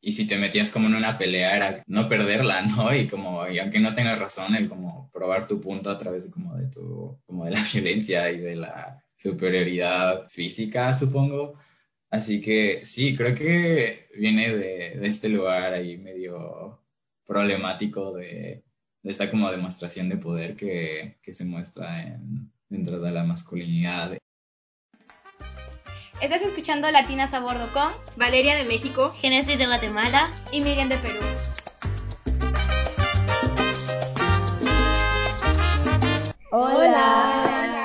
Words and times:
y 0.00 0.12
si 0.12 0.26
te 0.26 0.38
metías 0.38 0.70
como 0.70 0.88
en 0.88 0.94
una 0.94 1.18
pelea 1.18 1.56
era 1.56 1.84
no 1.86 2.08
perderla, 2.08 2.62
¿no? 2.76 2.94
Y 2.94 3.06
como, 3.06 3.48
y 3.48 3.58
aunque 3.58 3.80
no 3.80 3.92
tengas 3.92 4.18
razón, 4.18 4.54
el 4.54 4.68
como 4.68 5.10
probar 5.12 5.46
tu 5.46 5.60
punto 5.60 5.90
a 5.90 5.98
través 5.98 6.24
de 6.24 6.30
como 6.30 6.56
de 6.56 6.68
tu, 6.68 7.18
como 7.26 7.44
de 7.44 7.52
la 7.52 7.64
violencia 7.72 8.30
y 8.30 8.38
de 8.38 8.56
la 8.56 9.04
superioridad 9.16 10.28
física, 10.28 10.94
supongo. 10.94 11.58
Así 12.10 12.40
que 12.40 12.84
sí, 12.84 13.16
creo 13.16 13.34
que 13.34 14.08
viene 14.16 14.54
de, 14.56 14.98
de 14.98 15.06
este 15.06 15.28
lugar 15.28 15.74
ahí 15.74 15.96
medio 15.96 16.80
problemático 17.24 18.12
de, 18.14 18.64
de, 19.02 19.10
esta 19.10 19.30
como 19.30 19.50
demostración 19.50 20.08
de 20.08 20.16
poder 20.16 20.56
que, 20.56 21.18
que 21.22 21.34
se 21.34 21.44
muestra 21.44 22.02
en, 22.02 22.50
dentro 22.68 23.00
de 23.00 23.12
la 23.12 23.24
masculinidad. 23.24 24.18
Estás 26.20 26.42
escuchando 26.42 26.90
Latinas 26.90 27.32
a 27.32 27.40
Bordo 27.40 27.72
con 27.72 27.92
Valeria 28.18 28.54
de 28.54 28.64
México, 28.64 29.10
Genesis 29.10 29.58
de 29.58 29.64
Guatemala 29.64 30.26
y 30.52 30.60
Miriam 30.60 30.90
de 30.90 30.98
Perú. 30.98 31.18
Hola. 36.52 37.80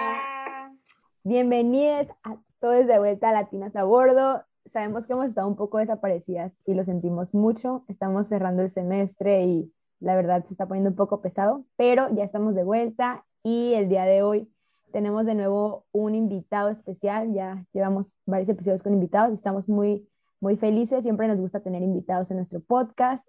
Bienvenidos 1.24 2.08
a 2.24 2.36
todos 2.60 2.86
de 2.88 3.00
vuelta 3.00 3.30
a 3.30 3.32
Latinas 3.32 3.74
a 3.78 3.86
Bordo. 3.86 4.44
Sabemos 4.74 5.06
que 5.06 5.14
hemos 5.14 5.30
estado 5.30 5.48
un 5.48 5.56
poco 5.56 5.78
desaparecidas 5.78 6.52
y 6.66 6.74
lo 6.74 6.84
sentimos 6.84 7.34
mucho. 7.34 7.86
Estamos 7.88 8.28
cerrando 8.28 8.64
el 8.64 8.74
semestre 8.74 9.46
y 9.46 9.72
la 10.02 10.14
verdad 10.18 10.44
se 10.46 10.54
está 10.54 10.68
poniendo 10.68 10.90
un 10.90 10.98
poco 10.98 11.22
pesado, 11.22 11.64
pero 11.78 12.14
ya 12.14 12.26
estamos 12.26 12.54
de 12.54 12.66
vuelta 12.66 13.24
y 13.44 13.76
el 13.76 13.88
día 13.88 14.04
de 14.04 14.24
hoy 14.24 14.52
tenemos 14.96 15.26
de 15.26 15.36
nuevo 15.36 15.84
un 15.92 16.16
invitado 16.16 16.70
especial. 16.70 17.34
Ya 17.34 17.66
llevamos 17.74 18.08
varios 18.26 18.48
episodios 18.48 18.82
con 18.82 18.94
invitados 18.94 19.34
estamos 19.34 19.68
muy, 19.68 20.08
muy 20.40 20.56
felices. 20.56 21.04
Siempre 21.04 21.28
nos 21.28 21.38
gusta 21.38 21.60
tener 21.60 21.84
invitados 21.84 22.32
en 22.32 22.38
nuestro 22.38 22.62
podcast. 22.62 23.22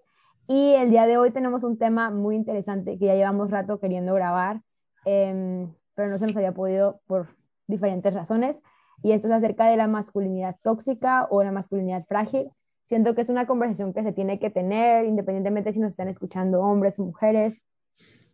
Y 0.47 0.75
el 0.75 0.91
día 0.91 1.09
de 1.09 1.19
hoy 1.19 1.33
tenemos 1.33 1.65
un 1.65 1.77
tema 1.77 2.09
muy 2.11 2.37
interesante 2.37 2.97
que 3.01 3.07
ya 3.07 3.17
llevamos 3.17 3.51
rato 3.51 3.81
queriendo 3.81 4.15
grabar, 4.15 4.63
eh, 5.07 5.67
pero 5.97 6.09
no 6.09 6.19
se 6.19 6.29
nos 6.29 6.37
había 6.37 6.53
podido 6.53 7.01
por 7.09 7.31
diferentes 7.67 8.15
razones. 8.15 8.55
Y 9.03 9.11
esto 9.11 9.27
es 9.27 9.35
acerca 9.35 9.67
de 9.67 9.77
la 9.77 9.89
masculinidad 9.89 10.55
tóxica 10.63 11.27
o 11.31 11.43
la 11.43 11.51
masculinidad 11.51 12.05
frágil. 12.07 12.49
Siento 12.87 13.17
que 13.17 13.23
es 13.23 13.29
una 13.29 13.49
conversación 13.49 13.93
que 13.93 14.05
se 14.05 14.13
tiene 14.13 14.39
que 14.39 14.51
tener, 14.51 15.05
independientemente 15.05 15.73
si 15.73 15.81
nos 15.81 15.91
están 15.91 16.07
escuchando 16.07 16.61
hombres 16.61 17.01
mujeres 17.01 17.61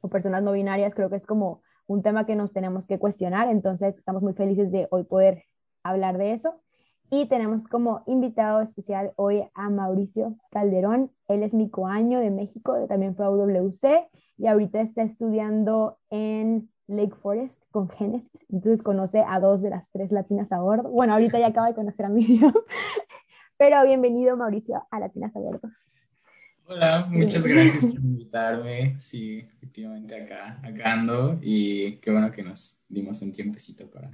o 0.02 0.08
personas 0.08 0.42
no 0.42 0.52
binarias. 0.52 0.94
Creo 0.94 1.08
que 1.08 1.16
es 1.16 1.24
como 1.24 1.62
un 1.92 2.02
tema 2.02 2.26
que 2.26 2.36
nos 2.36 2.52
tenemos 2.52 2.86
que 2.86 2.98
cuestionar. 2.98 3.48
Entonces, 3.48 3.96
estamos 3.96 4.22
muy 4.22 4.32
felices 4.32 4.72
de 4.72 4.88
hoy 4.90 5.04
poder 5.04 5.44
hablar 5.82 6.18
de 6.18 6.32
eso. 6.32 6.54
Y 7.10 7.26
tenemos 7.26 7.68
como 7.68 8.02
invitado 8.06 8.62
especial 8.62 9.12
hoy 9.16 9.44
a 9.54 9.68
Mauricio 9.68 10.36
Calderón. 10.50 11.10
Él 11.28 11.42
es 11.42 11.52
mi 11.52 11.68
coaño 11.68 12.20
de 12.20 12.30
México, 12.30 12.74
también 12.88 13.14
fue 13.14 13.26
a 13.26 13.30
UWC 13.30 14.08
y 14.38 14.46
ahorita 14.46 14.80
está 14.80 15.02
estudiando 15.02 15.98
en 16.08 16.70
Lake 16.86 17.14
Forest 17.20 17.54
con 17.70 17.90
Genesis. 17.90 18.40
Entonces 18.48 18.82
conoce 18.82 19.22
a 19.28 19.40
dos 19.40 19.60
de 19.60 19.68
las 19.68 19.84
tres 19.92 20.10
latinas 20.10 20.50
a 20.52 20.60
bordo. 20.60 20.88
Bueno, 20.88 21.12
ahorita 21.12 21.38
ya 21.38 21.48
acaba 21.48 21.68
de 21.68 21.74
conocer 21.74 22.06
a 22.06 22.08
Miriam. 22.08 22.54
Pero 23.58 23.84
bienvenido, 23.84 24.36
Mauricio, 24.38 24.82
a 24.90 24.98
Latinas 24.98 25.36
a 25.36 25.38
bordo. 25.38 25.68
Hola, 26.74 27.06
muchas 27.10 27.46
gracias 27.46 27.84
por 27.84 28.00
invitarme. 28.00 28.98
Sí, 28.98 29.46
efectivamente 29.56 30.14
acá, 30.14 30.58
acá 30.62 30.92
ando 30.92 31.38
y 31.42 31.96
qué 31.96 32.10
bueno 32.10 32.32
que 32.32 32.42
nos 32.42 32.84
dimos 32.88 33.20
un 33.20 33.32
tiempecito 33.32 33.90
para, 33.90 34.10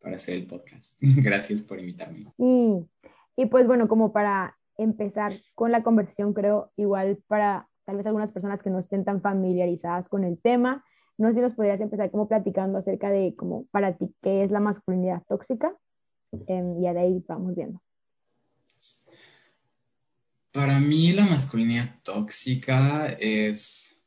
para 0.00 0.16
hacer 0.16 0.36
el 0.36 0.46
podcast. 0.46 0.98
Gracias 1.22 1.60
por 1.60 1.78
invitarme. 1.78 2.32
Sí, 2.38 2.86
y 3.36 3.46
pues 3.46 3.66
bueno, 3.66 3.88
como 3.88 4.12
para 4.12 4.56
empezar 4.78 5.32
con 5.54 5.70
la 5.70 5.82
conversación, 5.82 6.32
creo 6.32 6.72
igual 6.76 7.18
para 7.26 7.68
tal 7.84 7.98
vez 7.98 8.06
algunas 8.06 8.32
personas 8.32 8.62
que 8.62 8.70
no 8.70 8.78
estén 8.78 9.04
tan 9.04 9.20
familiarizadas 9.20 10.08
con 10.08 10.24
el 10.24 10.38
tema, 10.40 10.82
no 11.18 11.28
sé 11.28 11.34
si 11.34 11.40
nos 11.40 11.54
podrías 11.54 11.80
empezar 11.80 12.10
como 12.10 12.26
platicando 12.26 12.78
acerca 12.78 13.10
de 13.10 13.34
como 13.36 13.66
para 13.70 13.96
ti 13.96 14.14
qué 14.22 14.44
es 14.44 14.50
la 14.50 14.60
masculinidad 14.60 15.22
tóxica 15.28 15.74
eh, 16.32 16.74
y 16.78 16.82
de 16.82 16.98
ahí 16.98 17.24
vamos 17.28 17.54
viendo. 17.54 17.80
Para 20.56 20.80
mí 20.80 21.12
la 21.12 21.26
masculinidad 21.26 22.00
tóxica 22.02 23.08
es 23.20 24.02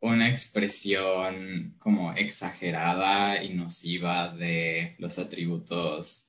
una 0.00 0.28
expresión 0.28 1.76
como 1.78 2.12
exagerada 2.12 3.42
y 3.42 3.54
nociva 3.54 4.28
de 4.28 4.96
los 4.98 5.18
atributos 5.18 6.28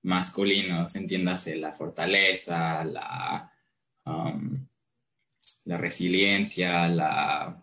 masculinos, 0.00 0.96
entiéndase 0.96 1.56
la 1.56 1.74
fortaleza, 1.74 2.82
la, 2.82 3.52
um, 4.06 4.66
la 5.66 5.76
resiliencia, 5.76 6.88
la... 6.88 7.62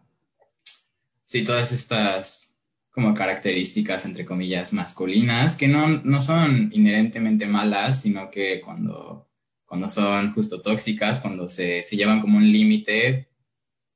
Sí, 1.24 1.44
todas 1.44 1.72
estas 1.72 2.56
como 2.92 3.16
características, 3.16 4.06
entre 4.06 4.26
comillas, 4.26 4.74
masculinas, 4.74 5.56
que 5.56 5.68
no, 5.68 5.88
no 5.88 6.22
son 6.22 6.70
inherentemente 6.72 7.48
malas, 7.48 8.04
sino 8.04 8.30
que 8.30 8.62
cuando 8.62 9.28
cuando 9.66 9.90
son 9.90 10.32
justo 10.34 10.62
tóxicas, 10.62 11.20
cuando 11.20 11.48
se, 11.48 11.84
se 11.84 11.96
llevan 11.96 12.22
como 12.22 12.38
un 12.38 12.52
límite, 12.52 13.30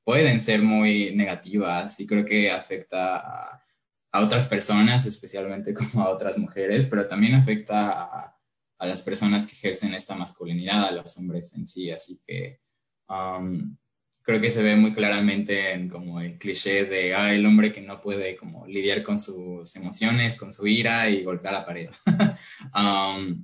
pueden 0.03 0.39
ser 0.39 0.61
muy 0.61 1.15
negativas 1.15 1.99
y 1.99 2.07
creo 2.07 2.25
que 2.25 2.51
afecta 2.51 3.17
a, 3.17 3.63
a, 4.11 4.23
otras 4.23 4.47
personas, 4.47 5.05
especialmente 5.05 5.73
como 5.75 6.03
a 6.03 6.09
otras 6.09 6.37
mujeres, 6.37 6.87
pero 6.87 7.07
también 7.07 7.35
afecta 7.35 7.91
a, 7.91 8.39
a, 8.79 8.85
las 8.87 9.01
personas 9.01 9.45
que 9.45 9.53
ejercen 9.53 9.93
esta 9.93 10.15
masculinidad, 10.15 10.85
a 10.85 10.91
los 10.91 11.17
hombres 11.17 11.53
en 11.53 11.65
sí. 11.67 11.91
Así 11.91 12.19
que 12.25 12.59
um, 13.07 13.77
creo 14.23 14.41
que 14.41 14.49
se 14.49 14.63
ve 14.63 14.75
muy 14.75 14.93
claramente 14.93 15.73
en 15.73 15.89
como 15.89 16.21
el 16.21 16.37
cliché 16.37 16.85
de 16.85 17.13
ah, 17.13 17.33
el 17.33 17.45
hombre 17.45 17.71
que 17.71 17.81
no 17.81 18.01
puede 18.01 18.35
como 18.35 18.65
lidiar 18.67 19.03
con 19.03 19.19
sus 19.19 19.75
emociones, 19.75 20.37
con 20.37 20.53
su 20.53 20.67
ira 20.67 21.09
y 21.09 21.23
golpear 21.23 21.53
la 21.53 21.65
pared. 21.65 21.89
um, 22.75 23.43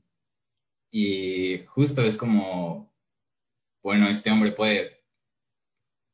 y 0.91 1.63
justo 1.67 2.01
es 2.01 2.17
como, 2.17 2.93
bueno, 3.83 4.07
este 4.07 4.31
hombre 4.31 4.51
puede, 4.51 5.03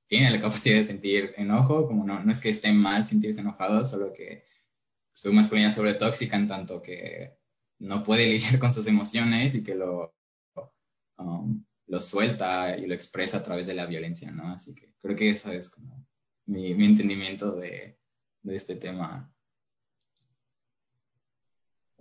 tiene 0.07 0.31
la 0.31 0.41
capacidad 0.41 0.75
de 0.75 0.83
sentir 0.83 1.33
enojo, 1.37 1.87
como 1.87 2.05
no, 2.05 2.23
no 2.23 2.31
es 2.31 2.39
que 2.39 2.49
esté 2.49 2.71
mal 2.73 3.05
sentirse 3.05 3.41
enojado, 3.41 3.85
solo 3.85 4.13
que 4.13 4.45
su 5.13 5.31
masculinidad 5.33 5.73
sobre 5.73 5.93
tóxica 5.93 6.37
en 6.37 6.47
tanto 6.47 6.81
que 6.81 7.37
no 7.79 8.03
puede 8.03 8.27
lidiar 8.29 8.59
con 8.59 8.73
sus 8.73 8.87
emociones 8.87 9.55
y 9.55 9.63
que 9.63 9.75
lo, 9.75 10.15
um, 11.17 11.63
lo 11.87 12.01
suelta 12.01 12.77
y 12.77 12.85
lo 12.85 12.93
expresa 12.93 13.37
a 13.37 13.43
través 13.43 13.67
de 13.67 13.73
la 13.73 13.85
violencia, 13.85 14.31
¿no? 14.31 14.51
Así 14.53 14.73
que 14.75 14.93
creo 15.01 15.15
que 15.15 15.29
eso 15.29 15.51
es 15.51 15.69
como 15.69 16.07
mi, 16.45 16.73
mi 16.73 16.85
entendimiento 16.85 17.55
de 17.55 17.97
este 18.43 18.75
tema. 18.75 19.31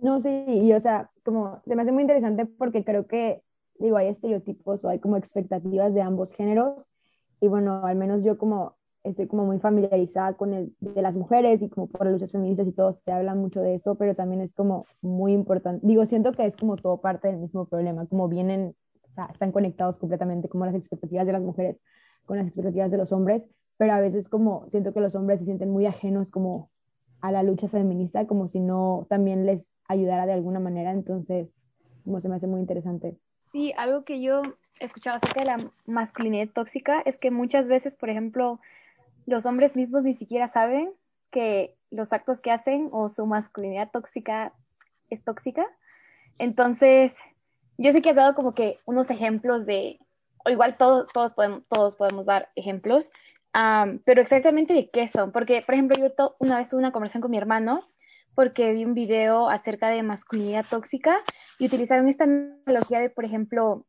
No, 0.01 0.19
sí, 0.19 0.29
y 0.47 0.73
o 0.73 0.79
sea, 0.79 1.11
como 1.23 1.61
se 1.65 1.75
me 1.75 1.83
hace 1.83 1.91
muy 1.91 2.01
interesante 2.01 2.45
porque 2.47 2.83
creo 2.83 3.05
que, 3.05 3.43
digo, 3.77 3.97
hay 3.97 4.07
estereotipos 4.07 4.83
o 4.83 4.89
hay 4.89 4.99
como 4.99 5.15
expectativas 5.17 5.93
de 5.93 6.01
ambos 6.01 6.31
géneros 6.33 6.87
y 7.39 7.47
bueno, 7.47 7.85
al 7.85 7.95
menos 7.97 8.23
yo 8.23 8.37
como 8.39 8.77
estoy 9.03 9.27
como 9.27 9.45
muy 9.45 9.59
familiarizada 9.59 10.33
con 10.35 10.53
el 10.53 10.75
de 10.79 11.01
las 11.03 11.13
mujeres 11.15 11.61
y 11.61 11.69
como 11.69 11.87
por 11.87 12.07
luchas 12.07 12.31
feministas 12.31 12.67
y 12.67 12.71
todo, 12.73 12.93
se 13.05 13.11
habla 13.11 13.35
mucho 13.35 13.61
de 13.61 13.75
eso, 13.75 13.95
pero 13.95 14.15
también 14.15 14.41
es 14.41 14.53
como 14.53 14.85
muy 15.01 15.33
importante, 15.33 15.85
digo, 15.85 16.05
siento 16.07 16.31
que 16.33 16.47
es 16.47 16.57
como 16.57 16.77
todo 16.77 16.99
parte 17.01 17.27
del 17.27 17.37
mismo 17.37 17.65
problema, 17.67 18.07
como 18.07 18.27
vienen, 18.27 18.75
o 19.07 19.11
sea, 19.11 19.25
están 19.31 19.51
conectados 19.51 19.99
completamente 19.99 20.49
como 20.49 20.65
las 20.65 20.75
expectativas 20.75 21.27
de 21.27 21.33
las 21.33 21.43
mujeres 21.43 21.79
con 22.25 22.37
las 22.37 22.47
expectativas 22.47 22.91
de 22.91 22.97
los 22.97 23.11
hombres, 23.11 23.47
pero 23.77 23.93
a 23.93 23.99
veces 24.01 24.29
como 24.29 24.67
siento 24.69 24.93
que 24.93 24.99
los 25.01 25.15
hombres 25.15 25.39
se 25.39 25.45
sienten 25.45 25.69
muy 25.71 25.85
ajenos 25.85 26.31
como 26.31 26.71
a 27.21 27.31
la 27.31 27.43
lucha 27.43 27.67
feminista, 27.67 28.25
como 28.27 28.47
si 28.49 28.59
no 28.59 29.05
también 29.09 29.45
les 29.45 29.63
ayudara 29.87 30.25
de 30.25 30.33
alguna 30.33 30.59
manera, 30.59 30.91
entonces, 30.91 31.49
como 32.03 32.19
se 32.19 32.29
me 32.29 32.35
hace 32.35 32.47
muy 32.47 32.61
interesante. 32.61 33.17
Sí, 33.51 33.73
algo 33.77 34.03
que 34.03 34.21
yo 34.21 34.41
he 34.79 34.85
escuchado 34.85 35.17
acerca 35.17 35.41
de 35.41 35.45
la 35.45 35.71
masculinidad 35.85 36.49
tóxica 36.53 37.01
es 37.05 37.17
que 37.17 37.31
muchas 37.31 37.67
veces, 37.67 37.95
por 37.95 38.09
ejemplo, 38.09 38.59
los 39.25 39.45
hombres 39.45 39.75
mismos 39.75 40.03
ni 40.03 40.13
siquiera 40.13 40.47
saben 40.47 40.91
que 41.29 41.75
los 41.91 42.13
actos 42.13 42.39
que 42.39 42.51
hacen 42.51 42.89
o 42.91 43.09
su 43.09 43.25
masculinidad 43.25 43.91
tóxica 43.91 44.53
es 45.09 45.23
tóxica. 45.23 45.67
Entonces, 46.39 47.19
yo 47.77 47.91
sé 47.91 48.01
que 48.01 48.09
has 48.09 48.15
dado 48.15 48.33
como 48.33 48.53
que 48.53 48.79
unos 48.85 49.09
ejemplos 49.09 49.65
de, 49.65 49.99
o 50.45 50.49
igual 50.49 50.77
todos, 50.77 51.07
todos, 51.13 51.33
podemos, 51.33 51.63
todos 51.67 51.95
podemos 51.95 52.25
dar 52.25 52.49
ejemplos, 52.55 53.11
um, 53.55 53.99
pero 54.05 54.21
exactamente 54.21 54.73
de 54.73 54.89
qué 54.89 55.07
son. 55.07 55.31
Porque, 55.31 55.61
por 55.61 55.75
ejemplo, 55.75 55.97
yo 55.97 56.35
una 56.39 56.57
vez 56.57 56.69
tuve 56.69 56.79
una 56.79 56.91
conversación 56.91 57.21
con 57.21 57.31
mi 57.31 57.37
hermano 57.37 57.87
porque 58.35 58.71
vi 58.73 58.85
un 58.85 58.93
video 58.93 59.49
acerca 59.49 59.89
de 59.89 60.03
masculinidad 60.03 60.65
tóxica 60.69 61.17
y 61.59 61.65
utilizaron 61.65 62.07
esta 62.07 62.23
analogía 62.23 62.99
de, 62.99 63.09
por 63.09 63.25
ejemplo, 63.25 63.85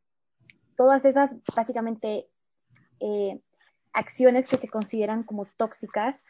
todas 0.75 1.05
esas 1.05 1.37
básicamente 1.55 2.27
eh, 2.99 3.39
acciones 3.93 4.47
que 4.47 4.57
se 4.57 4.67
consideran 4.67 5.23
como 5.23 5.45
tóxicas. 5.57 6.23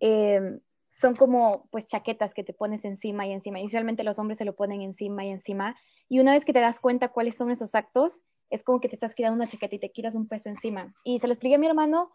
Eh, 0.00 0.60
son 0.92 1.14
como 1.14 1.68
pues 1.70 1.86
chaquetas 1.86 2.34
que 2.34 2.44
te 2.44 2.52
pones 2.52 2.84
encima 2.84 3.26
y 3.26 3.32
encima. 3.32 3.60
Y 3.60 3.66
usualmente 3.66 4.04
los 4.04 4.18
hombres 4.18 4.38
se 4.38 4.44
lo 4.44 4.54
ponen 4.54 4.82
encima 4.82 5.24
y 5.24 5.30
encima. 5.30 5.76
Y 6.08 6.20
una 6.20 6.32
vez 6.32 6.44
que 6.44 6.52
te 6.52 6.60
das 6.60 6.80
cuenta 6.80 7.08
cuáles 7.08 7.36
son 7.36 7.50
esos 7.50 7.74
actos, 7.74 8.20
es 8.50 8.64
como 8.64 8.80
que 8.80 8.88
te 8.88 8.96
estás 8.96 9.14
quedando 9.14 9.36
una 9.36 9.46
chaqueta 9.46 9.76
y 9.76 9.78
te 9.78 9.92
quitas 9.92 10.14
un 10.14 10.28
peso 10.28 10.48
encima. 10.48 10.94
Y 11.04 11.20
se 11.20 11.26
lo 11.26 11.32
expliqué 11.32 11.54
a 11.54 11.58
mi 11.58 11.66
hermano 11.66 12.10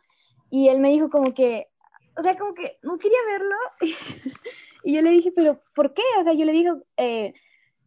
y 0.50 0.70
él 0.70 0.80
me 0.80 0.90
dijo 0.90 1.10
como 1.10 1.34
que, 1.34 1.68
o 2.18 2.22
sea, 2.22 2.36
como 2.36 2.54
que 2.54 2.78
no 2.84 2.98
quería 2.98 3.18
verlo. 3.28 3.56
y 4.84 4.94
yo 4.94 5.02
le 5.02 5.12
dije, 5.12 5.32
pero 5.36 5.62
¿por 5.76 5.94
qué? 5.94 6.04
O 6.20 6.24
sea, 6.24 6.34
yo 6.34 6.46
le 6.46 6.52
dije, 6.52 6.70
eh, 6.98 7.34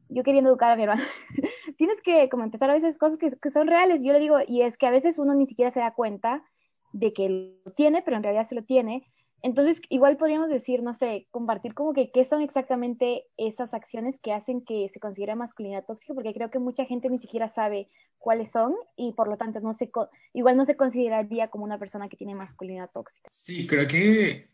yo 0.09 0.23
queriendo 0.23 0.51
educar 0.51 0.71
a 0.71 0.77
mi 0.77 0.83
hermano, 0.85 1.03
tienes 1.77 2.01
que 2.03 2.29
como 2.29 2.45
empezar 2.45 2.71
a 2.71 2.75
veces 2.75 2.99
cosas 2.99 3.19
que, 3.19 3.31
que, 3.41 3.51
son 3.51 3.67
reales. 3.67 4.03
Yo 4.03 4.13
le 4.13 4.21
digo, 4.21 4.39
y 4.47 4.63
es 4.63 4.77
que 4.77 4.87
a 4.87 4.91
veces 4.91 5.19
uno 5.19 5.35
ni 5.35 5.47
siquiera 5.47 5.71
se 5.71 5.81
da 5.81 5.95
cuenta 5.95 6.45
de 6.93 7.13
que 7.13 7.29
lo 7.65 7.73
tiene, 7.73 8.03
pero 8.03 8.17
en 8.17 8.23
realidad 8.23 8.45
se 8.45 8.55
lo 8.55 8.65
tiene. 8.65 9.11
Entonces, 9.43 9.81
igual 9.89 10.17
podríamos 10.17 10.49
decir, 10.49 10.83
no 10.83 10.93
sé, 10.93 11.29
compartir 11.31 11.75
como 11.75 11.93
que 11.93 12.11
qué 12.11 12.25
son 12.25 12.43
exactamente 12.43 13.25
esas 13.37 13.73
acciones 13.75 14.19
que 14.19 14.33
hacen 14.33 14.63
que 14.63 14.89
se 14.89 15.01
considere 15.01 15.37
masculinidad 15.37 15.85
tóxica, 15.85 16.15
porque 16.15 16.35
creo 16.35 16.51
que 16.51 16.59
mucha 16.59 16.85
gente 16.85 17.09
ni 17.09 17.19
siquiera 17.19 17.49
sabe 17.49 17.89
cuáles 18.19 18.51
son 18.51 18.75
y 18.97 19.13
por 19.13 19.29
lo 19.29 19.37
tanto 19.37 19.61
no 19.61 19.75
se 19.75 19.91
igual 20.33 20.57
no 20.57 20.65
se 20.65 20.77
consideraría 20.77 21.49
como 21.49 21.65
una 21.65 21.79
persona 21.79 22.09
que 22.09 22.17
tiene 22.17 22.35
masculinidad 22.35 22.91
tóxica. 22.93 23.29
Sí, 23.31 23.67
creo 23.67 23.87
que 23.87 24.49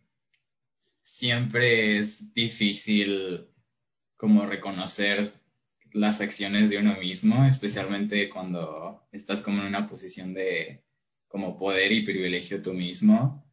siempre 1.03 1.99
es 1.99 2.35
difícil 2.35 3.49
como 4.17 4.47
reconocer 4.47 5.33
las 5.93 6.21
acciones 6.21 6.71
de 6.71 6.79
uno 6.79 6.97
mismo, 6.97 7.45
especialmente 7.45 8.29
cuando 8.29 9.07
estás 9.13 9.41
como 9.41 9.61
en 9.61 9.69
una 9.69 9.87
posición 9.87 10.35
de 10.35 10.83
como 11.29 11.57
poder 11.57 11.93
y 11.93 12.05
privilegio 12.05 12.61
tú 12.61 12.75
mismo. 12.75 13.44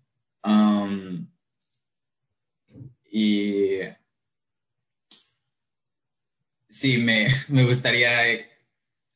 Y 3.12 3.80
sí, 6.68 6.98
me, 6.98 7.28
me 7.50 7.66
gustaría, 7.66 8.32
eh, 8.34 8.48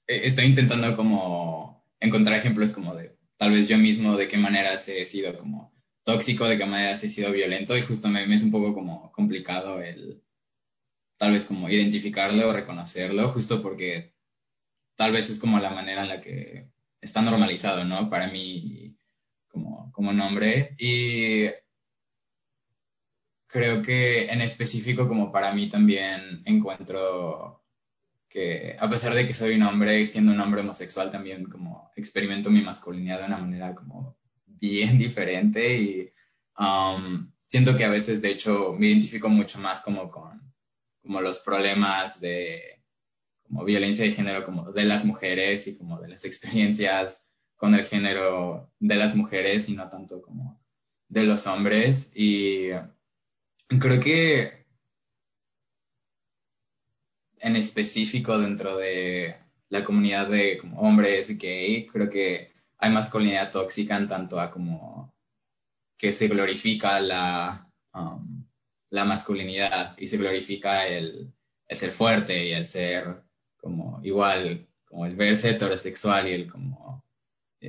estoy 0.08 0.46
intentando 0.46 0.96
como 0.96 1.84
encontrar 2.00 2.38
ejemplos 2.38 2.74
como 2.74 2.94
de 2.96 3.16
tal 3.38 3.52
vez 3.52 3.68
yo 3.68 3.78
mismo 3.78 4.18
de 4.18 4.28
qué 4.28 4.38
maneras 4.38 4.88
he 4.90 5.06
sido 5.06 5.38
como 5.38 5.74
tóxico, 6.04 6.48
de 6.48 6.58
qué 6.58 6.66
maneras 6.66 7.04
he 7.04 7.10
sido 7.10 7.32
violento 7.32 7.78
y 7.78 7.82
justo 7.82 8.10
me, 8.10 8.28
me 8.28 8.36
es 8.36 8.44
un 8.44 8.52
poco 8.52 8.74
como 8.74 9.12
complicado 9.12 9.82
el 9.82 10.22
tal 11.18 11.32
vez 11.32 11.46
como 11.46 11.70
identificarlo 11.70 12.50
o 12.50 12.54
reconocerlo, 12.54 13.30
justo 13.30 13.62
porque 13.62 14.14
tal 14.96 15.14
vez 15.14 15.30
es 15.30 15.40
como 15.40 15.60
la 15.60 15.70
manera 15.70 16.04
en 16.04 16.10
la 16.10 16.22
que 16.22 16.70
está 17.02 17.22
normalizado, 17.22 17.86
¿no? 17.86 18.10
Para 18.10 18.28
mí 18.28 18.85
como, 19.96 20.14
nombre. 20.14 20.76
Y 20.78 21.48
creo 23.48 23.82
que 23.82 24.26
en 24.26 24.42
específico 24.42 25.08
como 25.08 25.32
para 25.32 25.54
mí 25.54 25.70
también 25.70 26.42
encuentro 26.46 27.64
que 28.28 28.76
a 28.78 28.90
pesar 28.90 29.14
de 29.14 29.26
que 29.26 29.34
soy 29.34 29.56
un 29.56 29.64
hombre, 29.64 30.06
siendo 30.06 30.34
un 30.34 30.42
hombre 30.42 30.60
homosexual 30.60 31.10
también 31.10 31.46
como 31.46 31.90
experimento 31.96 32.50
mi 32.50 32.62
masculinidad 32.62 33.20
de 33.20 33.28
una 33.28 33.38
manera 33.38 33.74
como 33.74 34.18
bien 34.46 34.98
diferente 34.98 35.78
y 35.78 36.12
um, 36.60 37.32
siento 37.38 37.78
que 37.78 37.86
a 37.86 37.90
veces 37.90 38.22
de 38.22 38.32
hecho 38.32 38.76
me 38.78 38.88
identifico 38.88 39.30
mucho 39.30 39.60
más 39.60 39.82
como 39.82 40.12
con 40.12 40.54
como 41.02 41.22
los 41.22 41.40
problemas 41.40 42.20
de 42.20 42.84
como 43.44 43.64
violencia 43.64 44.04
de 44.04 44.12
género 44.12 44.44
como 44.44 44.72
de 44.74 44.84
las 44.84 45.06
mujeres 45.06 45.68
y 45.68 45.78
como 45.78 46.02
de 46.02 46.10
las 46.10 46.26
experiencias 46.30 47.25
con 47.56 47.76
el 47.76 47.86
género 47.86 48.72
de 48.80 48.96
las 48.96 49.16
mujeres 49.16 49.70
y 49.70 49.76
no 49.76 49.90
tanto 49.90 50.22
como 50.22 50.62
de 51.08 51.24
los 51.24 51.48
hombres. 51.48 52.12
Y 52.16 52.70
creo 53.80 54.00
que 54.00 54.66
en 57.40 57.56
específico 57.56 58.40
dentro 58.40 58.78
de 58.78 59.36
la 59.70 59.84
comunidad 59.84 60.28
de 60.30 60.58
como 60.58 60.80
hombres 60.82 61.38
gay, 61.38 61.86
creo 61.88 62.10
que 62.10 62.52
hay 62.78 62.92
masculinidad 62.92 63.52
tóxica 63.52 63.96
en 63.98 64.08
tanto 64.08 64.40
a 64.40 64.52
como 64.52 65.14
que 65.98 66.12
se 66.12 66.28
glorifica 66.28 67.00
la, 67.00 67.72
um, 67.94 68.46
la 68.90 69.06
masculinidad 69.06 69.98
y 69.98 70.08
se 70.08 70.18
glorifica 70.18 70.88
el, 70.88 71.34
el, 71.68 71.78
ser 71.78 71.92
fuerte 71.92 72.46
y 72.46 72.52
el 72.52 72.66
ser 72.66 73.24
como 73.58 74.00
igual, 74.04 74.68
como 74.86 75.06
el 75.06 75.16
verse 75.16 75.52
heterosexual 75.52 76.28
y 76.28 76.34
el 76.34 76.52
como 76.52 77.05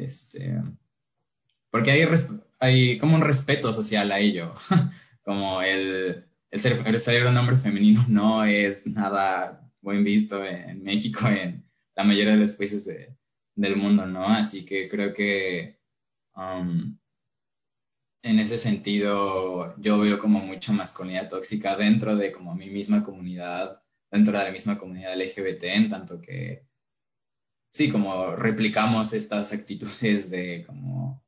este, 0.05 0.61
porque 1.71 1.91
hay, 1.91 2.07
hay 2.61 2.99
como 2.99 3.17
un 3.17 3.23
respeto 3.23 3.73
social 3.73 4.11
a 4.13 4.19
ello, 4.19 4.55
como 5.23 5.63
el, 5.63 6.25
el, 6.51 6.61
ser, 7.01 7.27
un 7.27 7.37
hombre 7.37 7.57
femenino 7.57 8.05
no 8.09 8.45
es 8.45 8.87
nada 8.87 9.71
buen 9.81 10.05
visto 10.05 10.45
en 10.45 10.83
México, 10.83 11.27
en 11.29 11.65
la 11.95 12.05
mayoría 12.05 12.33
de 12.33 12.41
los 12.41 12.53
países 12.53 12.89
del 13.55 13.77
mundo, 13.77 14.07
¿no? 14.07 14.27
Así 14.29 14.65
que 14.65 14.89
creo 14.89 15.13
que 15.15 15.79
um, 16.35 16.99
en 18.23 18.39
ese 18.39 18.59
sentido 18.59 19.75
yo 19.79 19.99
veo 19.99 20.19
como 20.19 20.41
mucha 20.41 20.73
masculinidad 20.73 21.29
tóxica 21.29 21.77
dentro 21.77 22.17
de 22.17 22.33
como 22.33 22.55
mi 22.55 22.69
misma 22.69 23.03
comunidad, 23.03 23.81
dentro 24.11 24.37
de 24.37 24.45
la 24.45 24.51
misma 24.51 24.77
comunidad 24.77 25.17
LGBT, 25.17 25.65
en 25.65 25.89
tanto 25.89 26.21
que 26.21 26.66
sí, 27.77 27.91
como 27.91 28.35
replicamos 28.37 29.13
estas 29.13 29.53
actitudes 29.53 30.31
de 30.31 30.65
como 30.67 31.23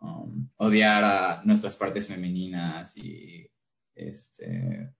um, 0.00 0.48
odiar 0.56 1.02
a 1.02 1.42
nuestras 1.44 1.76
partes 1.76 2.08
femeninas 2.08 2.96
y, 2.98 3.50
este, 3.94 4.92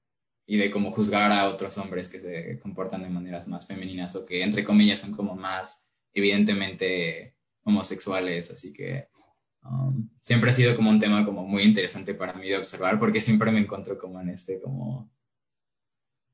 y 0.46 0.56
de 0.56 0.70
como 0.70 0.90
juzgar 0.90 1.30
a 1.30 1.48
otros 1.48 1.76
hombres 1.76 2.08
que 2.08 2.18
se 2.18 2.58
comportan 2.58 3.02
de 3.02 3.10
maneras 3.10 3.46
más 3.48 3.66
femeninas 3.66 4.16
o 4.16 4.24
que 4.24 4.42
entre 4.42 4.64
comillas 4.64 5.00
son 5.00 5.12
como 5.12 5.36
más 5.36 5.90
evidentemente 6.14 7.36
homosexuales, 7.64 8.50
así 8.50 8.72
que 8.72 9.08
um, 9.62 10.08
siempre 10.22 10.50
ha 10.50 10.54
sido 10.54 10.74
como 10.74 10.88
un 10.88 10.98
tema 10.98 11.26
como 11.26 11.44
muy 11.44 11.64
interesante 11.64 12.14
para 12.14 12.32
mí 12.32 12.48
de 12.48 12.56
observar 12.56 12.98
porque 12.98 13.20
siempre 13.20 13.52
me 13.52 13.60
encuentro 13.60 13.98
como 13.98 14.22
en 14.22 14.30
este 14.30 14.58
como 14.58 15.12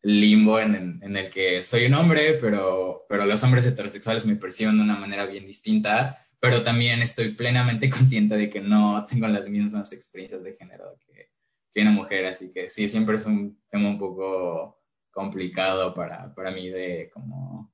limbo 0.04 0.60
en, 0.60 1.00
en, 1.02 1.16
el 1.16 1.30
que 1.30 1.62
soy 1.62 1.86
un 1.86 1.94
hombre, 1.94 2.34
pero, 2.38 3.06
pero 3.08 3.24
los 3.24 3.42
hombres 3.42 3.66
heterosexuales 3.66 4.26
me 4.26 4.36
perciben 4.36 4.76
de 4.76 4.82
una 4.82 4.96
manera 4.96 5.24
bien 5.24 5.46
distinta, 5.46 6.18
pero 6.38 6.62
también 6.62 7.00
estoy 7.00 7.34
plenamente 7.34 7.88
consciente 7.90 8.36
de 8.36 8.50
que 8.50 8.60
no 8.60 9.04
tengo 9.06 9.26
las 9.26 9.48
mismas 9.48 9.92
experiencias 9.92 10.44
de 10.44 10.52
género 10.52 10.96
que, 11.06 11.30
que 11.72 11.80
una 11.80 11.90
mujer, 11.90 12.26
así 12.26 12.52
que 12.52 12.68
sí, 12.68 12.88
siempre 12.90 13.16
es 13.16 13.24
un 13.24 13.58
tema 13.70 13.88
un 13.88 13.98
poco 13.98 14.78
complicado 15.10 15.94
para, 15.94 16.34
para 16.34 16.50
mí 16.50 16.68
de 16.68 17.10
como 17.12 17.72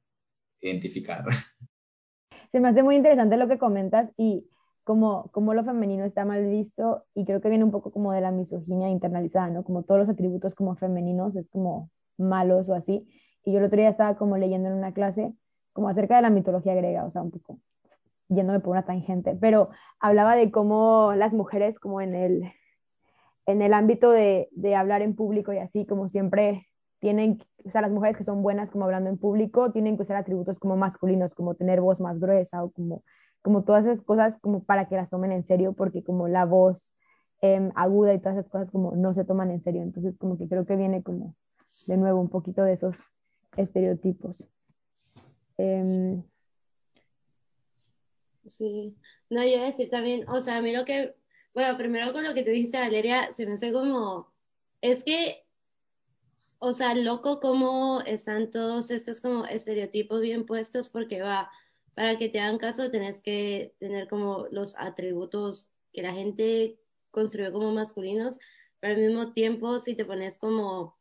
identificar. 0.61 1.25
Se 2.53 2.61
me 2.61 2.69
hace 2.69 2.85
muy 2.85 2.95
interesante 2.95 3.37
lo 3.37 3.49
que 3.49 3.59
comentas 3.59 4.09
y 4.17 4.47
como, 4.85 5.31
como 5.33 5.53
lo 5.53 5.65
femenino 5.65 6.05
está 6.05 6.25
mal 6.25 6.47
visto 6.47 7.05
y 7.15 7.25
creo 7.25 7.41
que 7.41 7.49
viene 7.49 7.65
un 7.65 7.71
poco 7.73 7.91
como 7.91 8.13
de 8.13 8.21
la 8.21 8.31
misoginia 8.31 8.89
internalizada, 8.89 9.49
¿no? 9.49 9.65
Como 9.65 9.83
todos 9.83 10.01
los 10.01 10.09
atributos 10.09 10.55
como 10.55 10.77
femeninos 10.77 11.35
es 11.35 11.49
como 11.49 11.91
malos 12.21 12.69
o 12.69 12.75
así. 12.75 13.09
Y 13.45 13.53
yo 13.53 13.59
el 13.59 13.65
otro 13.65 13.79
día 13.79 13.89
estaba 13.91 14.17
como 14.17 14.37
leyendo 14.37 14.69
en 14.69 14.75
una 14.75 14.93
clase 14.93 15.33
como 15.73 15.89
acerca 15.89 16.17
de 16.17 16.23
la 16.23 16.31
mitología 16.31 16.75
griega, 16.75 17.05
o 17.05 17.11
sea, 17.11 17.23
un 17.23 17.31
poco 17.31 17.59
yéndome 18.29 18.61
por 18.61 18.73
una 18.73 18.85
tangente, 18.85 19.37
pero 19.41 19.71
hablaba 19.99 20.37
de 20.37 20.51
cómo 20.51 21.13
las 21.17 21.33
mujeres 21.33 21.79
como 21.79 22.01
en 22.01 22.15
el, 22.15 22.53
en 23.47 23.61
el 23.61 23.75
ámbito 23.75 24.11
de, 24.11 24.49
de 24.53 24.77
hablar 24.77 25.03
en 25.03 25.17
público 25.17 25.53
y 25.53 25.59
así, 25.59 25.85
como 25.85 26.09
siempre 26.09 26.67
tienen, 27.01 27.43
o 27.65 27.71
sea, 27.71 27.81
las 27.81 27.91
mujeres 27.91 28.17
que 28.17 28.25
son 28.25 28.43
buenas 28.43 28.71
como 28.71 28.85
hablando 28.85 29.11
en 29.11 29.19
público 29.19 29.73
tienen 29.73 29.97
que 29.97 30.03
usar 30.03 30.17
atributos 30.17 30.59
como 30.61 30.77
masculinos, 30.77 31.35
como 31.35 31.55
tener 31.55 31.81
voz 31.81 31.99
más 32.01 32.21
gruesa 32.21 32.63
o 32.63 32.71
como, 32.71 33.03
como 33.43 33.65
todas 33.65 33.85
esas 33.85 34.03
cosas 34.03 34.39
como 34.41 34.63
para 34.63 34.89
que 34.89 34.97
las 34.97 35.11
tomen 35.11 35.33
en 35.33 35.45
serio, 35.45 35.73
porque 35.73 36.05
como 36.05 36.29
la 36.29 36.45
voz 36.45 36.93
eh, 37.43 37.71
aguda 37.75 38.15
y 38.15 38.21
todas 38.21 38.39
esas 38.39 38.51
cosas 38.51 38.71
como 38.71 38.95
no 38.95 39.15
se 39.15 39.25
toman 39.25 39.51
en 39.51 39.63
serio, 39.63 39.83
entonces 39.83 40.17
como 40.19 40.39
que 40.39 40.47
creo 40.47 40.67
que 40.67 40.77
viene 40.77 41.03
como 41.03 41.35
de 41.87 41.97
nuevo 41.97 42.21
un 42.21 42.29
poquito 42.29 42.63
de 42.63 42.75
esos 42.75 42.97
estereotipos. 43.57 44.37
Em, 45.57 46.23
sí, 48.47 48.97
no, 49.29 49.43
yo 49.43 49.49
iba 49.51 49.63
a 49.63 49.67
decir 49.67 49.91
también, 49.91 50.29
o 50.29 50.41
sea, 50.41 50.57
a 50.57 50.63
mí 50.63 50.73
lo 50.73 50.85
que, 50.85 51.15
bueno, 51.55 51.77
primero 51.77 52.13
con 52.13 52.25
lo 52.25 52.35
que 52.35 52.43
te 52.43 52.51
dijiste, 52.51 52.79
Valeria, 52.79 53.33
se 53.33 53.47
me 53.47 53.53
hace 53.53 53.73
como, 53.73 54.33
es 54.81 55.05
que, 55.05 55.45
o 56.59 56.73
sea, 56.73 56.95
loco 56.95 57.41
como 57.41 58.01
están 58.03 58.51
todos 58.51 58.91
estos 58.91 59.21
como 59.21 59.47
estereotipos 59.47 60.21
bien 60.21 60.47
puestos, 60.47 60.89
porque 60.89 61.23
va, 61.23 61.51
para 61.95 62.19
que 62.19 62.29
te 62.29 62.41
hagan 62.41 62.59
caso 62.59 62.91
tenés 62.91 63.21
que 63.21 63.75
tener 63.79 64.09
como 64.09 64.47
los 64.51 64.77
atributos 64.79 65.71
que 65.93 66.03
la 66.03 66.13
gente 66.13 66.79
construyó 67.11 67.53
como 67.53 67.73
masculinos, 67.73 68.39
pero 68.79 68.95
al 68.95 69.01
mismo 69.01 69.33
tiempo 69.33 69.79
si 69.81 69.95
te 69.95 70.05
pones 70.05 70.39
como 70.39 70.97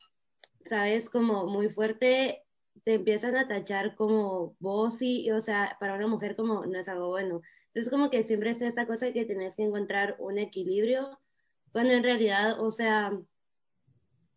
sabes, 0.69 1.09
como 1.09 1.45
muy 1.47 1.69
fuerte, 1.69 2.43
te 2.83 2.95
empiezan 2.95 3.35
a 3.35 3.47
tachar 3.47 3.95
como 3.95 4.55
vos 4.59 5.01
y, 5.01 5.29
o 5.31 5.41
sea, 5.41 5.77
para 5.79 5.95
una 5.95 6.07
mujer 6.07 6.35
como 6.35 6.65
no 6.65 6.79
es 6.79 6.87
algo 6.87 7.09
bueno. 7.09 7.41
Entonces 7.67 7.91
como 7.91 8.09
que 8.09 8.23
siempre 8.23 8.51
es 8.51 8.61
esta 8.61 8.87
cosa 8.87 9.11
que 9.11 9.25
tenés 9.25 9.55
que 9.55 9.63
encontrar 9.63 10.15
un 10.19 10.39
equilibrio, 10.39 11.19
cuando 11.71 11.93
en 11.93 12.03
realidad, 12.03 12.59
o 12.61 12.71
sea, 12.71 13.11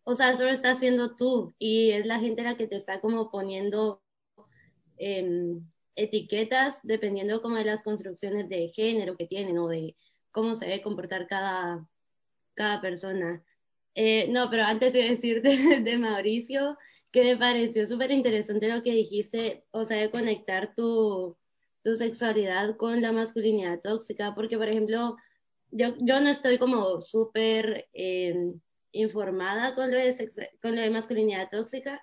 o 0.05 0.15
sea, 0.15 0.35
solo 0.35 0.51
estás 0.51 0.79
haciendo 0.79 1.15
tú 1.15 1.55
y 1.59 1.93
es 1.93 2.07
la 2.07 2.19
gente 2.19 2.43
la 2.43 2.57
que 2.57 2.67
te 2.67 2.77
está 2.77 3.01
como 3.01 3.31
poniendo, 3.31 4.03
etiquetas 5.97 6.81
dependiendo 6.83 7.43
como 7.43 7.57
de 7.57 7.65
las 7.65 7.83
construcciones 7.83 8.49
de 8.49 8.69
género 8.69 9.17
que 9.17 9.27
tienen 9.27 9.59
o 9.59 9.69
de 9.69 9.97
cómo 10.31 10.55
se 10.55 10.67
debe 10.67 10.83
comportar 10.83 11.27
cada, 11.27 11.89
cada 12.55 12.81
persona. 12.81 13.43
Eh, 13.95 14.29
no, 14.29 14.49
pero 14.51 14.65
antes 14.65 14.93
de 14.93 15.11
decirte 15.11 15.49
de 15.81 15.99
Mauricio, 15.99 16.79
que 17.11 17.25
me 17.25 17.37
pareció 17.37 17.87
súper 17.87 18.11
interesante 18.11 18.69
lo 18.69 18.83
que 18.83 18.93
dijiste, 18.93 19.65
o 19.71 19.85
sea, 19.85 19.99
de 19.99 20.11
conectar 20.11 20.75
tu, 20.75 21.37
tu 21.83 21.95
sexualidad 21.97 22.77
con 22.77 23.03
la 23.03 23.13
masculinidad 23.13 23.81
tóxica, 23.81 24.35
porque, 24.35 24.57
por 24.57 24.69
ejemplo, 24.69 25.17
yo, 25.71 25.95
yo 25.99 26.21
no 26.21 26.29
estoy 26.29 26.59
como 26.59 27.01
súper 27.03 27.89
eh, 27.93 28.35
informada 28.93 29.75
con 29.75 29.91
lo, 29.91 29.99
de 29.99 30.15
con 30.61 30.77
lo 30.77 30.83
de 30.83 30.91
masculinidad 30.91 31.49
tóxica, 31.51 32.01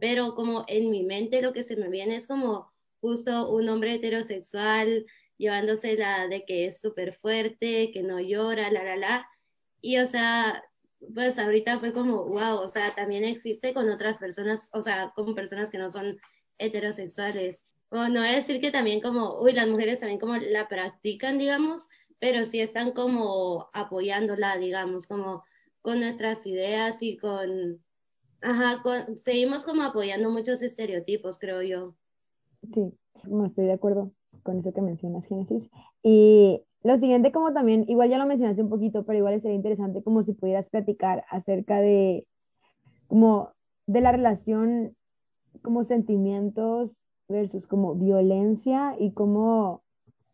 pero 0.00 0.34
como 0.34 0.64
en 0.68 0.90
mi 0.90 1.02
mente 1.02 1.42
lo 1.42 1.52
que 1.52 1.62
se 1.62 1.76
me 1.76 1.88
viene 1.88 2.16
es 2.16 2.26
como 2.26 2.72
justo 3.00 3.50
un 3.50 3.68
hombre 3.68 3.94
heterosexual 3.94 5.04
llevándose 5.36 5.96
la 5.96 6.28
de 6.28 6.44
que 6.44 6.66
es 6.66 6.80
súper 6.80 7.12
fuerte, 7.12 7.90
que 7.92 8.02
no 8.02 8.20
llora, 8.20 8.70
la, 8.70 8.84
la, 8.84 8.96
la. 8.96 9.28
Y 9.80 9.98
o 9.98 10.06
sea, 10.06 10.62
pues 11.12 11.38
ahorita 11.38 11.78
fue 11.80 11.92
como, 11.92 12.24
wow, 12.24 12.58
o 12.60 12.68
sea, 12.68 12.94
también 12.94 13.24
existe 13.24 13.74
con 13.74 13.90
otras 13.90 14.18
personas, 14.18 14.68
o 14.72 14.82
sea, 14.82 15.12
con 15.14 15.34
personas 15.34 15.70
que 15.70 15.78
no 15.78 15.90
son 15.90 16.18
heterosexuales. 16.58 17.64
O 17.90 18.08
no 18.08 18.20
voy 18.20 18.28
a 18.28 18.36
decir 18.36 18.60
que 18.60 18.70
también 18.70 19.00
como, 19.00 19.40
uy, 19.40 19.52
las 19.52 19.68
mujeres 19.68 20.00
también 20.00 20.20
como 20.20 20.36
la 20.36 20.68
practican, 20.68 21.38
digamos, 21.38 21.88
pero 22.18 22.44
sí 22.44 22.60
están 22.60 22.92
como 22.92 23.68
apoyándola, 23.72 24.56
digamos, 24.56 25.06
como 25.06 25.44
con 25.82 26.00
nuestras 26.00 26.46
ideas 26.46 27.02
y 27.02 27.16
con, 27.16 27.82
ajá, 28.40 28.82
seguimos 29.18 29.64
como 29.64 29.82
apoyando 29.82 30.30
muchos 30.30 30.62
estereotipos, 30.62 31.38
creo 31.38 31.62
yo. 31.62 31.94
Sí, 32.72 32.92
no 33.24 33.46
estoy 33.46 33.66
de 33.66 33.74
acuerdo 33.74 34.12
con 34.42 34.58
eso 34.58 34.72
que 34.72 34.80
mencionas, 34.80 35.26
Génesis. 35.26 35.70
Y 36.02 36.62
lo 36.84 36.98
siguiente, 36.98 37.32
como 37.32 37.54
también, 37.54 37.86
igual 37.88 38.10
ya 38.10 38.18
lo 38.18 38.26
mencionaste 38.26 38.62
un 38.62 38.68
poquito, 38.68 39.04
pero 39.06 39.18
igual 39.18 39.40
sería 39.40 39.56
interesante 39.56 40.02
como 40.02 40.22
si 40.22 40.34
pudieras 40.34 40.68
platicar 40.68 41.24
acerca 41.30 41.80
de, 41.80 42.26
como, 43.08 43.52
de 43.86 44.02
la 44.02 44.12
relación, 44.12 44.94
como 45.62 45.84
sentimientos 45.84 46.94
versus 47.26 47.66
como 47.66 47.94
violencia 47.94 48.96
y 48.98 49.12
como, 49.12 49.82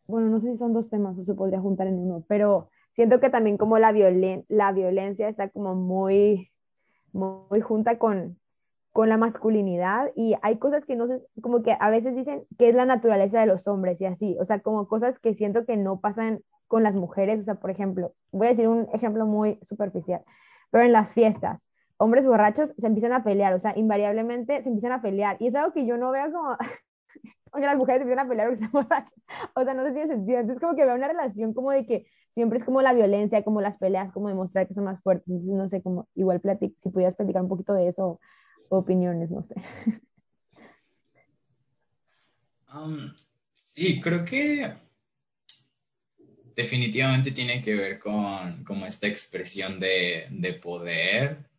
bueno, 0.09 0.29
no 0.29 0.41
sé 0.41 0.51
si 0.51 0.59
son 0.59 0.73
dos 0.73 0.91
temas 0.91 1.17
o 1.17 1.25
se 1.25 1.35
podría 1.35 1.61
juntar 1.61 1.87
en 1.87 2.01
uno, 2.01 2.25
pero 2.27 2.69
siento 2.97 3.21
que 3.21 3.31
también 3.31 3.57
como 3.57 3.79
la, 3.79 3.93
violen 3.93 4.45
la 4.49 4.73
violencia 4.73 5.29
está 5.29 5.51
como 5.51 5.77
muy, 5.77 6.51
muy 7.13 7.61
junta 7.61 7.97
con, 7.97 8.40
con 8.93 9.09
la 9.09 9.17
masculinidad 9.17 10.11
y 10.17 10.35
hay 10.43 10.59
cosas 10.59 10.85
que 10.85 10.97
no 10.97 11.07
sé, 11.07 11.21
como 11.41 11.63
que 11.63 11.77
a 11.79 11.91
veces 11.91 12.15
dicen 12.17 12.45
que 12.59 12.69
es 12.69 12.75
la 12.75 12.87
naturaleza 12.87 13.41
de 13.41 13.47
los 13.47 13.67
hombres 13.67 14.01
y 14.01 14.07
así, 14.07 14.37
o 14.41 14.45
sea, 14.45 14.61
como 14.61 14.89
cosas 14.89 15.19
que 15.21 15.35
siento 15.35 15.65
que 15.65 15.77
no 15.77 16.01
pasan 16.01 16.41
con 16.67 16.83
las 16.83 16.95
mujeres, 16.95 17.41
o 17.41 17.45
sea, 17.45 17.55
por 17.57 17.71
ejemplo, 17.71 18.15
voy 18.33 18.49
a 18.49 18.51
decir 18.51 18.69
un 18.69 18.89
ejemplo 18.93 19.27
muy 19.27 19.59
superficial, 19.63 20.23
pero 20.71 20.85
en 20.85 20.93
las 20.93 21.13
fiestas, 21.13 21.61
hombres 21.99 22.27
borrachos 22.27 22.73
se 22.79 22.87
empiezan 22.87 23.13
a 23.13 23.23
pelear, 23.25 23.55
o 23.55 23.61
sea, 23.61 23.77
invariablemente 23.77 24.63
se 24.63 24.69
empiezan 24.69 24.93
a 24.93 25.03
pelear 25.03 25.37
y 25.41 25.49
es 25.49 25.55
algo 25.55 25.73
que 25.73 25.87
yo 25.87 25.97
no 25.97 26.11
veo 26.11 26.33
como, 26.33 26.57
oye, 27.53 27.67
las 27.67 27.77
mujeres 27.77 28.01
se 28.01 28.03
empiezan 28.03 28.27
a 28.27 28.29
pelear 28.29 28.49
porque 28.49 28.65
están 28.65 28.73
borrachas, 28.89 29.13
o 29.55 29.65
sea, 29.65 29.75
no 29.75 29.85
se 29.85 29.93
tiene 29.93 30.09
sentido, 30.09 30.39
entonces 30.41 30.61
como 30.61 30.75
que 30.77 30.85
veo 30.85 30.95
una 30.97 31.09
relación 31.09 31.55
como 31.55 31.71
de 31.71 31.87
que 31.87 32.07
siempre 32.35 32.59
es 32.59 32.65
como 32.65 32.83
la 32.83 32.93
violencia, 32.93 33.45
como 33.45 33.61
las 33.61 33.77
peleas, 33.79 34.13
como 34.13 34.29
demostrar 34.29 34.67
que 34.67 34.75
son 34.75 34.85
más 34.85 35.01
fuertes, 35.03 35.29
entonces 35.29 35.55
no 35.57 35.69
sé, 35.69 35.83
como 35.83 36.09
igual 36.15 36.41
platic 36.41 36.75
si 36.83 36.91
pudieras 36.91 37.17
platicar 37.17 37.43
un 37.43 37.49
poquito 37.49 37.75
de 37.75 37.89
eso 37.89 38.21
opiniones, 38.69 39.31
no 39.31 39.43
sé. 39.43 39.55
Um, 42.73 43.13
sí, 43.53 44.01
creo 44.01 44.25
que 44.25 44.73
definitivamente 46.55 47.33
tiene 47.33 47.61
que 47.61 47.75
ver 47.75 47.99
con 47.99 48.65
como 48.65 48.87
esta 48.87 49.09
expresión 49.09 49.81
de, 49.81 50.27
de 50.31 50.53
poder 50.55 51.51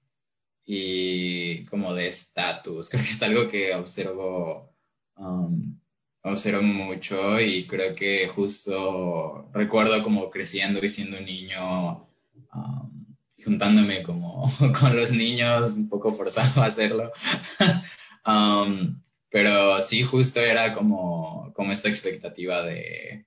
y 0.66 1.66
como 1.66 1.94
de 1.94 2.08
estatus. 2.08 2.90
Creo 2.90 3.04
que 3.04 3.12
es 3.12 3.24
algo 3.24 3.48
que 3.48 3.76
observo, 3.76 4.74
um, 5.18 5.80
observo 6.24 6.64
mucho 6.64 7.40
y 7.40 7.68
creo 7.68 7.96
que 7.96 8.28
justo 8.28 9.50
recuerdo 9.54 10.02
como 10.04 10.30
creciendo 10.30 10.80
y 10.84 10.90
siendo 10.90 11.18
un 11.18 11.26
niño 11.26 12.08
um, 12.54 12.91
juntándome 13.44 14.04
como 14.04 14.52
con 14.80 14.96
los 14.96 15.12
niños, 15.12 15.76
un 15.78 15.90
poco 15.90 16.14
forzado 16.14 16.62
a 16.62 16.68
hacerlo. 16.68 17.12
Um, 18.24 19.02
pero 19.32 19.82
sí, 19.82 20.04
justo 20.04 20.42
era 20.42 20.74
como, 20.74 21.52
como 21.56 21.72
esta 21.72 21.90
expectativa 21.90 22.62
de, 22.62 23.26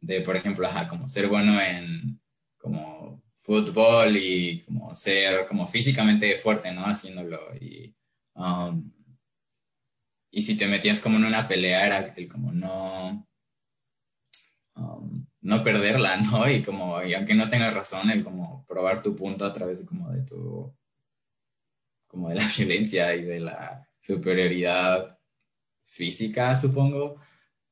de, 0.00 0.20
por 0.22 0.36
ejemplo, 0.36 0.66
ajá, 0.66 0.88
como 0.88 1.06
ser 1.06 1.28
bueno 1.28 1.60
en 1.60 2.20
como 2.58 3.22
fútbol 3.36 4.16
y 4.16 4.64
como 4.64 4.94
ser 4.94 5.46
como 5.46 5.66
físicamente 5.68 6.36
fuerte, 6.36 6.72
¿no? 6.72 6.84
Haciéndolo. 6.86 7.54
Y, 7.60 7.94
um, 8.34 8.90
y 10.30 10.42
si 10.42 10.56
te 10.56 10.66
metías 10.66 11.00
como 11.00 11.18
en 11.18 11.26
una 11.26 11.46
pelea 11.46 11.86
era 11.86 12.14
el 12.16 12.28
como 12.28 12.52
no, 12.52 13.26
um, 14.76 15.23
no 15.44 15.62
perderla, 15.62 16.16
¿no? 16.32 16.50
Y 16.50 16.62
como, 16.62 17.02
y 17.04 17.14
aunque 17.14 17.34
no 17.34 17.48
tengas 17.48 17.74
razón, 17.74 18.10
el 18.10 18.24
como 18.24 18.64
probar 18.66 19.02
tu 19.02 19.14
punto 19.14 19.44
a 19.46 19.52
través 19.52 19.80
de 19.80 19.86
como 19.86 20.10
de 20.10 20.22
tu, 20.22 20.74
como 22.08 22.30
de 22.30 22.36
la 22.36 22.48
violencia 22.58 23.14
y 23.14 23.22
de 23.24 23.40
la 23.40 23.88
superioridad 24.00 25.18
física, 25.84 26.56
supongo. 26.56 27.20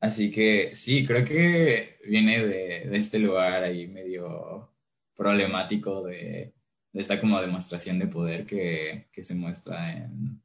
Así 0.00 0.30
que 0.30 0.74
sí, 0.74 1.06
creo 1.06 1.24
que 1.24 1.98
viene 2.06 2.44
de, 2.46 2.96
este 2.96 3.18
lugar 3.18 3.64
ahí 3.64 3.86
medio 3.88 4.70
problemático 5.16 6.02
de, 6.02 6.54
de, 6.92 7.00
esta 7.00 7.20
como 7.20 7.40
demostración 7.40 7.98
de 7.98 8.06
poder 8.08 8.46
que, 8.46 9.08
que 9.12 9.24
se 9.24 9.34
muestra 9.34 9.92
en, 9.92 10.42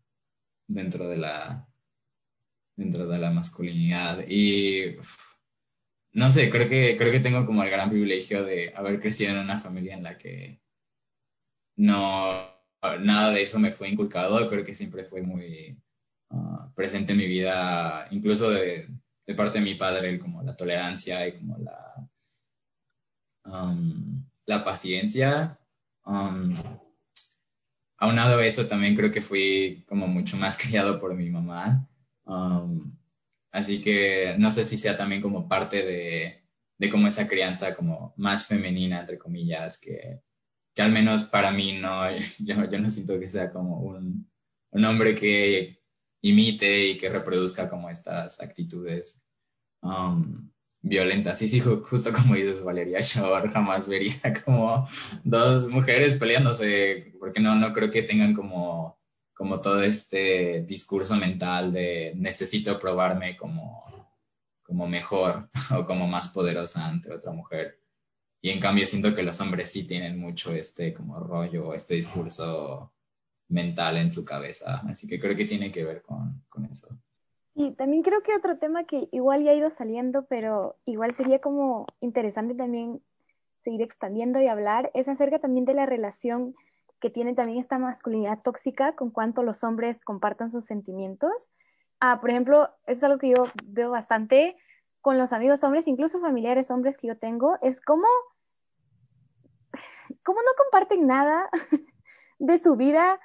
dentro 0.67 1.09
de 1.09 1.17
la 1.17 1.67
dentro 2.75 3.07
de 3.07 3.17
la 3.17 3.31
masculinidad. 3.31 4.25
Y 4.27 4.97
no 6.17 6.31
sé, 6.31 6.49
creo 6.49 6.67
que, 6.67 6.97
creo 6.97 7.11
que 7.11 7.19
tengo 7.19 7.45
como 7.45 7.61
el 7.61 7.69
gran 7.69 7.91
privilegio 7.91 8.43
de 8.43 8.73
haber 8.75 8.99
crecido 8.99 9.33
en 9.33 9.37
una 9.37 9.55
familia 9.55 9.93
en 9.93 10.01
la 10.01 10.17
que 10.17 10.59
no, 11.75 12.43
nada 13.01 13.29
de 13.29 13.43
eso 13.43 13.59
me 13.59 13.71
fue 13.71 13.89
inculcado. 13.89 14.49
Creo 14.49 14.65
que 14.65 14.73
siempre 14.73 15.03
fue 15.03 15.21
muy 15.21 15.77
uh, 16.31 16.73
presente 16.73 17.11
en 17.11 17.19
mi 17.19 17.27
vida, 17.27 18.07
incluso 18.09 18.49
de, 18.49 18.89
parte 19.35 19.59
de 19.59 19.65
mi 19.65 19.75
padre, 19.75 20.17
como 20.17 20.41
la 20.41 20.55
tolerancia 20.55 21.27
y 21.27 21.37
como 21.37 21.59
la, 21.59 22.09
um, 23.45 24.25
la 24.47 24.63
paciencia. 24.63 25.59
Um, 26.03 26.57
aunado 27.97 28.39
a 28.39 28.45
eso, 28.47 28.65
también 28.65 28.95
creo 28.95 29.11
que 29.11 29.21
fui 29.21 29.85
como 29.87 30.07
mucho 30.07 30.35
más 30.35 30.57
criado 30.61 30.99
por 30.99 31.13
mi 31.13 31.29
mamá. 31.29 31.87
Um, 32.25 32.96
Así 33.57 33.81
que 33.81 34.35
no 34.37 34.51
sé 34.51 34.63
si 34.63 34.77
sea 34.77 34.95
también 34.95 35.19
como 35.19 35.47
parte 35.47 35.83
de, 35.83 36.43
de 36.77 36.89
como 36.91 37.07
esa 37.07 37.27
crianza 37.27 37.73
como 37.73 38.13
más 38.15 38.45
femenina, 38.45 38.99
entre 38.99 39.17
comillas, 39.17 39.79
que, 39.79 40.21
que 40.75 40.81
al 40.83 40.91
menos 40.91 41.23
para 41.23 41.51
mí 41.51 41.73
no, 41.73 42.07
yo, 42.39 42.69
yo 42.69 42.79
no 42.79 42.89
siento 42.91 43.19
que 43.19 43.29
sea 43.29 43.51
como 43.51 43.79
un, 43.79 44.29
un, 44.69 44.85
hombre 44.85 45.15
que 45.15 45.81
imite 46.21 46.89
y 46.89 46.97
que 46.99 47.09
reproduzca 47.09 47.67
como 47.67 47.89
estas 47.89 48.39
actitudes 48.39 49.23
um, 49.81 50.51
violentas. 50.83 51.39
Sí, 51.39 51.47
sí, 51.47 51.59
justo 51.59 52.13
como 52.13 52.35
dices 52.35 52.63
Valeria, 52.63 52.99
yo 53.15 53.41
jamás 53.51 53.87
vería 53.87 54.21
como 54.45 54.87
dos 55.23 55.67
mujeres 55.69 56.13
peleándose, 56.13 57.15
porque 57.19 57.39
no, 57.39 57.55
no 57.55 57.73
creo 57.73 57.89
que 57.89 58.03
tengan 58.03 58.35
como 58.35 58.96
como 59.37 59.61
todo 59.61 59.83
este 59.83 60.63
discurso 60.63 61.15
mental 61.15 61.71
de 61.71 62.13
necesito 62.15 62.79
probarme 62.79 63.37
como, 63.37 63.85
como 64.63 64.87
mejor 64.87 65.49
o 65.77 65.85
como 65.85 66.07
más 66.07 66.29
poderosa 66.29 66.87
ante 66.87 67.13
otra 67.13 67.31
mujer. 67.31 67.79
Y 68.41 68.49
en 68.49 68.59
cambio 68.59 68.87
siento 68.87 69.13
que 69.13 69.21
los 69.21 69.39
hombres 69.39 69.69
sí 69.69 69.83
tienen 69.83 70.19
mucho 70.19 70.53
este 70.53 70.91
como 70.91 71.19
rollo, 71.19 71.75
este 71.75 71.93
discurso 71.93 72.91
mental 73.49 73.97
en 73.97 74.09
su 74.09 74.25
cabeza. 74.25 74.81
Así 74.89 75.07
que 75.07 75.19
creo 75.19 75.35
que 75.35 75.45
tiene 75.45 75.71
que 75.71 75.83
ver 75.83 76.01
con, 76.01 76.43
con 76.49 76.65
eso. 76.65 76.87
Y 77.53 77.71
también 77.73 78.01
creo 78.01 78.23
que 78.23 78.35
otro 78.35 78.57
tema 78.57 78.85
que 78.85 79.07
igual 79.11 79.43
ya 79.43 79.51
ha 79.51 79.55
ido 79.55 79.69
saliendo, 79.69 80.25
pero 80.25 80.77
igual 80.85 81.13
sería 81.13 81.39
como 81.39 81.85
interesante 81.99 82.55
también 82.55 83.01
seguir 83.63 83.83
expandiendo 83.83 84.41
y 84.41 84.47
hablar, 84.47 84.89
es 84.95 85.07
acerca 85.07 85.39
también 85.39 85.65
de 85.65 85.73
la 85.73 85.85
relación 85.85 86.55
que 86.99 87.09
tiene 87.09 87.35
también 87.35 87.59
esta 87.59 87.77
masculinidad 87.77 88.41
tóxica 88.41 88.95
con 88.95 89.11
cuanto 89.11 89.43
los 89.43 89.63
hombres 89.63 90.03
compartan 90.03 90.49
sus 90.49 90.65
sentimientos. 90.65 91.49
Ah, 91.99 92.19
por 92.19 92.29
ejemplo, 92.29 92.69
eso 92.85 92.99
es 92.99 93.03
algo 93.03 93.17
que 93.19 93.29
yo 93.29 93.45
veo 93.65 93.91
bastante 93.91 94.55
con 95.01 95.17
los 95.17 95.31
amigos 95.33 95.63
hombres, 95.63 95.87
incluso 95.87 96.19
familiares 96.19 96.71
hombres 96.71 96.97
que 96.97 97.07
yo 97.07 97.17
tengo, 97.17 97.57
es 97.61 97.81
como, 97.81 98.07
como 100.23 100.41
no 100.41 100.51
comparten 100.57 101.07
nada 101.07 101.49
de 102.39 102.57
su 102.57 102.75
vida, 102.75 103.19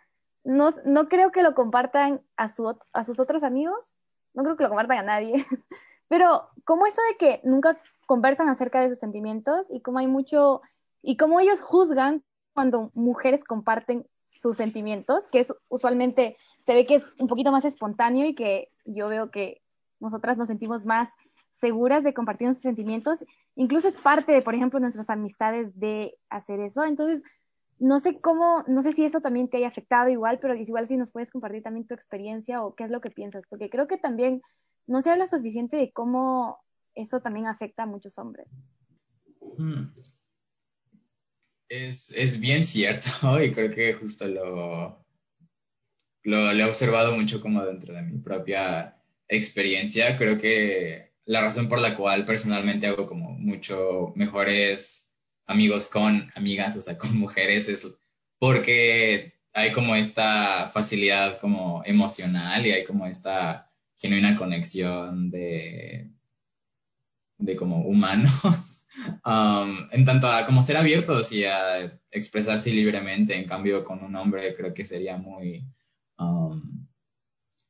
no, 0.44 0.70
no 0.84 1.08
creo 1.08 1.32
que 1.32 1.42
lo 1.42 1.54
compartan 1.54 2.22
a, 2.36 2.48
su, 2.48 2.76
a 2.92 3.04
sus 3.04 3.20
otros 3.20 3.42
amigos, 3.42 3.96
no 4.34 4.44
creo 4.44 4.56
que 4.56 4.62
lo 4.62 4.68
compartan 4.68 4.98
a 4.98 5.02
nadie, 5.02 5.34
pero 6.08 6.50
como 6.64 6.86
esto 6.86 7.00
de 7.10 7.16
que 7.16 7.40
nunca 7.44 7.80
conversan 8.06 8.48
acerca 8.48 8.80
de 8.80 8.88
sus 8.88 8.98
sentimientos 8.98 9.66
y 9.70 9.80
como 9.80 9.98
hay 9.98 10.06
mucho, 10.06 10.60
y 11.02 11.16
como 11.16 11.40
ellos 11.40 11.60
juzgan 11.60 12.22
cuando 12.54 12.90
mujeres 12.94 13.44
comparten 13.44 14.06
sus 14.20 14.56
sentimientos, 14.56 15.28
que 15.28 15.40
es 15.40 15.54
usualmente 15.68 16.36
se 16.60 16.74
ve 16.74 16.86
que 16.86 16.96
es 16.96 17.04
un 17.18 17.26
poquito 17.26 17.50
más 17.50 17.64
espontáneo 17.64 18.26
y 18.26 18.34
que 18.34 18.68
yo 18.84 19.08
veo 19.08 19.30
que 19.30 19.62
nosotras 20.00 20.36
nos 20.36 20.48
sentimos 20.48 20.84
más 20.84 21.10
seguras 21.50 22.02
de 22.02 22.14
compartir 22.14 22.46
nuestros 22.46 22.62
sentimientos. 22.62 23.24
Incluso 23.54 23.88
es 23.88 23.96
parte 23.96 24.32
de, 24.32 24.42
por 24.42 24.54
ejemplo, 24.54 24.80
nuestras 24.80 25.10
amistades 25.10 25.78
de 25.78 26.16
hacer 26.28 26.60
eso. 26.60 26.84
Entonces, 26.84 27.22
no 27.78 27.98
sé 27.98 28.20
cómo, 28.20 28.64
no 28.68 28.82
sé 28.82 28.92
si 28.92 29.04
eso 29.04 29.20
también 29.20 29.48
te 29.48 29.58
haya 29.58 29.68
afectado 29.68 30.08
igual, 30.08 30.38
pero 30.40 30.54
igual 30.54 30.86
si 30.86 30.96
nos 30.96 31.10
puedes 31.10 31.30
compartir 31.30 31.62
también 31.62 31.86
tu 31.86 31.94
experiencia 31.94 32.62
o 32.62 32.74
qué 32.74 32.84
es 32.84 32.90
lo 32.90 33.00
que 33.00 33.10
piensas, 33.10 33.44
porque 33.48 33.70
creo 33.70 33.86
que 33.86 33.98
también 33.98 34.42
no 34.86 35.02
se 35.02 35.10
habla 35.10 35.26
suficiente 35.26 35.76
de 35.76 35.92
cómo 35.92 36.58
eso 36.94 37.20
también 37.20 37.46
afecta 37.46 37.84
a 37.84 37.86
muchos 37.86 38.18
hombres. 38.18 38.56
Es, 41.72 42.10
es 42.14 42.38
bien 42.38 42.66
cierto 42.66 43.08
y 43.42 43.50
creo 43.50 43.70
que 43.70 43.94
justo 43.94 44.28
lo, 44.28 45.02
lo, 46.22 46.50
he 46.50 46.64
observado 46.64 47.16
mucho 47.16 47.40
como 47.40 47.64
dentro 47.64 47.94
de 47.94 48.02
mi 48.02 48.18
propia 48.18 48.98
experiencia. 49.26 50.18
Creo 50.18 50.36
que 50.36 51.12
la 51.24 51.40
razón 51.40 51.70
por 51.70 51.80
la 51.80 51.96
cual 51.96 52.26
personalmente 52.26 52.86
hago 52.86 53.06
como 53.06 53.30
mucho 53.32 54.12
mejores 54.16 55.14
amigos 55.46 55.88
con 55.88 56.30
amigas, 56.34 56.76
o 56.76 56.82
sea, 56.82 56.98
con 56.98 57.16
mujeres, 57.16 57.68
es 57.68 57.90
porque 58.38 59.32
hay 59.54 59.72
como 59.72 59.96
esta 59.96 60.66
facilidad 60.66 61.38
como 61.40 61.82
emocional 61.86 62.66
y 62.66 62.72
hay 62.72 62.84
como 62.84 63.06
esta 63.06 63.70
genuina 63.96 64.36
conexión 64.36 65.30
de, 65.30 66.10
de 67.38 67.56
como 67.56 67.80
humanos. 67.86 68.71
Um, 69.24 69.88
en 69.90 70.04
tanto 70.04 70.28
a 70.28 70.44
como 70.44 70.62
ser 70.62 70.76
abiertos 70.76 71.32
y 71.32 71.44
a 71.44 71.98
expresarse 72.10 72.70
libremente, 72.70 73.34
en 73.34 73.46
cambio 73.46 73.84
con 73.84 74.02
un 74.02 74.14
hombre 74.16 74.54
creo 74.54 74.74
que 74.74 74.84
sería 74.84 75.16
muy, 75.16 75.64
Um, 76.18 76.86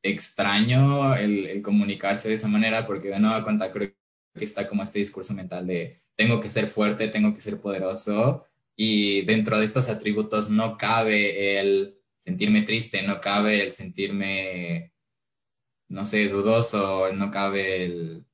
extraño 0.03 1.15
el, 1.15 1.63
comunicarse 1.63 2.29
de 2.29 2.35
esa 2.35 2.49
manera 2.49 2.87
porque 2.87 3.09
de 3.09 3.21
nueva 3.21 3.45
cuenta 3.45 3.71
creo 3.73 3.95
que 4.37 4.45
está 4.45 4.69
como 4.69 4.83
este 4.83 4.99
discurso 4.99 5.33
mental 5.35 5.67
de 5.67 6.03
tengo 6.17 6.41
que 6.41 6.51
ser 6.51 6.67
fuerte, 6.67 7.09
tengo 7.09 7.33
que 7.33 7.41
ser 7.41 7.61
poderoso 7.61 8.47
y 8.77 9.23
dentro 9.23 9.59
de 9.59 9.65
estos 9.65 9.89
atributos 9.89 10.51
no 10.51 10.77
cabe 10.77 11.61
el 11.61 11.99
sentirme 12.19 12.63
triste, 12.63 13.03
no 13.03 13.21
cabe 13.21 13.63
el 13.63 13.71
sentirme, 13.73 14.93
no 15.89 16.05
sé, 16.05 16.29
dudoso, 16.29 17.13
no 17.13 17.31
cabe 17.31 17.85
el 17.85 18.27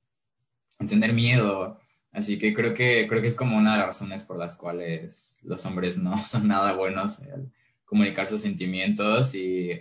tener 0.89 1.13
miedo. 1.13 1.78
Así 2.13 2.39
que 2.39 2.55
creo 2.55 2.75
que 2.75 3.07
creo 3.09 3.21
que 3.21 3.29
es 3.29 3.37
como 3.37 3.57
una 3.57 3.73
de 3.73 3.79
las 3.79 3.87
razones 3.89 4.25
por 4.25 4.39
las 4.39 4.57
cuales 4.57 5.41
los 5.45 5.65
hombres 5.67 5.99
no 5.99 6.17
son 6.27 6.49
nada 6.49 6.73
buenos 6.75 7.21
en 7.23 7.53
comunicar 7.85 8.27
sus 8.27 8.41
sentimientos 8.41 9.35
y 9.35 9.81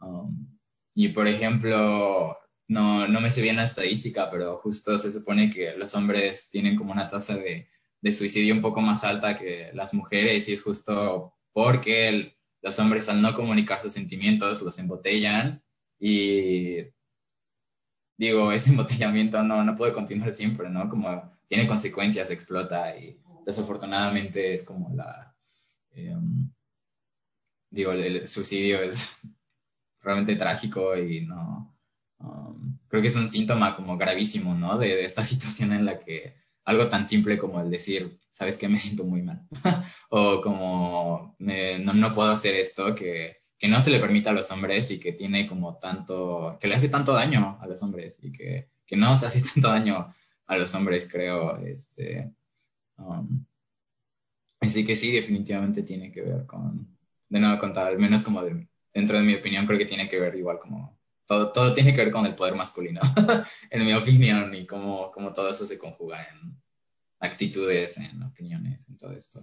Um, 0.00 0.58
y 0.94 1.08
por 1.08 1.26
ejemplo, 1.28 2.36
no, 2.68 3.08
no 3.08 3.20
me 3.20 3.30
sé 3.30 3.42
bien 3.42 3.56
la 3.56 3.64
estadística, 3.64 4.30
pero 4.30 4.58
justo 4.58 4.98
se 4.98 5.12
supone 5.12 5.50
que 5.50 5.76
los 5.76 5.94
hombres 5.94 6.50
tienen 6.50 6.76
como 6.76 6.92
una 6.92 7.08
tasa 7.08 7.36
de, 7.36 7.68
de 8.00 8.12
suicidio 8.12 8.54
un 8.54 8.62
poco 8.62 8.80
más 8.80 9.04
alta 9.04 9.36
que 9.36 9.70
las 9.74 9.94
mujeres 9.94 10.48
y 10.48 10.52
es 10.52 10.62
justo 10.62 11.34
porque 11.52 12.36
los 12.62 12.78
hombres 12.78 13.08
al 13.08 13.22
no 13.22 13.34
comunicar 13.34 13.78
sus 13.78 13.92
sentimientos 13.92 14.62
los 14.62 14.78
embotellan 14.78 15.62
y 15.98 16.78
digo, 18.16 18.52
ese 18.52 18.70
embotellamiento 18.72 19.42
no, 19.42 19.64
no 19.64 19.74
puede 19.74 19.92
continuar 19.92 20.32
siempre, 20.32 20.70
¿no? 20.70 20.88
Como 20.88 21.35
tiene 21.46 21.66
consecuencias, 21.66 22.30
explota 22.30 22.96
y 22.96 23.18
desafortunadamente 23.44 24.54
es 24.54 24.64
como 24.64 24.94
la, 24.94 25.34
em, 25.92 26.50
digo, 27.70 27.92
el 27.92 28.26
suicidio 28.26 28.80
es 28.82 29.20
realmente 30.00 30.36
trágico 30.36 30.96
y 30.96 31.22
no, 31.22 31.76
um, 32.18 32.78
creo 32.88 33.02
que 33.02 33.08
es 33.08 33.16
un 33.16 33.28
síntoma 33.28 33.76
como 33.76 33.96
gravísimo, 33.96 34.54
¿no? 34.54 34.78
De, 34.78 35.04
esta 35.04 35.24
situación 35.24 35.72
en 35.72 35.84
la 35.84 35.98
que 35.98 36.34
algo 36.64 36.88
tan 36.88 37.08
simple 37.08 37.38
como 37.38 37.60
el 37.60 37.70
decir, 37.70 38.18
sabes 38.30 38.58
que 38.58 38.68
me 38.68 38.78
siento 38.78 39.04
muy 39.04 39.22
mal, 39.22 39.46
o 40.10 40.40
como 40.40 41.36
no, 41.38 41.94
no, 41.94 42.12
puedo 42.12 42.30
hacer 42.30 42.56
esto, 42.56 42.94
que, 42.94 43.36
que, 43.56 43.68
no 43.68 43.80
se 43.80 43.90
le 43.90 44.00
permite 44.00 44.30
a 44.30 44.32
los 44.32 44.50
hombres 44.50 44.90
y 44.90 44.98
que 44.98 45.12
tiene 45.12 45.46
como 45.46 45.78
tanto, 45.78 46.58
que 46.60 46.66
le 46.66 46.74
hace 46.74 46.88
tanto 46.88 47.12
daño 47.12 47.56
a 47.60 47.66
los 47.68 47.80
hombres 47.84 48.18
y 48.20 48.32
que, 48.32 48.68
que 48.84 48.96
no 48.96 49.16
se 49.16 49.26
hace 49.26 49.42
tanto 49.42 49.68
daño 49.68 50.12
a 50.46 50.56
los 50.56 50.74
hombres, 50.74 51.08
creo, 51.10 51.56
este, 51.58 52.32
um, 52.98 53.44
así 54.60 54.86
que 54.86 54.96
sí, 54.96 55.12
definitivamente 55.12 55.82
tiene 55.82 56.10
que 56.10 56.22
ver 56.22 56.46
con, 56.46 56.96
de 57.28 57.40
nuevo 57.40 57.58
contar, 57.58 57.88
al 57.88 57.98
menos 57.98 58.22
como 58.22 58.42
de, 58.42 58.68
dentro 58.94 59.18
de 59.18 59.24
mi 59.24 59.34
opinión, 59.34 59.66
creo 59.66 59.78
que 59.78 59.84
tiene 59.86 60.08
que 60.08 60.20
ver 60.20 60.34
igual 60.36 60.58
como 60.58 60.98
todo, 61.26 61.52
todo 61.52 61.72
tiene 61.72 61.92
que 61.92 62.04
ver 62.04 62.12
con 62.12 62.24
el 62.26 62.34
poder 62.34 62.54
masculino, 62.54 63.00
en 63.70 63.84
mi 63.84 63.92
opinión, 63.92 64.54
y 64.54 64.66
cómo, 64.66 65.10
cómo 65.10 65.32
todo 65.32 65.50
eso 65.50 65.66
se 65.66 65.78
conjuga 65.78 66.22
en 66.22 66.56
actitudes, 67.18 67.98
en 67.98 68.22
opiniones, 68.22 68.88
en 68.88 68.96
todo 68.96 69.12
esto. 69.12 69.40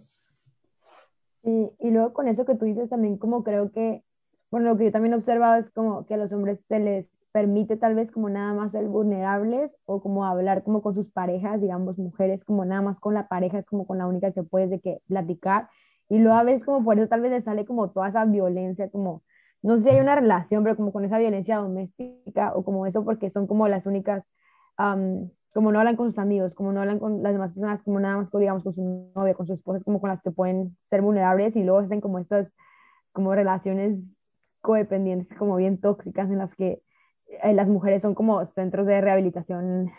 Sí, 1.43 1.69
y 1.79 1.89
luego 1.89 2.13
con 2.13 2.29
eso 2.29 2.45
que 2.45 2.55
tú 2.55 2.65
dices 2.65 2.89
también, 2.89 3.17
como 3.17 3.43
creo 3.43 3.71
que, 3.71 4.01
bueno, 4.49 4.69
lo 4.69 4.77
que 4.77 4.85
yo 4.85 4.91
también 4.91 5.13
he 5.13 5.17
observado 5.17 5.59
es 5.59 5.69
como 5.71 6.05
que 6.05 6.13
a 6.13 6.17
los 6.17 6.31
hombres 6.31 6.59
se 6.69 6.79
les 6.79 7.05
permite 7.33 7.77
tal 7.77 7.95
vez 7.95 8.11
como 8.11 8.29
nada 8.29 8.53
más 8.53 8.71
ser 8.71 8.87
vulnerables 8.87 9.75
o 9.85 10.01
como 10.01 10.25
hablar 10.25 10.63
como 10.63 10.81
con 10.81 10.93
sus 10.93 11.11
parejas, 11.11 11.59
digamos, 11.59 11.97
mujeres, 11.97 12.43
como 12.45 12.63
nada 12.63 12.81
más 12.83 12.99
con 12.99 13.15
la 13.15 13.27
pareja, 13.27 13.57
es 13.57 13.67
como 13.67 13.87
con 13.87 13.97
la 13.97 14.07
única 14.07 14.31
que 14.31 14.43
puedes 14.43 14.69
de 14.69 14.79
que 14.79 14.99
platicar. 15.07 15.67
Y 16.09 16.19
luego 16.19 16.37
a 16.37 16.43
veces 16.43 16.63
como 16.63 16.85
por 16.85 16.99
eso 16.99 17.09
tal 17.09 17.21
vez 17.21 17.31
les 17.31 17.43
sale 17.43 17.65
como 17.65 17.89
toda 17.89 18.09
esa 18.09 18.23
violencia, 18.25 18.89
como 18.91 19.23
no 19.63 19.77
sé 19.77 19.83
si 19.83 19.89
hay 19.89 20.01
una 20.01 20.15
relación, 20.15 20.63
pero 20.63 20.75
como 20.75 20.91
con 20.91 21.05
esa 21.05 21.17
violencia 21.17 21.57
doméstica 21.57 22.53
o 22.53 22.63
como 22.63 22.85
eso, 22.85 23.03
porque 23.03 23.31
son 23.31 23.47
como 23.47 23.67
las 23.67 23.87
únicas, 23.87 24.23
como 24.77 25.71
no 25.71 25.79
hablan 25.79 25.95
con 25.95 26.09
sus 26.09 26.19
amigos, 26.19 26.53
como 26.53 26.71
no 26.71 26.81
hablan 26.81 26.99
con 26.99 27.23
las 27.23 27.33
demás 27.33 27.53
personas, 27.53 27.81
como 27.81 27.99
nada 27.99 28.17
más, 28.17 28.29
digamos, 28.31 28.63
con 28.63 28.73
su 28.73 29.11
novia, 29.15 29.33
con 29.33 29.47
su 29.47 29.53
esposa, 29.53 29.83
como 29.83 29.99
con 29.99 30.09
las 30.09 30.21
que 30.21 30.31
pueden 30.31 30.77
ser 30.89 31.01
vulnerables 31.01 31.55
y 31.55 31.63
luego 31.63 31.79
hacen 31.79 31.99
como 31.99 32.19
estas, 32.19 32.53
como 33.11 33.33
relaciones 33.33 33.97
codependientes, 34.61 35.35
como 35.37 35.55
bien 35.55 35.79
tóxicas, 35.79 36.29
en 36.29 36.37
las 36.37 36.53
que 36.55 36.83
eh, 37.27 37.53
las 37.53 37.67
mujeres 37.67 38.01
son 38.01 38.15
como 38.15 38.45
centros 38.53 38.87
de 38.87 39.01
rehabilitación, 39.01 39.91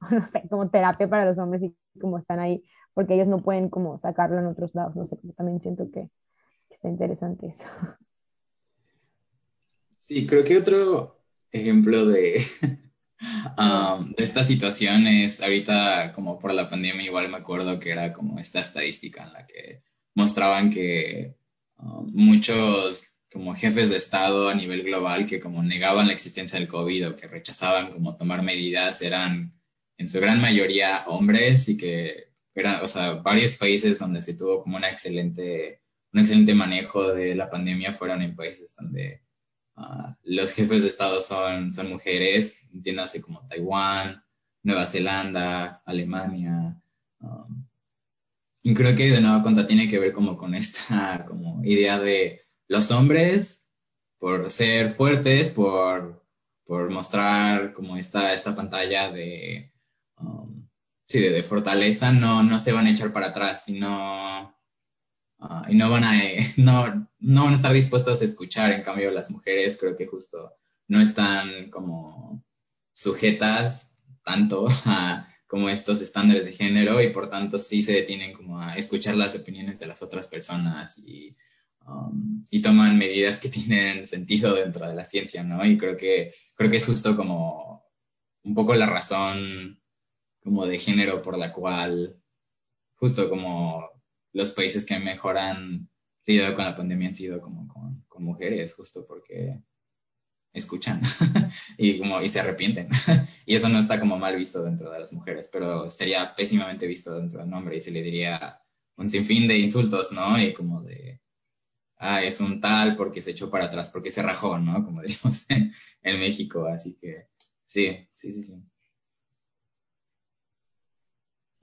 no 0.10 0.30
sé, 0.32 0.42
como 0.48 0.70
terapia 0.70 1.08
para 1.08 1.24
los 1.24 1.38
hombres 1.38 1.62
y 1.62 2.00
como 2.00 2.18
están 2.18 2.40
ahí, 2.40 2.64
porque 2.94 3.14
ellos 3.14 3.28
no 3.28 3.42
pueden 3.42 3.68
como 3.68 3.98
sacarlo 4.00 4.38
en 4.38 4.46
otros 4.46 4.74
lados, 4.74 4.96
no 4.96 5.06
sé, 5.06 5.18
también 5.36 5.60
siento 5.60 5.90
que 5.90 6.10
está 6.70 6.88
interesante 6.88 7.48
eso. 7.48 7.64
Sí, 9.96 10.26
creo 10.26 10.44
que 10.44 10.58
otro 10.58 11.24
ejemplo 11.50 12.04
de, 12.06 12.44
um, 13.58 14.12
de 14.12 14.24
esta 14.24 14.42
situación 14.42 15.06
es 15.06 15.40
ahorita 15.40 16.12
como 16.12 16.38
por 16.38 16.52
la 16.52 16.68
pandemia 16.68 17.06
igual 17.06 17.30
me 17.30 17.38
acuerdo 17.38 17.80
que 17.80 17.90
era 17.90 18.12
como 18.12 18.38
esta 18.38 18.60
estadística 18.60 19.24
en 19.24 19.32
la 19.32 19.46
que 19.46 19.82
mostraban 20.14 20.70
que 20.70 21.36
um, 21.78 22.10
muchos 22.12 23.13
como 23.32 23.54
jefes 23.54 23.90
de 23.90 23.96
Estado 23.96 24.48
a 24.48 24.54
nivel 24.54 24.82
global 24.82 25.26
que 25.26 25.40
como 25.40 25.62
negaban 25.62 26.06
la 26.06 26.12
existencia 26.12 26.58
del 26.58 26.68
COVID 26.68 27.08
o 27.08 27.16
que 27.16 27.26
rechazaban 27.26 27.90
como 27.90 28.16
tomar 28.16 28.42
medidas 28.42 29.02
eran 29.02 29.52
en 29.96 30.08
su 30.08 30.20
gran 30.20 30.40
mayoría 30.40 31.04
hombres 31.06 31.68
y 31.68 31.76
que 31.76 32.28
eran, 32.54 32.82
o 32.82 32.88
sea, 32.88 33.14
varios 33.14 33.56
países 33.56 33.98
donde 33.98 34.22
se 34.22 34.34
tuvo 34.34 34.62
como 34.62 34.76
una 34.76 34.90
excelente, 34.90 35.82
un 36.12 36.20
excelente 36.20 36.54
manejo 36.54 37.12
de 37.12 37.34
la 37.34 37.50
pandemia 37.50 37.92
fueron 37.92 38.22
en 38.22 38.36
países 38.36 38.74
donde 38.76 39.24
Ah, 39.76 40.16
los 40.22 40.52
jefes 40.52 40.82
de 40.82 40.88
Estado 40.88 41.20
son, 41.20 41.72
son 41.72 41.88
mujeres, 41.88 42.60
entiéndase 42.72 43.20
como 43.20 43.46
Taiwán, 43.48 44.22
Nueva 44.62 44.86
Zelanda, 44.86 45.82
Alemania. 45.84 46.80
Um, 47.20 47.66
y 48.62 48.72
creo 48.72 48.94
que 48.96 49.10
de 49.10 49.20
nuevo 49.20 49.42
cuenta 49.42 49.66
tiene 49.66 49.88
que 49.88 49.98
ver 49.98 50.12
como 50.12 50.36
con 50.36 50.54
esta 50.54 51.24
como 51.28 51.64
idea 51.64 51.98
de 51.98 52.43
los 52.68 52.90
hombres 52.90 53.68
por 54.18 54.50
ser 54.50 54.90
fuertes, 54.90 55.50
por, 55.50 56.24
por 56.64 56.90
mostrar 56.90 57.72
como 57.72 57.96
esta, 57.96 58.32
esta 58.32 58.54
pantalla 58.54 59.10
de, 59.10 59.72
um, 60.18 60.68
sí, 61.04 61.20
de, 61.20 61.42
fortaleza, 61.42 62.12
no, 62.12 62.42
no 62.42 62.58
se 62.58 62.72
van 62.72 62.86
a 62.86 62.90
echar 62.90 63.12
para 63.12 63.28
atrás, 63.28 63.64
sino 63.64 64.54
Ah, 65.46 65.66
y 65.68 65.76
no 65.76 65.90
van, 65.90 66.04
a, 66.04 66.14
no, 66.56 67.08
no 67.18 67.44
van 67.44 67.52
a 67.52 67.56
estar 67.56 67.72
dispuestos 67.72 68.22
a 68.22 68.24
escuchar. 68.24 68.72
En 68.72 68.82
cambio, 68.82 69.10
las 69.10 69.30
mujeres 69.30 69.76
creo 69.78 69.94
que 69.94 70.06
justo 70.06 70.54
no 70.88 71.00
están 71.00 71.70
como 71.70 72.42
sujetas 72.92 73.94
tanto 74.24 74.66
a 74.86 75.28
como 75.46 75.68
estos 75.68 76.00
estándares 76.00 76.46
de 76.46 76.52
género 76.52 77.00
y 77.00 77.10
por 77.10 77.30
tanto 77.30 77.58
sí 77.60 77.82
se 77.82 77.92
detienen 77.92 78.32
como 78.32 78.58
a 78.58 78.76
escuchar 78.76 79.16
las 79.16 79.36
opiniones 79.36 79.78
de 79.78 79.86
las 79.86 80.02
otras 80.02 80.26
personas 80.26 80.98
y, 80.98 81.36
um, 81.86 82.42
y 82.50 82.62
toman 82.62 82.98
medidas 82.98 83.38
que 83.38 83.48
tienen 83.50 84.06
sentido 84.06 84.54
dentro 84.54 84.88
de 84.88 84.94
la 84.94 85.04
ciencia, 85.04 85.42
¿no? 85.42 85.64
Y 85.64 85.78
creo 85.78 85.96
que, 85.96 86.34
creo 86.56 86.70
que 86.70 86.76
es 86.78 86.86
justo 86.86 87.16
como 87.16 87.84
un 88.42 88.54
poco 88.54 88.74
la 88.74 88.86
razón 88.86 89.80
como 90.42 90.66
de 90.66 90.78
género 90.78 91.22
por 91.22 91.38
la 91.38 91.52
cual 91.52 92.20
justo 92.96 93.28
como 93.28 93.88
los 94.32 94.52
países 94.52 94.84
que 94.84 94.98
mejor 94.98 95.38
han 95.38 95.88
lidiado 96.26 96.54
con 96.54 96.64
la 96.64 96.74
pandemia 96.74 97.08
han 97.08 97.14
sido 97.14 97.40
como 97.40 97.66
con, 97.68 98.04
con 98.08 98.24
mujeres, 98.24 98.74
justo 98.74 99.04
porque 99.06 99.58
escuchan 100.54 101.02
y 101.78 101.98
como 101.98 102.22
y 102.22 102.28
se 102.28 102.40
arrepienten 102.40 102.88
y 103.46 103.56
eso 103.56 103.68
no 103.68 103.80
está 103.80 103.98
como 103.98 104.16
mal 104.16 104.36
visto 104.36 104.62
dentro 104.62 104.90
de 104.90 105.00
las 105.00 105.12
mujeres 105.12 105.48
pero 105.52 105.90
sería 105.90 106.34
pésimamente 106.34 106.86
visto 106.86 107.18
dentro 107.18 107.40
del 107.40 107.52
hombre 107.52 107.76
y 107.76 107.80
se 107.80 107.90
le 107.90 108.02
diría 108.02 108.60
un 108.96 109.08
sinfín 109.08 109.48
de 109.48 109.58
insultos 109.58 110.12
no 110.12 110.40
y 110.40 110.54
como 110.54 110.80
de 110.82 111.20
ah 111.98 112.22
es 112.22 112.40
un 112.40 112.60
tal 112.60 112.94
porque 112.94 113.20
se 113.22 113.32
echó 113.32 113.50
para 113.50 113.66
atrás 113.66 113.90
porque 113.90 114.10
se 114.10 114.22
rajó 114.22 114.58
no 114.58 114.74
como 114.84 115.02
diríamos 115.02 115.48
en, 115.50 115.72
en 116.02 116.20
México 116.20 116.66
así 116.66 116.94
que 116.94 117.28
sí 117.64 118.08
sí 118.12 118.32
sí 118.32 118.42
sí 118.42 118.62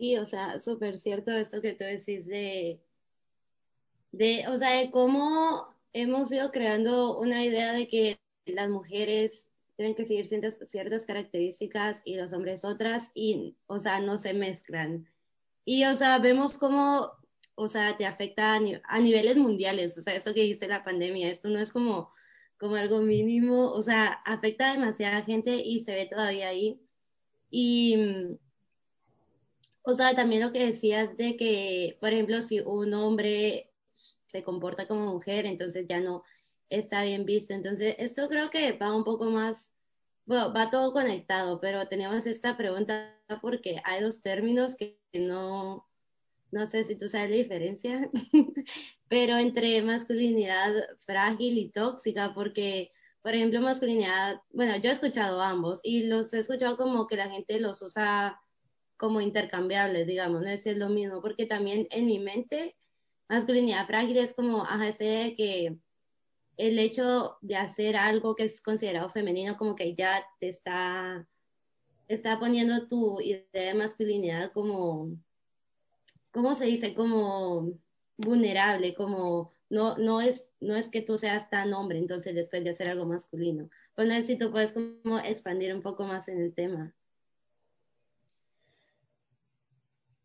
Sí, 0.02 0.18
o 0.18 0.26
sea, 0.26 0.60
súper 0.60 1.00
cierto 1.00 1.32
esto 1.32 1.62
que 1.62 1.74
tú 1.74 1.84
decís 1.84 2.26
de, 2.26 2.82
de, 4.12 4.48
o 4.48 4.58
sea, 4.58 4.80
de 4.80 4.90
cómo 4.90 5.68
hemos 5.94 6.32
ido 6.32 6.50
creando 6.50 7.20
una 7.20 7.46
idea 7.46 7.72
de 7.74 7.88
que 7.88 8.20
las 8.48 8.68
mujeres 8.68 9.48
tienen 9.76 9.94
que 9.94 10.06
seguir 10.06 10.26
ciertas, 10.26 10.58
ciertas 10.68 11.06
características 11.06 12.02
y 12.04 12.16
los 12.16 12.34
hombres 12.34 12.66
otras 12.66 13.12
y, 13.14 13.58
o 13.68 13.80
sea, 13.80 14.00
no 14.00 14.18
se 14.18 14.34
mezclan. 14.34 15.08
Y, 15.66 15.86
o 15.86 15.94
sea, 15.94 16.18
vemos 16.18 16.58
cómo, 16.58 17.12
o 17.56 17.68
sea, 17.68 17.98
te 17.98 18.06
afecta 18.06 18.56
a, 18.56 18.60
a 18.84 19.00
niveles 19.00 19.38
mundiales, 19.38 19.98
o 19.98 20.02
sea, 20.02 20.16
eso 20.16 20.34
que 20.34 20.44
dice 20.44 20.68
la 20.68 20.84
pandemia, 20.84 21.30
esto 21.30 21.50
no 21.50 21.60
es 21.60 21.72
como, 21.72 22.12
como 22.58 22.76
algo 22.76 23.00
mínimo, 23.02 23.72
o 23.72 23.82
sea, 23.82 24.08
afecta 24.26 24.70
a 24.70 24.74
demasiada 24.74 25.22
gente 25.24 25.56
y 25.56 25.80
se 25.80 25.94
ve 25.94 26.06
todavía 26.06 26.50
ahí. 26.50 26.80
Y, 27.50 27.98
o 29.84 29.94
sea, 29.94 30.16
también 30.16 30.42
lo 30.44 30.52
que 30.52 30.66
decías 30.66 31.18
de 31.18 31.36
que, 31.38 31.98
por 32.00 32.14
ejemplo, 32.14 32.42
si 32.42 32.60
un 32.62 32.94
hombre 32.94 33.72
se 34.28 34.44
comporta 34.44 34.88
como 34.88 35.14
mujer, 35.14 35.46
entonces 35.46 35.86
ya 35.88 36.00
no 36.00 36.24
está 36.70 37.04
bien 37.04 37.26
visto. 37.26 37.54
Entonces, 37.54 37.96
esto 38.00 38.30
creo 38.30 38.50
que 38.50 38.74
va 38.74 38.96
un 38.96 39.04
poco 39.04 39.26
más, 39.26 39.76
bueno, 40.26 40.54
va 40.54 40.70
todo 40.70 40.94
conectado, 40.94 41.60
pero 41.60 41.88
tenemos 41.88 42.26
esta 42.26 42.58
pregunta 42.58 43.18
porque 43.42 43.82
hay 43.84 44.02
dos 44.02 44.22
términos 44.22 44.76
que 44.76 45.00
no, 45.14 45.88
no 46.52 46.66
sé 46.66 46.84
si 46.84 46.96
tú 46.96 47.08
sabes 47.08 47.30
la 47.30 47.36
diferencia, 47.38 48.10
pero 49.08 49.38
entre 49.38 49.82
masculinidad 49.82 50.74
frágil 51.06 51.58
y 51.58 51.70
tóxica, 51.70 52.34
porque, 52.34 52.92
por 53.22 53.34
ejemplo, 53.34 53.62
masculinidad, 53.62 54.42
bueno, 54.52 54.76
yo 54.78 54.90
he 54.90 54.94
escuchado 54.94 55.42
ambos 55.42 55.80
y 55.84 56.08
los 56.08 56.34
he 56.34 56.40
escuchado 56.40 56.78
como 56.78 57.08
que 57.08 57.16
la 57.16 57.30
gente 57.30 57.60
los 57.60 57.82
usa 57.82 58.40
como 58.98 59.22
intercambiables, 59.22 60.06
digamos, 60.06 60.42
no 60.42 60.50
es 60.50 60.66
lo 60.78 60.90
mismo, 60.90 61.22
porque 61.22 61.46
también 61.46 61.88
en 61.90 62.06
mi 62.06 62.20
mente 62.20 62.76
masculinidad 63.30 63.88
frágil 63.88 64.18
es 64.18 64.34
como, 64.34 64.64
ajá, 64.64 64.90
ese 64.90 65.06
de 65.06 65.34
que 65.36 65.78
el 66.58 66.78
hecho 66.78 67.38
de 67.42 67.56
hacer 67.56 67.96
algo 67.96 68.36
que 68.36 68.44
es 68.44 68.62
considerado 68.62 69.10
femenino 69.10 69.58
como 69.58 69.74
que 69.74 69.96
ya 69.96 70.24
te 70.40 70.50
está, 70.50 71.28
está 72.08 72.40
poniendo 72.40 72.88
tu 72.88 73.20
idea 73.22 73.46
de 73.52 73.74
masculinidad 73.74 74.52
como, 74.52 75.18
¿cómo 76.32 76.56
se 76.56 76.66
dice? 76.66 76.94
Como 76.94 77.74
vulnerable, 78.18 78.94
como 78.94 79.52
no, 79.70 79.98
no, 79.98 80.22
es, 80.22 80.50
no 80.60 80.76
es 80.76 80.90
que 80.90 81.02
tú 81.02 81.18
seas 81.18 81.50
tan 81.50 81.74
hombre, 81.74 81.98
entonces 81.98 82.36
después 82.36 82.64
de 82.64 82.72
hacer 82.72 82.88
algo 82.88 83.06
masculino. 83.06 83.70
Pues 83.96 84.08
no 84.08 84.16
sé 84.16 84.24
si 84.24 84.38
tú 84.38 84.52
puedes 84.52 84.74
como 84.74 85.20
expandir 85.20 85.74
un 85.74 85.82
poco 85.82 86.06
más 86.06 86.28
en 86.28 86.42
el 86.42 86.54
tema. 86.54 86.94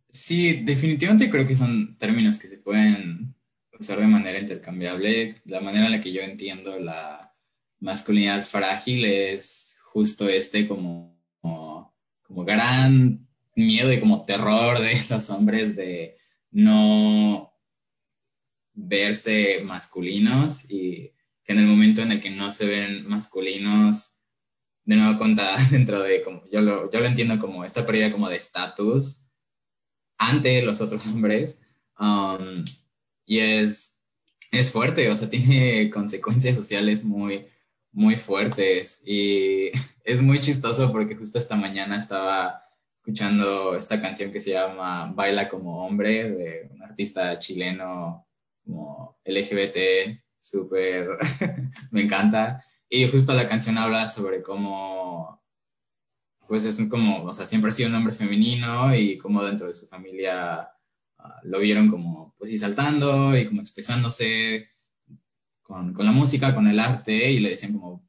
Sí, 0.09 0.64
definitivamente 0.64 1.31
creo 1.31 1.47
que 1.47 1.55
son 1.55 1.97
términos 1.99 2.38
que 2.38 2.49
se 2.49 2.59
pueden 2.59 3.35
usar 3.79 4.01
de 4.01 4.07
manera 4.07 4.38
intercambiable. 4.38 5.42
La 5.45 5.61
manera 5.61 5.87
en 5.87 5.92
la 5.92 6.01
que 6.01 6.12
yo 6.12 6.23
entiendo 6.23 6.79
la 6.79 7.35
masculinidad 7.81 8.42
frágil 8.42 9.05
es 9.05 9.79
justo 9.85 10.29
este 10.29 10.66
como, 10.66 11.19
como, 11.40 12.45
gran 12.45 13.26
miedo 13.57 13.92
y 13.92 13.99
como 13.99 14.25
terror 14.25 14.79
de 14.79 14.97
los 15.11 15.31
hombres 15.31 15.75
de 15.75 16.16
no 16.53 17.53
verse 18.75 19.62
masculinos 19.64 20.71
y 20.71 21.12
que 21.45 21.53
en 21.53 21.59
el 21.59 21.66
momento 21.66 22.03
en 22.03 22.12
el 22.12 22.21
que 22.21 22.31
no 22.31 22.51
se 22.51 22.66
ven 22.66 23.09
masculinos, 23.09 24.19
de 24.85 24.97
nuevo 24.97 25.19
cuenta 25.19 25.57
dentro 25.71 26.03
de 26.03 26.23
como, 26.23 26.42
yo 26.51 26.61
lo, 26.61 26.90
yo 26.92 27.01
lo 27.01 27.07
entiendo 27.07 27.38
como 27.38 27.64
esta 27.64 27.85
pérdida 27.85 28.12
como 28.12 28.29
de 28.29 28.37
estatus 28.37 29.27
ante 30.19 30.62
los 30.62 30.81
otros 30.81 31.07
hombres. 31.09 31.61
Um, 31.99 32.64
y 33.25 33.38
es, 33.38 34.01
es 34.53 34.71
fuerte, 34.71 35.11
o 35.11 35.16
sea, 35.16 35.31
tiene 35.31 35.90
consecuencias 35.90 36.57
sociales 36.57 37.03
muy, 37.03 37.47
muy 37.92 38.16
fuertes. 38.16 39.03
Y 39.07 39.71
es 40.05 40.21
muy 40.21 40.40
chistoso 40.40 40.92
porque 40.92 41.16
justo 41.16 41.38
esta 41.38 41.57
mañana 41.57 41.97
estaba 41.97 42.65
escuchando 43.07 43.77
esta 43.77 44.01
canción 44.01 44.33
que 44.33 44.40
se 44.40 44.51
llama 44.51 45.12
Baila 45.14 45.49
como 45.49 45.87
hombre 45.87 46.29
de 46.29 46.69
un 46.73 46.83
artista 46.83 47.38
chileno 47.38 48.27
como 48.64 49.21
LGBT, 49.25 50.19
súper, 50.40 51.11
me 51.92 52.03
encanta. 52.03 52.64
Y 52.88 53.07
justo 53.09 53.33
la 53.33 53.47
canción 53.47 53.79
habla 53.79 54.09
sobre 54.09 54.42
cómo 54.42 55.40
pues 56.49 56.64
es 56.64 56.81
como, 56.88 57.23
o 57.23 57.33
sea, 57.33 57.47
siempre 57.47 57.71
ha 57.71 57.75
sido 57.75 57.90
un 57.90 57.95
hombre 57.95 58.12
femenino 58.12 58.92
y 58.97 59.19
como 59.19 59.45
dentro 59.45 59.69
de 59.69 59.75
su 59.75 59.87
familia 59.87 60.69
ah, 61.19 61.40
lo 61.45 61.61
vieron 61.61 61.88
como, 61.88 62.35
pues, 62.38 62.51
y 62.51 62.59
saltando 62.59 63.37
y 63.37 63.47
como 63.47 63.61
expresándose 63.61 64.69
con, 65.62 65.95
con, 65.95 66.07
la 66.07 66.12
música, 66.12 66.57
con 66.57 66.66
el 66.66 66.81
arte 66.81 67.31
y 67.31 67.38
le 67.38 67.51
decían 67.51 67.75
como, 67.75 68.05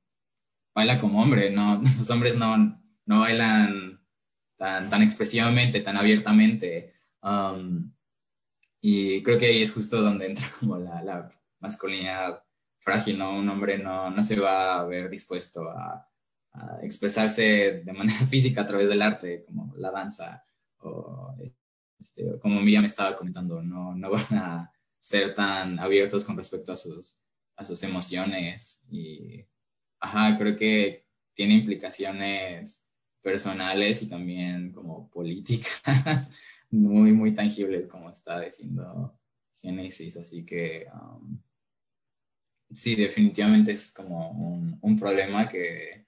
baila 0.73 0.99
como 0.99 1.21
hombre, 1.21 1.51
no, 1.51 1.81
los 1.99 2.09
hombres 2.09 2.35
no, 2.35 2.81
no 3.05 3.19
bailan 3.19 3.86
tan, 4.57 4.89
tan 4.89 5.01
expresivamente, 5.01 5.81
tan 5.81 5.97
abiertamente. 5.97 6.93
Um, 7.21 7.93
y 8.81 9.23
creo 9.23 9.37
que 9.37 9.47
ahí 9.47 9.61
es 9.61 9.73
justo 9.73 10.01
donde 10.01 10.27
entra 10.27 10.45
como 10.59 10.77
la, 10.77 11.01
la 11.03 11.31
masculinidad 11.59 12.43
frágil, 12.79 13.17
¿no? 13.17 13.35
Un 13.35 13.49
hombre 13.49 13.77
no, 13.77 14.09
no 14.11 14.23
se 14.23 14.39
va 14.39 14.79
a 14.79 14.85
ver 14.85 15.09
dispuesto 15.09 15.69
a 15.69 16.07
expresarse 16.81 17.83
de 17.83 17.93
manera 17.93 18.19
física 18.29 18.61
a 18.61 18.65
través 18.65 18.89
del 18.89 19.01
arte, 19.01 19.43
como 19.45 19.73
la 19.75 19.91
danza, 19.91 20.43
o 20.79 21.35
este, 21.99 22.39
como 22.39 22.61
Miriam 22.61 22.85
estaba 22.85 23.15
comentando, 23.15 23.61
no, 23.61 23.95
no 23.95 24.09
van 24.09 24.37
a 24.37 24.73
ser 24.99 25.33
tan 25.33 25.79
abiertos 25.79 26.25
con 26.25 26.37
respecto 26.37 26.73
a 26.73 26.77
sus, 26.77 27.21
a 27.55 27.63
sus 27.63 27.83
emociones. 27.83 28.85
Y, 28.89 29.45
ajá, 29.99 30.37
creo 30.37 30.55
que 30.55 31.07
tiene 31.33 31.55
implicaciones 31.55 32.86
personales 33.27 34.01
y 34.03 34.07
también 34.07 34.71
como 34.71 35.09
políticas 35.09 36.39
muy, 36.71 37.11
muy 37.11 37.33
tangibles, 37.33 37.87
como 37.87 38.09
está 38.09 38.39
diciendo 38.39 39.19
Génesis. 39.53 40.15
Así 40.15 40.45
que, 40.45 40.87
um, 40.93 41.37
sí, 42.71 42.95
definitivamente 42.95 43.73
es 43.73 43.91
como 43.91 44.31
un, 44.31 44.79
un 44.81 44.97
problema 44.97 45.49
que 45.49 46.07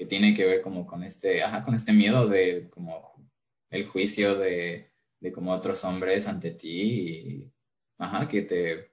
que 0.00 0.06
tiene 0.06 0.34
que 0.34 0.46
ver 0.46 0.62
como 0.62 0.86
con 0.86 1.04
este, 1.04 1.42
ajá, 1.42 1.62
con 1.62 1.74
este 1.74 1.92
miedo 1.92 2.26
de 2.26 2.70
como 2.70 3.12
el 3.68 3.84
juicio 3.86 4.34
de, 4.34 4.90
de 5.20 5.32
como 5.32 5.52
otros 5.52 5.84
hombres 5.84 6.26
ante 6.26 6.52
ti 6.52 6.80
y, 6.80 7.52
ajá, 7.98 8.26
que 8.26 8.40
te, 8.42 8.92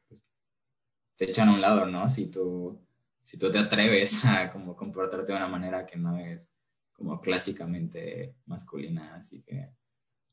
te 1.15 1.29
echan 1.29 1.47
a 1.47 1.53
un 1.53 1.61
lado, 1.61 1.85
¿no? 1.85 2.09
Si 2.09 2.29
tú, 2.29 2.85
si 3.23 3.39
tú 3.39 3.49
te 3.49 3.59
atreves 3.59 4.25
a 4.25 4.51
como 4.51 4.75
comportarte 4.75 5.31
de 5.31 5.37
una 5.37 5.47
manera 5.47 5.85
que 5.85 5.97
no 5.97 6.17
es 6.17 6.56
como 6.97 7.21
clásicamente 7.21 8.35
masculina, 8.45 9.15
así 9.15 9.43
que... 9.43 9.69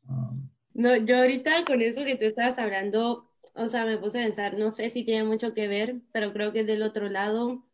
Um, 0.09 0.51
no, 0.73 0.97
yo 0.97 1.19
ahorita 1.19 1.65
con 1.65 1.81
eso 1.83 2.05
que 2.05 2.17
tú 2.17 2.25
estabas 2.25 2.59
hablando, 2.59 3.31
o 3.55 3.69
sea, 3.69 3.85
me 3.85 3.99
puse 3.99 4.21
a 4.21 4.25
pensar, 4.25 4.59
no 4.59 4.73
sé 4.73 4.91
si 4.91 5.05
tiene 5.05 5.25
mucho 5.25 5.55
que 5.55 5.69
ver, 5.69 6.01
pero 6.13 6.33
creo 6.33 6.53
que 6.53 6.65
del 6.65 6.83
otro 6.83 7.09
lado 7.09 7.65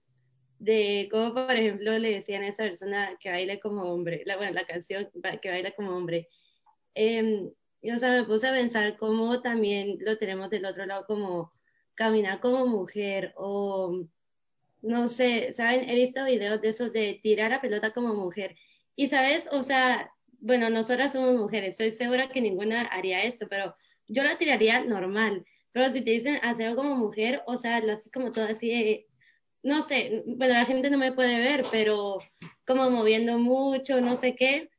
de 0.58 1.08
cómo, 1.10 1.34
por 1.34 1.52
ejemplo, 1.52 1.98
le 1.98 2.14
decían 2.16 2.42
a 2.42 2.48
esa 2.48 2.64
persona 2.64 3.16
que 3.18 3.30
baile 3.30 3.58
como 3.60 3.84
hombre, 3.84 4.22
la, 4.26 4.36
bueno, 4.36 4.52
la 4.52 4.66
canción 4.66 5.08
que 5.40 5.50
baila 5.50 5.70
como 5.70 5.96
hombre. 5.96 6.28
Eh, 6.94 7.50
y, 7.80 7.90
o 7.92 7.98
sea, 7.98 8.10
me 8.10 8.24
puse 8.24 8.46
a 8.46 8.52
pensar 8.52 8.96
cómo 8.98 9.40
también 9.40 9.96
lo 10.00 10.18
tenemos 10.18 10.50
del 10.50 10.66
otro 10.66 10.84
lado, 10.84 11.06
como 11.06 11.52
caminar 11.94 12.40
como 12.40 12.66
mujer 12.66 13.32
o, 13.36 14.04
no 14.82 15.08
sé, 15.08 15.54
¿saben? 15.54 15.88
He 15.88 15.94
visto 15.94 16.24
videos 16.24 16.60
de 16.60 16.68
esos 16.68 16.92
de 16.92 17.20
tirar 17.22 17.50
la 17.50 17.60
pelota 17.60 17.92
como 17.92 18.14
mujer. 18.14 18.56
Y, 19.00 19.08
¿sabes? 19.08 19.48
O 19.50 19.62
sea, 19.62 20.12
bueno, 20.40 20.68
nosotras 20.68 21.12
somos 21.12 21.34
mujeres, 21.34 21.70
estoy 21.70 21.90
segura 21.90 22.28
que 22.28 22.42
ninguna 22.42 22.82
haría 22.82 23.22
esto, 23.22 23.46
pero 23.48 23.74
yo 24.06 24.22
la 24.22 24.36
tiraría 24.36 24.84
normal. 24.84 25.46
Pero 25.72 25.90
si 25.90 26.02
te 26.02 26.10
dicen 26.10 26.38
hacerlo 26.42 26.76
como 26.76 26.96
mujer, 26.96 27.42
o 27.46 27.56
sea, 27.56 27.80
lo 27.80 27.94
haces 27.94 28.12
como 28.12 28.30
todo 28.30 28.44
así 28.44 29.06
no 29.62 29.80
sé, 29.80 30.22
bueno, 30.26 30.52
la 30.52 30.66
gente 30.66 30.90
no 30.90 30.98
me 30.98 31.12
puede 31.12 31.38
ver, 31.38 31.64
pero 31.70 32.18
como 32.66 32.90
moviendo 32.90 33.38
mucho, 33.38 34.02
no 34.02 34.16
sé 34.16 34.34
qué. 34.36 34.70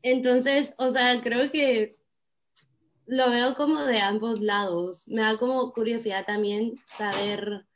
Entonces, 0.00 0.72
o 0.78 0.90
sea, 0.90 1.20
creo 1.20 1.50
que 1.50 1.98
lo 3.04 3.30
veo 3.30 3.54
como 3.54 3.82
de 3.82 4.00
ambos 4.00 4.40
lados. 4.40 5.06
Me 5.06 5.20
da 5.20 5.36
como 5.36 5.70
curiosidad 5.74 6.24
también 6.24 6.76
saber, 6.86 7.66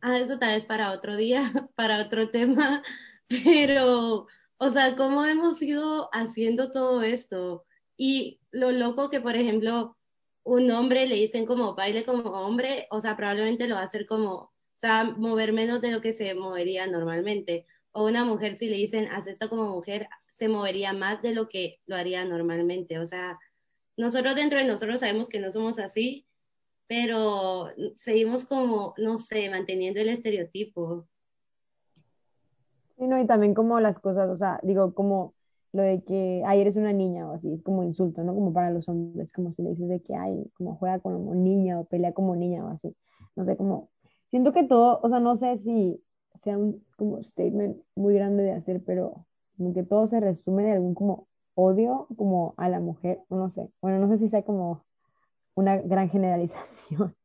ah, 0.00 0.18
eso 0.18 0.36
tal 0.36 0.56
vez 0.56 0.64
para 0.64 0.90
otro 0.90 1.16
día, 1.16 1.42
para 1.76 2.02
otro 2.02 2.30
tema, 2.30 2.82
pero, 3.28 4.26
o 4.62 4.68
sea, 4.68 4.94
cómo 4.94 5.24
hemos 5.24 5.62
ido 5.62 6.10
haciendo 6.12 6.70
todo 6.70 7.02
esto. 7.02 7.64
Y 7.96 8.40
lo 8.50 8.70
loco 8.72 9.08
que, 9.08 9.18
por 9.20 9.34
ejemplo, 9.34 9.96
un 10.42 10.70
hombre 10.70 11.06
le 11.06 11.14
dicen 11.14 11.46
como 11.46 11.74
baile 11.74 12.04
como 12.04 12.24
hombre, 12.30 12.86
o 12.90 13.00
sea, 13.00 13.16
probablemente 13.16 13.66
lo 13.66 13.76
va 13.76 13.80
a 13.80 13.84
hacer 13.84 14.04
como, 14.04 14.34
o 14.34 14.52
sea, 14.74 15.04
mover 15.04 15.54
menos 15.54 15.80
de 15.80 15.90
lo 15.90 16.02
que 16.02 16.12
se 16.12 16.34
movería 16.34 16.86
normalmente. 16.86 17.66
O 17.92 18.04
una 18.06 18.22
mujer, 18.24 18.58
si 18.58 18.68
le 18.68 18.76
dicen, 18.76 19.08
haz 19.08 19.26
esto 19.28 19.48
como 19.48 19.66
mujer, 19.66 20.08
se 20.28 20.46
movería 20.46 20.92
más 20.92 21.22
de 21.22 21.34
lo 21.34 21.48
que 21.48 21.80
lo 21.86 21.96
haría 21.96 22.22
normalmente. 22.26 22.98
O 22.98 23.06
sea, 23.06 23.38
nosotros 23.96 24.34
dentro 24.34 24.58
de 24.58 24.66
nosotros 24.66 25.00
sabemos 25.00 25.30
que 25.30 25.40
no 25.40 25.50
somos 25.50 25.78
así, 25.78 26.26
pero 26.86 27.70
seguimos 27.96 28.44
como, 28.44 28.92
no 28.98 29.16
sé, 29.16 29.48
manteniendo 29.48 30.00
el 30.00 30.10
estereotipo. 30.10 31.08
Sí, 33.00 33.08
no, 33.08 33.18
y 33.20 33.26
también 33.26 33.54
como 33.54 33.80
las 33.80 33.98
cosas, 33.98 34.28
o 34.30 34.36
sea, 34.36 34.60
digo, 34.62 34.94
como 34.94 35.34
lo 35.72 35.82
de 35.82 36.02
que, 36.04 36.42
ay, 36.46 36.60
eres 36.60 36.76
una 36.76 36.92
niña 36.92 37.28
o 37.28 37.32
así, 37.34 37.52
es 37.54 37.62
como 37.62 37.82
insulto, 37.84 38.22
¿no? 38.24 38.34
Como 38.34 38.52
para 38.52 38.70
los 38.70 38.88
hombres, 38.88 39.32
como 39.32 39.52
si 39.52 39.62
le 39.62 39.70
dices 39.70 39.88
de 39.88 40.02
que, 40.02 40.14
ay, 40.14 40.50
como 40.54 40.76
juega 40.76 41.00
como 41.00 41.34
niña 41.34 41.80
o 41.80 41.84
pelea 41.86 42.12
como 42.12 42.36
niña 42.36 42.64
o 42.64 42.68
así. 42.68 42.94
No 43.36 43.44
sé, 43.46 43.56
como, 43.56 43.90
siento 44.30 44.52
que 44.52 44.64
todo, 44.64 45.00
o 45.02 45.08
sea, 45.08 45.20
no 45.20 45.36
sé 45.38 45.58
si 45.58 46.02
sea 46.44 46.58
un 46.58 46.84
como 46.96 47.22
statement 47.22 47.78
muy 47.96 48.14
grande 48.14 48.42
de 48.42 48.52
hacer, 48.52 48.82
pero 48.84 49.26
como 49.56 49.72
que 49.74 49.82
todo 49.84 50.06
se 50.06 50.20
resume 50.20 50.64
de 50.64 50.72
algún 50.72 50.94
como 50.94 51.28
odio 51.54 52.06
como 52.16 52.54
a 52.58 52.68
la 52.70 52.80
mujer, 52.80 53.20
no 53.30 53.48
sé, 53.50 53.70
bueno, 53.82 53.98
no 53.98 54.08
sé 54.08 54.18
si 54.18 54.28
sea 54.30 54.42
como 54.44 54.84
una 55.56 55.78
gran 55.78 56.10
generalización, 56.10 57.16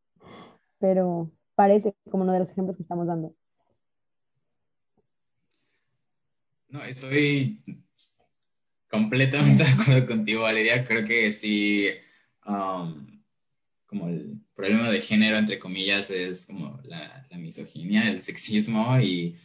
pero 0.80 1.32
parece 1.56 1.96
como 2.12 2.24
uno 2.26 2.34
de 2.34 2.40
los 2.42 2.50
ejemplos 2.52 2.78
que 2.78 2.84
estamos 2.84 3.08
dando. 3.08 3.34
No, 6.76 6.84
estoy 6.84 7.62
completamente 8.90 9.64
de 9.64 9.70
acuerdo 9.70 10.08
contigo, 10.08 10.42
Valeria. 10.42 10.84
Creo 10.84 11.06
que 11.06 11.32
sí, 11.32 11.88
um, 12.46 13.22
como 13.86 14.10
el 14.10 14.42
problema 14.54 14.92
de 14.92 15.00
género, 15.00 15.38
entre 15.38 15.58
comillas, 15.58 16.12
es 16.12 16.48
como 16.48 16.82
la, 16.84 17.26
misoginia, 17.32 18.10
el 18.10 18.20
sexismo 18.20 19.00
y, 19.00 19.38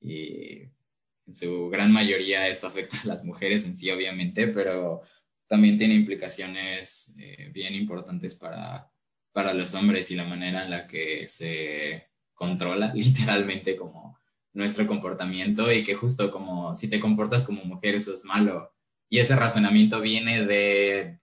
en 0.00 1.34
su 1.34 1.68
gran 1.70 1.90
mayoría 1.90 2.46
esto 2.46 2.68
afecta 2.68 2.98
a 3.02 3.06
las 3.08 3.24
mujeres 3.24 3.64
en 3.64 3.76
sí, 3.76 3.90
obviamente, 3.90 4.46
pero 4.46 5.00
también 5.48 5.76
tiene 5.78 5.94
implicaciones 5.94 7.16
eh, 7.18 7.50
bien 7.52 7.74
importantes 7.74 8.36
para, 8.36 8.92
para 9.32 9.54
los 9.54 9.74
hombres 9.74 10.12
y 10.12 10.14
la 10.14 10.24
manera 10.24 10.62
en 10.62 10.70
la 10.70 10.86
que 10.86 11.26
se 11.26 12.06
controla 12.34 12.92
literalmente 12.94 13.74
como 13.74 14.16
nuestro 14.56 14.86
comportamiento 14.86 15.70
y 15.70 15.84
que 15.84 15.94
justo 15.94 16.30
como 16.30 16.74
si 16.74 16.88
te 16.88 16.98
comportas 16.98 17.44
como 17.44 17.62
mujer 17.64 17.94
eso 17.94 18.14
es 18.14 18.24
malo 18.24 18.72
y 19.08 19.18
ese 19.18 19.36
razonamiento 19.36 20.00
viene 20.00 20.46
de 20.46 21.20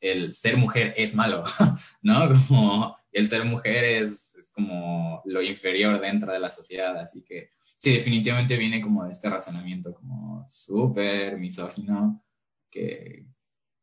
el 0.00 0.34
ser 0.34 0.58
mujer 0.58 0.92
es 0.98 1.14
malo, 1.14 1.44
¿no? 2.02 2.28
Como 2.28 2.96
el 3.10 3.28
ser 3.28 3.44
mujer 3.46 3.84
es, 3.84 4.50
como 4.52 5.22
lo 5.24 5.40
inferior 5.40 5.98
dentro 5.98 6.30
de 6.30 6.40
la 6.40 6.50
sociedad, 6.50 6.98
así 6.98 7.22
que 7.22 7.50
sí, 7.78 7.94
definitivamente 7.94 8.58
viene 8.58 8.82
como 8.82 9.04
de 9.04 9.12
este 9.12 9.30
razonamiento 9.30 9.94
como 9.94 10.44
súper 10.46 11.38
misógino, 11.38 12.22
que 12.70 13.26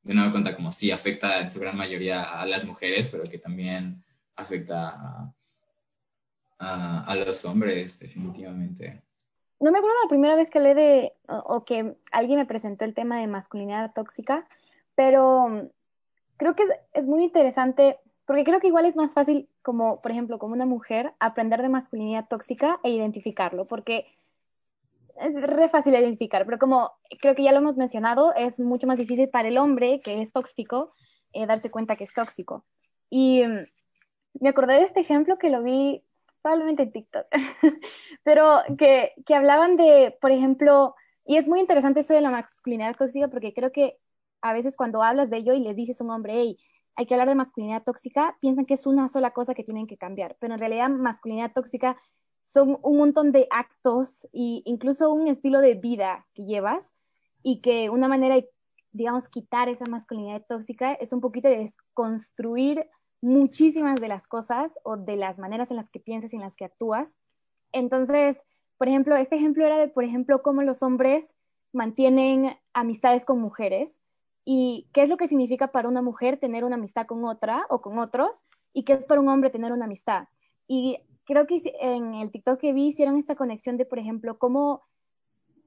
de 0.03 0.13
nuevo 0.13 0.31
cuenta 0.31 0.55
como 0.55 0.71
sí 0.71 0.91
afecta 0.91 1.41
en 1.41 1.49
su 1.49 1.59
gran 1.59 1.75
mayoría 1.75 2.39
a 2.39 2.45
las 2.45 2.65
mujeres, 2.65 3.07
pero 3.07 3.23
que 3.23 3.39
también 3.39 4.03
afecta 4.35 4.89
a, 4.89 5.33
a, 6.59 7.15
los 7.15 7.45
hombres, 7.45 7.99
definitivamente. 7.99 9.01
No 9.59 9.71
me 9.71 9.79
acuerdo 9.79 9.95
la 10.03 10.09
primera 10.09 10.35
vez 10.35 10.49
que 10.49 10.59
leí 10.59 10.73
de, 10.73 11.13
o, 11.27 11.63
que 11.65 11.95
alguien 12.11 12.39
me 12.39 12.45
presentó 12.45 12.85
el 12.85 12.93
tema 12.93 13.19
de 13.19 13.27
masculinidad 13.27 13.93
tóxica, 13.93 14.47
pero 14.95 15.69
creo 16.37 16.55
que 16.55 16.63
es, 16.93 17.05
muy 17.05 17.23
interesante 17.23 17.97
porque 18.25 18.43
creo 18.43 18.59
que 18.59 18.67
igual 18.67 18.85
es 18.85 18.95
más 18.95 19.13
fácil, 19.13 19.49
como 19.63 20.01
por 20.01 20.11
ejemplo, 20.11 20.37
como 20.37 20.53
una 20.53 20.65
mujer, 20.65 21.13
aprender 21.19 21.61
de 21.61 21.69
masculinidad 21.69 22.27
tóxica 22.27 22.79
e 22.83 22.91
identificarlo, 22.91 23.65
porque 23.65 24.05
es 25.19 25.35
re 25.41 25.67
fácil 25.67 25.93
de 25.93 25.99
identificar, 25.99 26.45
pero 26.45 26.59
como 26.59 26.91
creo 27.19 27.35
que 27.35 27.43
ya 27.43 27.51
lo 27.51 27.57
hemos 27.57 27.75
mencionado, 27.75 28.33
es 28.35 28.59
mucho 28.59 28.87
más 28.87 28.97
difícil 28.97 29.29
para 29.29 29.47
el 29.47 29.57
hombre 29.57 29.99
que 29.99 30.21
es 30.21 30.31
tóxico 30.31 30.93
eh, 31.33 31.45
darse 31.45 31.71
cuenta 31.71 31.95
que 31.95 32.03
es 32.03 32.13
tóxico. 32.13 32.63
Y 33.09 33.43
um, 33.43 33.65
me 34.39 34.49
acordé 34.49 34.75
de 34.75 34.83
este 34.83 34.99
ejemplo 34.99 35.37
que 35.37 35.49
lo 35.49 35.63
vi 35.63 36.03
probablemente 36.41 36.83
en 36.83 36.91
TikTok, 36.91 37.25
pero 38.23 38.61
que, 38.77 39.13
que 39.25 39.35
hablaban 39.35 39.77
de, 39.77 40.17
por 40.21 40.31
ejemplo, 40.31 40.95
y 41.25 41.37
es 41.37 41.47
muy 41.47 41.59
interesante 41.59 42.01
eso 42.01 42.13
de 42.13 42.21
la 42.21 42.31
masculinidad 42.31 42.95
tóxica 42.95 43.27
porque 43.27 43.53
creo 43.53 43.71
que 43.71 43.97
a 44.41 44.53
veces 44.53 44.75
cuando 44.75 45.03
hablas 45.03 45.29
de 45.29 45.37
ello 45.37 45.53
y 45.53 45.59
les 45.59 45.75
dices 45.75 45.99
a 45.99 46.03
un 46.03 46.11
hombre, 46.11 46.33
hey, 46.35 46.57
hay 46.95 47.05
que 47.05 47.13
hablar 47.13 47.29
de 47.29 47.35
masculinidad 47.35 47.83
tóxica, 47.83 48.37
piensan 48.41 48.65
que 48.65 48.73
es 48.73 48.85
una 48.85 49.07
sola 49.07 49.31
cosa 49.31 49.53
que 49.53 49.63
tienen 49.63 49.87
que 49.87 49.97
cambiar, 49.97 50.35
pero 50.39 50.53
en 50.53 50.59
realidad 50.59 50.89
masculinidad 50.89 51.53
tóxica 51.53 51.95
son 52.41 52.79
un 52.81 52.97
montón 52.97 53.31
de 53.31 53.47
actos 53.51 54.23
e 54.33 54.63
incluso 54.65 55.13
un 55.13 55.27
estilo 55.27 55.59
de 55.59 55.75
vida 55.75 56.25
que 56.33 56.45
llevas 56.45 56.93
y 57.43 57.61
que 57.61 57.89
una 57.89 58.07
manera 58.07 58.35
de, 58.35 58.49
digamos, 58.91 59.29
quitar 59.29 59.69
esa 59.69 59.85
masculinidad 59.85 60.43
tóxica 60.47 60.93
es 60.93 61.13
un 61.13 61.21
poquito 61.21 61.47
de 61.47 61.59
desconstruir 61.59 62.85
muchísimas 63.21 63.99
de 63.99 64.07
las 64.07 64.27
cosas 64.27 64.79
o 64.83 64.97
de 64.97 65.15
las 65.15 65.39
maneras 65.39 65.71
en 65.71 65.77
las 65.77 65.89
que 65.89 65.99
piensas 65.99 66.33
y 66.33 66.37
en 66.37 66.41
las 66.41 66.55
que 66.55 66.65
actúas. 66.65 67.19
Entonces, 67.71 68.41
por 68.77 68.87
ejemplo, 68.87 69.15
este 69.15 69.35
ejemplo 69.35 69.65
era 69.65 69.77
de, 69.77 69.87
por 69.87 70.03
ejemplo, 70.03 70.41
cómo 70.41 70.61
los 70.63 70.81
hombres 70.83 71.35
mantienen 71.73 72.57
amistades 72.73 73.25
con 73.25 73.39
mujeres 73.39 73.99
y 74.45 74.87
qué 74.93 75.03
es 75.03 75.09
lo 75.09 75.17
que 75.17 75.27
significa 75.27 75.71
para 75.71 75.89
una 75.89 76.01
mujer 76.01 76.39
tener 76.39 76.63
una 76.63 76.75
amistad 76.75 77.05
con 77.05 77.25
otra 77.25 77.65
o 77.69 77.81
con 77.81 77.99
otros 77.99 78.43
y 78.73 78.83
qué 78.83 78.93
es 78.93 79.05
para 79.05 79.21
un 79.21 79.29
hombre 79.29 79.49
tener 79.49 79.71
una 79.71 79.85
amistad. 79.85 80.27
Y 80.67 80.99
creo 81.25 81.45
que 81.45 81.61
en 81.81 82.15
el 82.15 82.31
TikTok 82.31 82.59
que 82.59 82.73
vi 82.73 82.87
hicieron 82.87 83.17
esta 83.17 83.35
conexión 83.35 83.77
de, 83.77 83.85
por 83.85 83.99
ejemplo, 83.99 84.39
cómo 84.39 84.83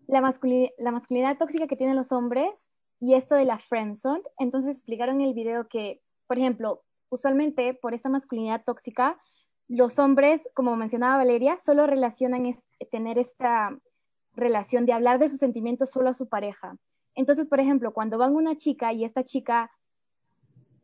la, 0.06 0.20
masculin 0.20 0.70
la 0.78 0.90
masculinidad 0.90 1.38
tóxica 1.38 1.66
que 1.66 1.76
tienen 1.76 1.96
los 1.96 2.12
hombres 2.12 2.68
y 2.98 3.14
esto 3.14 3.34
de 3.34 3.44
la 3.44 3.58
friendzone. 3.58 4.22
Entonces 4.38 4.70
explicaron 4.70 5.20
en 5.20 5.28
el 5.28 5.34
video 5.34 5.68
que, 5.68 6.00
por 6.26 6.38
ejemplo, 6.38 6.82
usualmente 7.12 7.74
por 7.74 7.94
esta 7.94 8.08
masculinidad 8.08 8.64
tóxica, 8.64 9.18
los 9.68 9.98
hombres, 9.98 10.48
como 10.54 10.76
mencionaba 10.76 11.18
Valeria, 11.18 11.58
solo 11.58 11.86
relacionan 11.86 12.50
tener 12.90 13.18
esta 13.18 13.78
relación 14.34 14.86
de 14.86 14.92
hablar 14.92 15.18
de 15.18 15.28
sus 15.28 15.38
sentimientos 15.38 15.90
solo 15.90 16.08
a 16.08 16.14
su 16.14 16.28
pareja. 16.28 16.76
Entonces, 17.14 17.46
por 17.46 17.60
ejemplo, 17.60 17.92
cuando 17.92 18.18
van 18.18 18.34
una 18.34 18.56
chica 18.56 18.92
y 18.92 19.04
esta 19.04 19.24
chica 19.24 19.70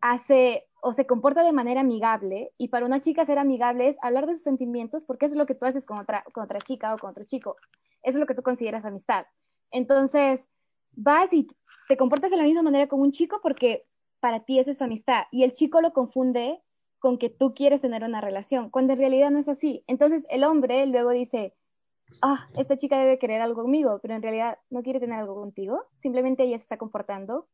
hace 0.00 0.64
o 0.80 0.92
se 0.92 1.06
comporta 1.06 1.42
de 1.42 1.52
manera 1.52 1.80
amigable, 1.80 2.52
y 2.56 2.68
para 2.68 2.86
una 2.86 3.00
chica 3.00 3.26
ser 3.26 3.38
amigable 3.38 3.88
es 3.88 3.96
hablar 4.00 4.26
de 4.26 4.34
sus 4.34 4.44
sentimientos, 4.44 5.04
porque 5.04 5.26
es 5.26 5.34
lo 5.34 5.44
que 5.44 5.54
tú 5.54 5.64
haces 5.64 5.86
con 5.86 5.98
otra, 5.98 6.24
con 6.32 6.44
otra 6.44 6.60
chica 6.60 6.94
o 6.94 6.98
con 6.98 7.10
otro 7.10 7.24
chico. 7.24 7.56
Eso 8.02 8.18
es 8.18 8.20
lo 8.20 8.26
que 8.26 8.34
tú 8.34 8.42
consideras 8.42 8.84
amistad. 8.84 9.26
Entonces, 9.72 10.44
vas 10.92 11.32
y 11.32 11.48
te 11.88 11.96
comportas 11.96 12.30
de 12.30 12.36
la 12.36 12.44
misma 12.44 12.62
manera 12.62 12.86
con 12.86 13.00
un 13.00 13.10
chico 13.10 13.40
porque 13.42 13.86
para 14.20 14.40
ti 14.40 14.58
eso 14.58 14.70
es 14.70 14.82
amistad, 14.82 15.24
y 15.30 15.44
el 15.44 15.52
chico 15.52 15.80
lo 15.80 15.92
confunde 15.92 16.60
con 16.98 17.18
que 17.18 17.30
tú 17.30 17.54
quieres 17.54 17.80
tener 17.80 18.02
una 18.02 18.20
relación, 18.20 18.70
cuando 18.70 18.92
en 18.92 18.98
realidad 18.98 19.30
no 19.30 19.38
es 19.38 19.48
así. 19.48 19.84
Entonces, 19.86 20.26
el 20.30 20.44
hombre 20.44 20.84
luego 20.86 21.10
dice, 21.10 21.54
ah, 22.22 22.48
esta 22.56 22.76
chica 22.76 22.98
debe 22.98 23.18
querer 23.18 23.40
algo 23.40 23.62
conmigo, 23.62 24.00
pero 24.02 24.14
en 24.14 24.22
realidad 24.22 24.58
no 24.70 24.82
quiere 24.82 25.00
tener 25.00 25.18
algo 25.18 25.36
contigo, 25.36 25.84
simplemente 25.98 26.42
ella 26.42 26.58
se 26.58 26.62
está 26.62 26.76
comportando 26.76 27.46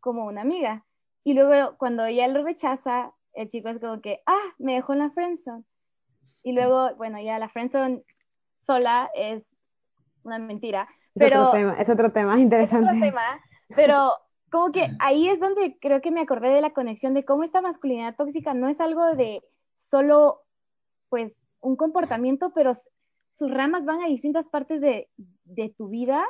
como 0.00 0.26
una 0.26 0.42
amiga. 0.42 0.84
Y 1.24 1.34
luego 1.34 1.76
cuando 1.78 2.04
ella 2.04 2.28
lo 2.28 2.44
rechaza, 2.44 3.12
el 3.32 3.48
chico 3.48 3.68
es 3.68 3.80
como 3.80 4.00
que, 4.00 4.22
ah, 4.26 4.54
me 4.58 4.74
dejó 4.74 4.92
en 4.92 5.00
la 5.00 5.10
friendzone. 5.10 5.64
Y 6.42 6.52
luego, 6.52 6.94
bueno, 6.96 7.20
ya 7.20 7.38
la 7.38 7.48
friendzone 7.48 8.02
sola 8.60 9.10
es 9.14 9.54
una 10.22 10.38
mentira. 10.38 10.88
Es 11.14 11.30
pero 11.30 11.48
otro 11.48 11.58
tema, 11.58 11.80
es 11.80 11.88
otro 11.88 12.12
tema 12.12 12.38
interesante. 12.38 12.86
Es 12.86 12.96
otro 12.96 13.00
tema, 13.00 13.40
pero 13.74 14.12
como 14.50 14.72
que 14.72 14.88
ahí 15.00 15.28
es 15.28 15.40
donde 15.40 15.78
creo 15.80 16.00
que 16.00 16.10
me 16.10 16.20
acordé 16.20 16.48
de 16.50 16.60
la 16.60 16.72
conexión 16.72 17.14
de 17.14 17.24
cómo 17.24 17.42
esta 17.42 17.60
masculinidad 17.60 18.16
tóxica 18.16 18.54
no 18.54 18.68
es 18.68 18.80
algo 18.80 19.14
de 19.14 19.42
solo, 19.74 20.42
pues, 21.08 21.36
un 21.60 21.76
comportamiento, 21.76 22.52
pero 22.54 22.72
sus 23.30 23.50
ramas 23.50 23.84
van 23.84 24.00
a 24.00 24.06
distintas 24.06 24.48
partes 24.48 24.80
de, 24.80 25.08
de 25.44 25.68
tu 25.68 25.88
vida 25.88 26.24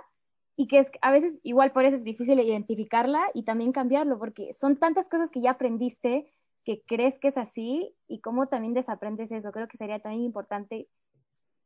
y 0.56 0.66
que 0.66 0.78
es 0.78 0.90
a 1.02 1.12
veces 1.12 1.34
igual 1.42 1.72
por 1.72 1.84
eso 1.84 1.96
es 1.96 2.04
difícil 2.04 2.40
identificarla 2.40 3.22
y 3.34 3.44
también 3.44 3.72
cambiarlo, 3.72 4.18
porque 4.18 4.54
son 4.54 4.76
tantas 4.76 5.08
cosas 5.08 5.30
que 5.30 5.40
ya 5.40 5.52
aprendiste 5.52 6.32
que 6.64 6.82
crees 6.84 7.18
que 7.20 7.28
es 7.28 7.38
así 7.38 7.94
y 8.08 8.20
cómo 8.20 8.48
también 8.48 8.74
desaprendes 8.74 9.30
eso. 9.30 9.52
Creo 9.52 9.68
que 9.68 9.78
sería 9.78 10.00
también 10.00 10.24
importante 10.24 10.88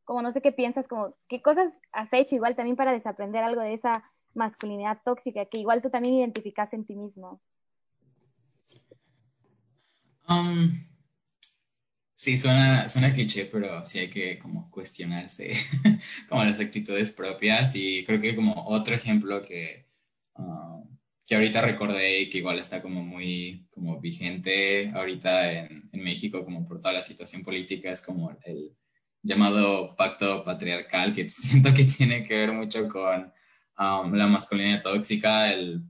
como 0.05 0.21
no 0.21 0.31
sé 0.31 0.43
qué 0.43 0.53
piensas, 0.53 0.87
como 0.87 1.15
qué 1.27 1.41
cosas 1.41 1.73
has 1.93 2.13
hecho 2.13 2.35
igual 2.35 2.55
también 2.55 2.77
para 2.77 2.93
desaprender 2.93 3.43
algo 3.43 3.63
de 3.63 3.73
esa 3.73 4.05
masculinidad 4.35 5.01
tóxica 5.05 5.45
que 5.47 5.59
igual 5.59 5.83
tú 5.83 5.91
también 5.91 6.15
identificas 6.15 6.73
en 6.73 6.85
ti 6.85 6.95
mismo. 6.95 7.41
Um, 10.29 10.87
sí, 12.15 12.37
suena, 12.37 12.89
suena 12.89 13.13
cliché, 13.13 13.47
pero 13.47 13.85
sí 13.85 13.99
hay 13.99 14.11
que 14.11 14.39
como 14.39 14.71
cuestionarse 14.71 15.53
como 16.29 16.45
las 16.45 16.61
actitudes 16.61 17.11
propias 17.11 17.75
y 17.75 18.05
creo 18.05 18.21
que 18.21 18.37
como 18.37 18.67
otro 18.69 18.95
ejemplo 18.95 19.43
que, 19.43 19.87
um, 20.35 20.97
que 21.27 21.35
ahorita 21.35 21.63
recordé 21.63 22.21
y 22.21 22.31
que 22.31 22.39
igual 22.39 22.61
está 22.61 22.81
como 22.81 23.03
muy 23.03 23.67
como 23.71 24.01
vigente 24.01 24.91
ahorita 24.95 25.53
en, 25.53 25.89
en 25.93 26.05
México 26.05 26.45
como 26.45 26.65
por 26.65 26.81
toda 26.81 26.95
la 26.95 27.03
situación 27.03 27.43
política 27.43 27.91
es 27.91 28.03
como 28.03 28.31
el 28.45 28.77
llamado 29.23 29.97
pacto 29.97 30.45
patriarcal 30.45 31.13
que 31.13 31.29
siento 31.29 31.75
que 31.75 31.85
tiene 31.85 32.23
que 32.23 32.39
ver 32.39 32.53
mucho 32.53 32.89
con 32.89 33.33
um, 33.81 34.13
la 34.15 34.27
masculinidad 34.29 34.83
tóxica, 34.83 35.53
el, 35.53 35.83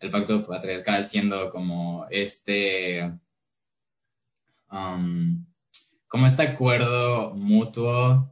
el 0.00 0.10
pacto 0.10 0.42
patriarcal 0.42 1.04
siendo 1.04 1.50
como 1.50 2.06
este 2.10 3.20
Um, 4.70 5.46
como 6.08 6.26
este 6.26 6.42
acuerdo 6.42 7.34
mutuo, 7.34 8.30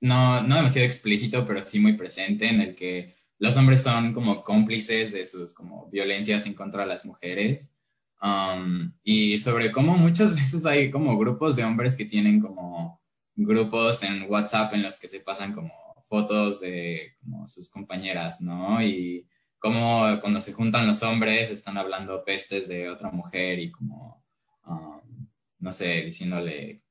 no, 0.00 0.42
no 0.42 0.56
demasiado 0.56 0.86
explícito, 0.86 1.44
pero 1.44 1.64
sí 1.64 1.80
muy 1.80 1.94
presente, 1.94 2.48
en 2.48 2.60
el 2.60 2.74
que 2.74 3.16
los 3.38 3.56
hombres 3.56 3.82
son 3.82 4.12
como 4.12 4.42
cómplices 4.44 5.12
de 5.12 5.24
sus 5.24 5.54
como 5.54 5.88
violencias 5.90 6.46
en 6.46 6.54
contra 6.54 6.82
de 6.82 6.88
las 6.88 7.04
mujeres. 7.04 7.74
Um, 8.22 8.92
y 9.02 9.38
sobre 9.38 9.72
cómo 9.72 9.96
muchas 9.96 10.34
veces 10.36 10.66
hay 10.66 10.90
como 10.90 11.18
grupos 11.18 11.56
de 11.56 11.64
hombres 11.64 11.96
que 11.96 12.04
tienen 12.04 12.40
como 12.40 13.00
grupos 13.36 14.02
en 14.02 14.30
WhatsApp 14.30 14.74
en 14.74 14.82
los 14.82 14.98
que 14.98 15.08
se 15.08 15.20
pasan 15.20 15.54
como 15.54 15.72
fotos 16.10 16.60
de 16.60 17.14
como 17.22 17.48
sus 17.48 17.70
compañeras, 17.70 18.42
¿no? 18.42 18.82
Y 18.82 19.26
cómo 19.58 20.04
cuando 20.20 20.42
se 20.42 20.52
juntan 20.52 20.88
los 20.88 21.02
hombres 21.02 21.50
están 21.50 21.78
hablando 21.78 22.24
pestes 22.24 22.68
de 22.68 22.90
otra 22.90 23.10
mujer 23.10 23.60
y 23.60 23.70
como 23.70 24.22
um, 24.66 25.28
no 25.60 25.72
sé, 25.72 26.02
diciéndole, 26.02 26.82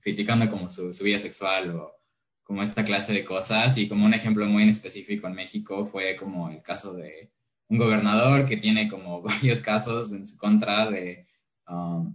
criticando 0.00 0.50
como 0.50 0.68
su, 0.68 0.92
vida 1.02 1.18
sexual 1.18 1.70
o 1.70 1.92
como 2.42 2.62
esta 2.62 2.84
clase 2.84 3.14
de 3.14 3.24
cosas. 3.24 3.78
Y 3.78 3.88
como 3.88 4.04
un 4.04 4.14
ejemplo 4.14 4.44
muy 4.46 4.64
en 4.64 4.68
específico 4.68 5.26
en 5.26 5.34
México 5.34 5.86
fue 5.86 6.16
como 6.16 6.50
el 6.50 6.60
caso 6.62 6.92
de 6.94 7.32
un 7.68 7.78
gobernador 7.78 8.44
que 8.46 8.58
tiene 8.58 8.88
como 8.88 9.22
varios 9.22 9.60
casos 9.60 10.12
en 10.12 10.26
su 10.26 10.36
contra 10.36 10.90
de, 10.90 11.26
um, 11.66 12.14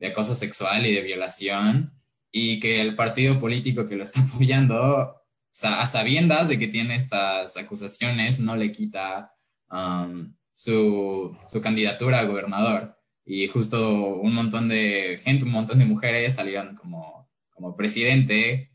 de 0.00 0.08
acoso 0.08 0.34
sexual 0.34 0.86
y 0.86 0.94
de 0.94 1.02
violación 1.02 1.92
y 2.32 2.58
que 2.58 2.80
el 2.80 2.96
partido 2.96 3.38
político 3.38 3.86
que 3.86 3.96
lo 3.96 4.02
está 4.02 4.20
apoyando, 4.34 5.14
a 5.62 5.86
sabiendas 5.86 6.48
de 6.48 6.58
que 6.58 6.68
tiene 6.68 6.96
estas 6.96 7.56
acusaciones, 7.56 8.40
no 8.40 8.56
le 8.56 8.72
quita 8.72 9.32
um, 9.70 10.34
su, 10.52 11.36
su 11.48 11.60
candidatura 11.60 12.20
a 12.20 12.24
gobernador 12.24 12.96
y 13.24 13.48
justo 13.48 14.16
un 14.16 14.34
montón 14.34 14.68
de 14.68 15.18
gente, 15.22 15.44
un 15.44 15.52
montón 15.52 15.78
de 15.78 15.86
mujeres 15.86 16.34
salieron 16.34 16.74
como, 16.74 17.30
como 17.50 17.76
presidente, 17.76 18.70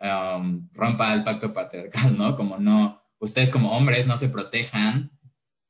um, 0.00 0.68
rompa 0.72 1.14
el 1.14 1.22
pacto 1.22 1.52
patriarcal, 1.52 2.16
¿no? 2.18 2.34
Como 2.34 2.58
no, 2.58 3.00
ustedes 3.18 3.50
como 3.50 3.72
hombres 3.72 4.06
no 4.06 4.16
se 4.16 4.28
protejan 4.28 5.12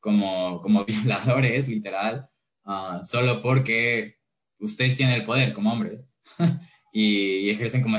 como, 0.01 0.61
como 0.61 0.85
violadores, 0.87 1.69
literal, 1.69 2.29
uh, 2.65 3.03
solo 3.03 3.43
porque 3.43 4.17
ustedes 4.61 4.97
tienen 4.97 5.17
el 5.17 5.25
poder 5.25 5.53
como 5.53 5.73
hombres 5.73 6.09
y, 6.93 7.51
ejercen 7.51 7.83
como 7.83 7.99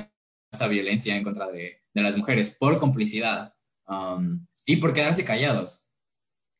esta 0.52 0.68
violencia 0.68 1.16
en 1.16 1.24
contra 1.24 1.52
de, 1.52 1.84
de 1.96 2.04
las 2.04 2.16
mujeres 2.18 2.52
por 2.52 2.78
complicidad 2.78 3.56
um, 3.88 4.46
y 4.68 4.78
por 4.78 4.94
quedarse 4.94 5.26
callados. 5.26 5.90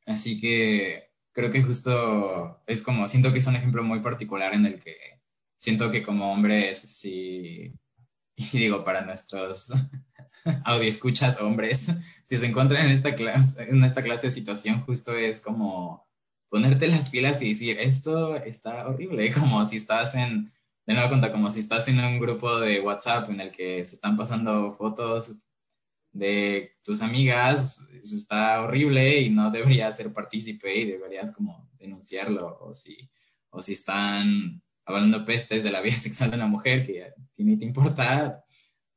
Así 0.08 0.40
que 0.40 1.12
creo 1.34 1.52
que 1.52 1.62
justo 1.62 2.64
es 2.66 2.82
como, 2.82 3.08
siento 3.08 3.32
que 3.32 3.40
es 3.40 3.48
un 3.48 3.56
ejemplo 3.56 3.84
muy 3.84 4.00
particular 4.00 4.54
en 4.54 4.66
el 4.66 4.80
que 4.80 4.96
siento 5.58 5.92
que 5.92 6.02
como 6.02 6.32
hombres, 6.32 6.80
sí, 6.80 7.74
y 8.36 8.58
digo 8.58 8.84
para 8.84 9.06
nuestros 9.06 9.72
escuchas 10.82 11.40
hombres, 11.42 11.92
si 12.24 12.38
se 12.38 12.46
encuentran 12.46 12.86
en 12.86 12.92
esta 12.92 13.14
clase, 13.14 13.64
en 13.64 13.84
esta 13.84 14.04
clase 14.04 14.28
de 14.28 14.34
situación, 14.34 14.82
justo 14.82 15.16
es 15.16 15.42
como 15.42 16.08
ponerte 16.50 16.88
las 16.88 17.10
pilas 17.10 17.42
y 17.42 17.50
decir, 17.50 17.80
esto 17.80 18.38
está 18.38 18.88
horrible, 18.88 19.32
como 19.38 19.66
si 19.66 19.78
estás 19.78 20.16
en, 20.16 20.54
de 20.86 20.94
nuevo 20.94 21.10
cuenta, 21.10 21.32
como 21.32 21.50
si 21.50 21.62
estás 21.62 21.88
en 21.88 22.00
un 22.00 22.20
grupo 22.20 22.60
de 22.60 22.80
WhatsApp 22.80 23.30
en 23.30 23.42
el 23.42 23.52
que 23.52 23.84
se 23.86 23.96
están 23.96 24.16
pasando 24.16 24.74
fotos 24.74 25.42
de 26.12 26.72
tus 26.84 27.02
amigas 27.02 27.86
está 28.02 28.62
horrible 28.62 29.22
y 29.22 29.30
no 29.30 29.52
deberías 29.52 29.98
ser 29.98 30.14
partícipe 30.14 30.74
y 30.74 30.86
deberías 30.86 31.32
como 31.32 31.70
denunciarlo 31.78 32.58
o 32.62 32.74
si, 32.74 33.10
o 33.50 33.62
si 33.62 33.74
están 33.74 34.62
hablando 34.86 35.26
pestes 35.26 35.64
de 35.64 35.72
la 35.72 35.82
vida 35.82 35.96
sexual 35.98 36.30
de 36.30 36.38
una 36.38 36.48
mujer 36.48 36.86
que 36.86 37.14
tiene 37.34 37.58
te 37.58 37.66
importa, 37.66 38.46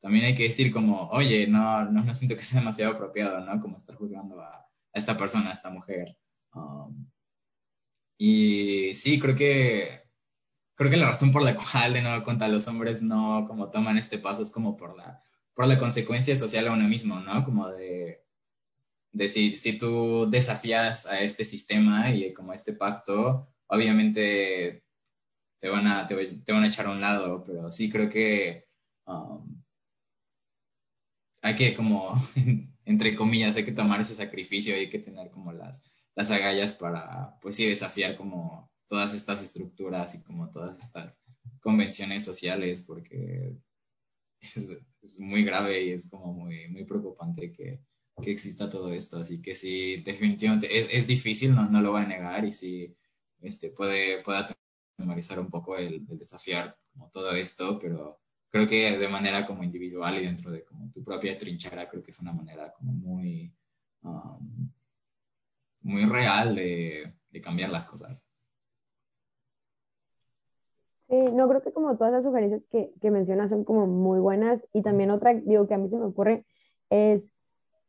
también 0.00 0.26
hay 0.26 0.34
que 0.34 0.44
decir 0.44 0.72
como, 0.72 1.08
oye, 1.08 1.46
no, 1.48 1.84
no, 1.90 2.14
siento 2.14 2.36
que 2.36 2.44
sea 2.44 2.60
demasiado 2.60 2.92
apropiado, 2.92 3.40
¿no? 3.40 3.60
Como 3.60 3.78
estar 3.78 3.96
juzgando 3.96 4.40
a, 4.40 4.66
esta 4.92 5.16
persona, 5.16 5.50
a 5.50 5.52
esta 5.52 5.70
mujer. 5.70 6.16
Um, 6.54 7.08
y 8.16 8.94
sí, 8.94 9.18
creo 9.18 9.34
que 9.34 10.07
creo 10.78 10.90
que 10.90 10.96
la 10.96 11.08
razón 11.08 11.32
por 11.32 11.42
la 11.42 11.56
cual 11.56 11.92
de 11.92 12.02
nuevo 12.02 12.24
cuenta 12.24 12.48
los 12.48 12.68
hombres 12.68 13.02
no 13.02 13.46
como 13.48 13.70
toman 13.70 13.98
este 13.98 14.18
paso 14.18 14.42
es 14.42 14.50
como 14.50 14.76
por 14.76 14.96
la 14.96 15.22
por 15.54 15.66
la 15.66 15.76
consecuencia 15.76 16.36
social 16.36 16.68
a 16.68 16.72
uno 16.72 16.86
mismo, 16.86 17.18
¿no? 17.18 17.42
Como 17.44 17.68
de, 17.68 18.22
decir, 19.10 19.56
si, 19.56 19.76
tú 19.76 20.30
desafías 20.30 21.06
a 21.06 21.20
este 21.20 21.44
sistema 21.44 22.12
y 22.12 22.32
como 22.32 22.52
a 22.52 22.54
este 22.54 22.72
pacto, 22.72 23.48
obviamente 23.66 24.84
te 25.58 25.68
van 25.68 25.88
a, 25.88 26.06
te, 26.06 26.14
van 26.52 26.62
a 26.62 26.68
echar 26.68 26.86
a 26.86 26.92
un 26.92 27.00
lado, 27.00 27.42
pero 27.44 27.72
sí 27.72 27.90
creo 27.90 28.08
que 28.08 28.68
um, 29.06 29.60
hay 31.42 31.56
que 31.56 31.74
como, 31.74 32.14
entre 32.84 33.16
comillas, 33.16 33.56
hay 33.56 33.64
que 33.64 33.72
tomar 33.72 34.00
ese 34.00 34.14
sacrificio 34.14 34.76
y 34.76 34.80
hay 34.82 34.88
que 34.88 35.00
tener 35.00 35.28
como 35.30 35.50
las, 35.50 35.84
las 36.14 36.30
agallas 36.30 36.72
para, 36.72 37.36
pues 37.40 37.56
sí, 37.56 37.66
desafiar 37.66 38.16
como 38.16 38.70
todas 38.88 39.14
estas 39.14 39.42
estructuras 39.42 40.14
y 40.14 40.22
como 40.22 40.50
todas 40.50 40.78
estas 40.78 41.22
convenciones 41.60 42.24
sociales, 42.24 42.82
porque 42.82 43.54
es, 44.40 45.20
muy 45.20 45.44
grave 45.44 45.84
y 45.84 45.90
es 45.92 46.08
como 46.08 46.32
muy, 46.32 46.68
muy 46.68 46.84
preocupante 46.84 47.52
que, 47.52 47.80
que 48.20 48.30
exista 48.30 48.68
todo 48.68 48.92
esto. 48.92 49.18
Así 49.18 49.40
que 49.40 49.54
sí, 49.54 50.02
definitivamente 50.02 50.78
es, 50.78 50.88
es 50.90 51.06
difícil, 51.06 51.54
no, 51.54 51.68
no, 51.68 51.80
lo 51.80 51.92
voy 51.92 52.02
a 52.02 52.06
negar 52.06 52.44
y 52.44 52.52
sí 52.52 52.96
este, 53.40 53.70
puede, 53.70 54.22
puede 54.22 54.44
atemorizar 54.96 55.38
un 55.38 55.50
poco 55.50 55.76
el, 55.76 56.04
desafiar 56.06 56.76
como 56.92 57.10
todo 57.10 57.32
esto, 57.32 57.78
pero 57.78 58.20
creo 58.48 58.66
que 58.66 58.98
de 58.98 59.08
manera 59.08 59.46
como 59.46 59.62
individual 59.62 60.16
y 60.16 60.24
dentro 60.24 60.50
de 60.50 60.64
como 60.64 60.90
tu 60.90 61.04
propia 61.04 61.36
trinchera, 61.36 61.88
creo 61.88 62.02
que 62.02 62.10
es 62.10 62.20
una 62.20 62.32
manera 62.32 62.72
como 62.72 62.92
muy, 62.92 63.54
um, 64.02 64.70
muy 65.82 66.04
real 66.06 66.54
de, 66.54 67.14
de 67.30 67.40
cambiar 67.40 67.70
las 67.70 67.86
cosas. 67.86 68.28
Sí, 71.08 71.16
no 71.32 71.48
creo 71.48 71.62
que 71.62 71.72
como 71.72 71.96
todas 71.96 72.12
las 72.12 72.24
sugerencias 72.24 72.66
que, 72.70 72.92
que 73.00 73.10
mencionas 73.10 73.48
son 73.50 73.64
como 73.64 73.86
muy 73.86 74.20
buenas 74.20 74.60
y 74.74 74.82
también 74.82 75.10
otra, 75.10 75.32
digo, 75.34 75.66
que 75.66 75.72
a 75.74 75.78
mí 75.78 75.88
se 75.88 75.96
me 75.96 76.04
ocurre 76.04 76.44
es 76.90 77.22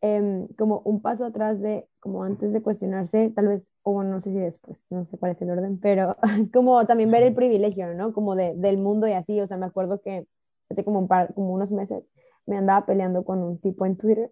em, 0.02 0.48
como 0.58 0.82
un 0.86 1.02
paso 1.02 1.26
atrás 1.26 1.62
de, 1.62 1.88
como 2.00 2.24
antes 2.24 2.54
de 2.54 2.62
cuestionarse, 2.62 3.32
tal 3.36 3.50
vez, 3.50 3.72
o 3.84 4.04
no 4.04 4.22
sé 4.22 4.32
si 4.32 4.40
después, 4.40 4.84
no 4.90 5.06
sé 5.06 5.18
cuál 5.18 5.34
es 5.34 5.42
el 5.42 5.50
orden, 5.52 5.80
pero 5.82 6.18
como 6.54 6.86
también 6.88 7.12
ver 7.12 7.24
el 7.24 7.36
privilegio, 7.36 7.94
¿no? 7.96 8.14
Como 8.14 8.36
de, 8.36 8.54
del 8.56 8.78
mundo 8.78 9.08
y 9.08 9.14
así, 9.14 9.42
o 9.42 9.48
sea, 9.48 9.58
me 9.58 9.66
acuerdo 9.68 10.02
que 10.02 10.28
hace 10.70 10.84
como, 10.86 11.00
un 11.00 11.08
par, 11.10 11.34
como 11.34 11.54
unos 11.54 11.72
meses 11.72 12.04
me 12.46 12.58
andaba 12.58 12.86
peleando 12.86 13.26
con 13.26 13.40
un 13.44 13.60
tipo 13.60 13.86
en 13.86 13.98
Twitter 13.98 14.32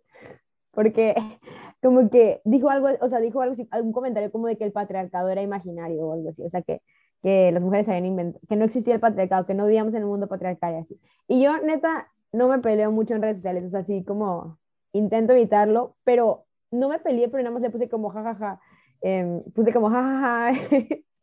porque 0.72 1.16
como 1.82 2.10
que 2.10 2.42
dijo 2.46 2.70
algo, 2.70 2.88
o 3.02 3.10
sea, 3.10 3.20
dijo 3.20 3.42
algo, 3.42 3.56
algún 3.72 3.92
comentario 3.94 4.32
como 4.32 4.48
de 4.48 4.58
que 4.58 4.66
el 4.66 4.72
patriarcado 4.72 5.30
era 5.30 5.42
imaginario 5.42 6.06
o 6.08 6.14
algo 6.14 6.30
así, 6.30 6.44
o 6.44 6.50
sea, 6.50 6.62
que 6.62 6.82
que 7.24 7.52
las 7.52 7.62
mujeres 7.62 7.88
habían 7.88 8.06
inventado, 8.06 8.46
que 8.48 8.56
no 8.56 8.66
existía 8.66 8.96
el 8.96 9.00
patriarcado, 9.00 9.46
que 9.46 9.54
no 9.54 9.66
vivíamos 9.66 9.94
en 9.94 10.02
el 10.02 10.08
mundo 10.08 10.28
patriarcal 10.28 10.74
y 10.76 10.78
así. 10.78 11.00
Y 11.28 11.42
yo, 11.42 11.58
neta, 11.60 12.10
no 12.32 12.48
me 12.48 12.60
peleo 12.60 12.92
mucho 12.92 13.14
en 13.16 13.22
redes 13.22 13.38
sociales, 13.38 13.66
o 13.66 13.70
sea, 13.70 13.82
así 13.82 14.04
como 14.04 14.58
intento 14.94 15.34
evitarlo, 15.34 15.96
pero 16.04 16.46
no 16.72 16.90
me 16.90 17.00
peleé, 17.00 17.30
pero 17.30 17.44
nada 17.44 17.54
más 17.54 17.62
le 17.62 17.70
puse 17.70 17.90
como 17.90 18.10
jajaja, 18.10 18.60
eh, 19.02 19.42
puse 19.56 19.74
como 19.74 19.90
jajaja. 19.90 20.60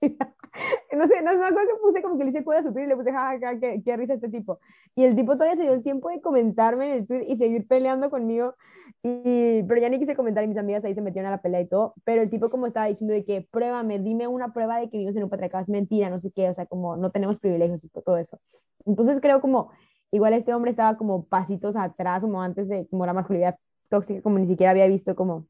no 0.93 1.07
sé, 1.09 1.23
no 1.23 1.33
sé, 1.33 1.39
me 1.39 1.47
acuerdo 1.47 1.69
que 1.69 1.81
puse 1.83 2.03
como 2.03 2.19
que 2.19 2.25
le 2.25 2.31
hice 2.31 2.45
cuida 2.45 2.61
a 2.61 2.63
su 2.63 2.73
tweet 2.73 2.85
y 2.85 2.89
le 2.89 2.97
puse 2.97 3.13
jajaja, 3.13 3.59
qué, 3.59 3.83
qué 3.85 3.97
risa 3.97 4.15
este 4.15 4.29
tipo. 4.29 4.61
Y 4.95 5.05
el 5.05 5.17
tipo 5.17 5.33
todavía 5.35 5.57
se 5.57 5.63
dio 5.63 5.73
el 5.73 5.83
tiempo 5.83 6.09
de 6.11 6.21
comentarme 6.21 6.87
en 6.87 6.93
el 6.99 7.07
tweet 7.07 7.25
y 7.29 7.37
seguir 7.37 7.67
peleando 7.67 8.11
conmigo. 8.11 8.55
Y, 9.03 9.63
pero 9.65 9.81
ya 9.81 9.89
ni 9.89 9.99
quise 9.99 10.17
comentar 10.17 10.45
y 10.45 10.49
mis 10.49 10.57
amigas 10.57 10.85
ahí 10.85 10.95
se 10.95 11.03
metieron 11.03 11.29
a 11.29 11.33
la 11.33 11.43
pelea 11.43 11.61
y 11.61 11.69
todo, 11.69 11.95
pero 12.05 12.23
el 12.23 12.31
tipo 12.31 12.49
como 12.49 12.67
estaba 12.67 12.87
diciendo 12.87 13.13
de 13.13 13.25
que 13.25 13.47
pruébame, 13.51 13.99
dime 13.99 14.27
una 14.29 14.55
prueba 14.55 14.79
de 14.79 14.89
que 14.89 14.97
vivimos 14.97 15.17
en 15.17 15.25
un 15.25 15.31
patriarcado, 15.31 15.63
es 15.63 15.69
mentira, 15.69 16.09
no 16.09 16.21
sé 16.21 16.31
qué, 16.31 16.49
o 16.49 16.55
sea, 16.55 16.65
como 16.65 16.97
no 16.97 17.11
tenemos 17.11 17.39
privilegios 17.39 17.85
y 17.85 17.89
todo 17.89 18.17
eso. 18.17 18.39
Entonces 18.87 19.21
creo 19.21 19.43
como 19.43 19.73
igual 20.11 20.33
este 20.33 20.55
hombre 20.55 20.71
estaba 20.71 20.97
como 20.97 21.27
pasitos 21.27 21.77
atrás, 21.77 22.23
como 22.23 22.41
antes 22.41 22.69
de 22.69 22.87
como 22.89 23.05
la 23.05 23.13
masculinidad 23.13 23.57
tóxica, 23.91 24.23
como 24.23 24.39
ni 24.39 24.47
siquiera 24.47 24.71
había 24.71 24.87
visto 24.87 25.15
como 25.15 25.47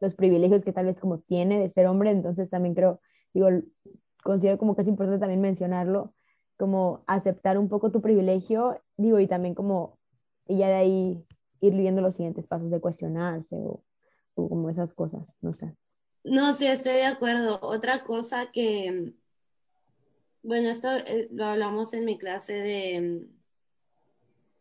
los 0.00 0.14
privilegios 0.14 0.64
que 0.64 0.72
tal 0.72 0.86
vez 0.86 0.98
como 0.98 1.18
tiene 1.20 1.60
de 1.60 1.68
ser 1.68 1.86
hombre, 1.86 2.10
entonces 2.10 2.50
también 2.50 2.74
creo, 2.74 3.00
digo, 3.32 3.48
considero 4.22 4.58
como 4.58 4.74
que 4.74 4.82
es 4.82 4.88
importante 4.88 5.20
también 5.20 5.40
mencionarlo, 5.40 6.14
como 6.56 7.02
aceptar 7.06 7.58
un 7.58 7.68
poco 7.68 7.90
tu 7.90 8.00
privilegio, 8.00 8.80
digo, 8.96 9.18
y 9.20 9.26
también 9.26 9.54
como, 9.54 9.98
y 10.46 10.58
ya 10.58 10.68
de 10.68 10.74
ahí 10.74 11.26
ir 11.60 11.74
viendo 11.74 12.00
los 12.00 12.16
siguientes 12.16 12.46
pasos 12.46 12.70
de 12.70 12.80
cuestionarse 12.80 13.56
o, 13.56 13.82
como 14.34 14.70
esas 14.70 14.92
cosas, 14.94 15.22
no 15.40 15.54
sé. 15.54 15.74
No, 16.24 16.52
sí, 16.54 16.66
estoy 16.66 16.94
de 16.94 17.06
acuerdo. 17.06 17.58
Otra 17.62 18.04
cosa 18.04 18.50
que, 18.52 19.12
bueno, 20.42 20.68
esto 20.70 20.88
eh, 20.90 21.28
lo 21.32 21.46
hablamos 21.46 21.94
en 21.94 22.04
mi 22.04 22.16
clase 22.16 22.54
de, 22.54 23.26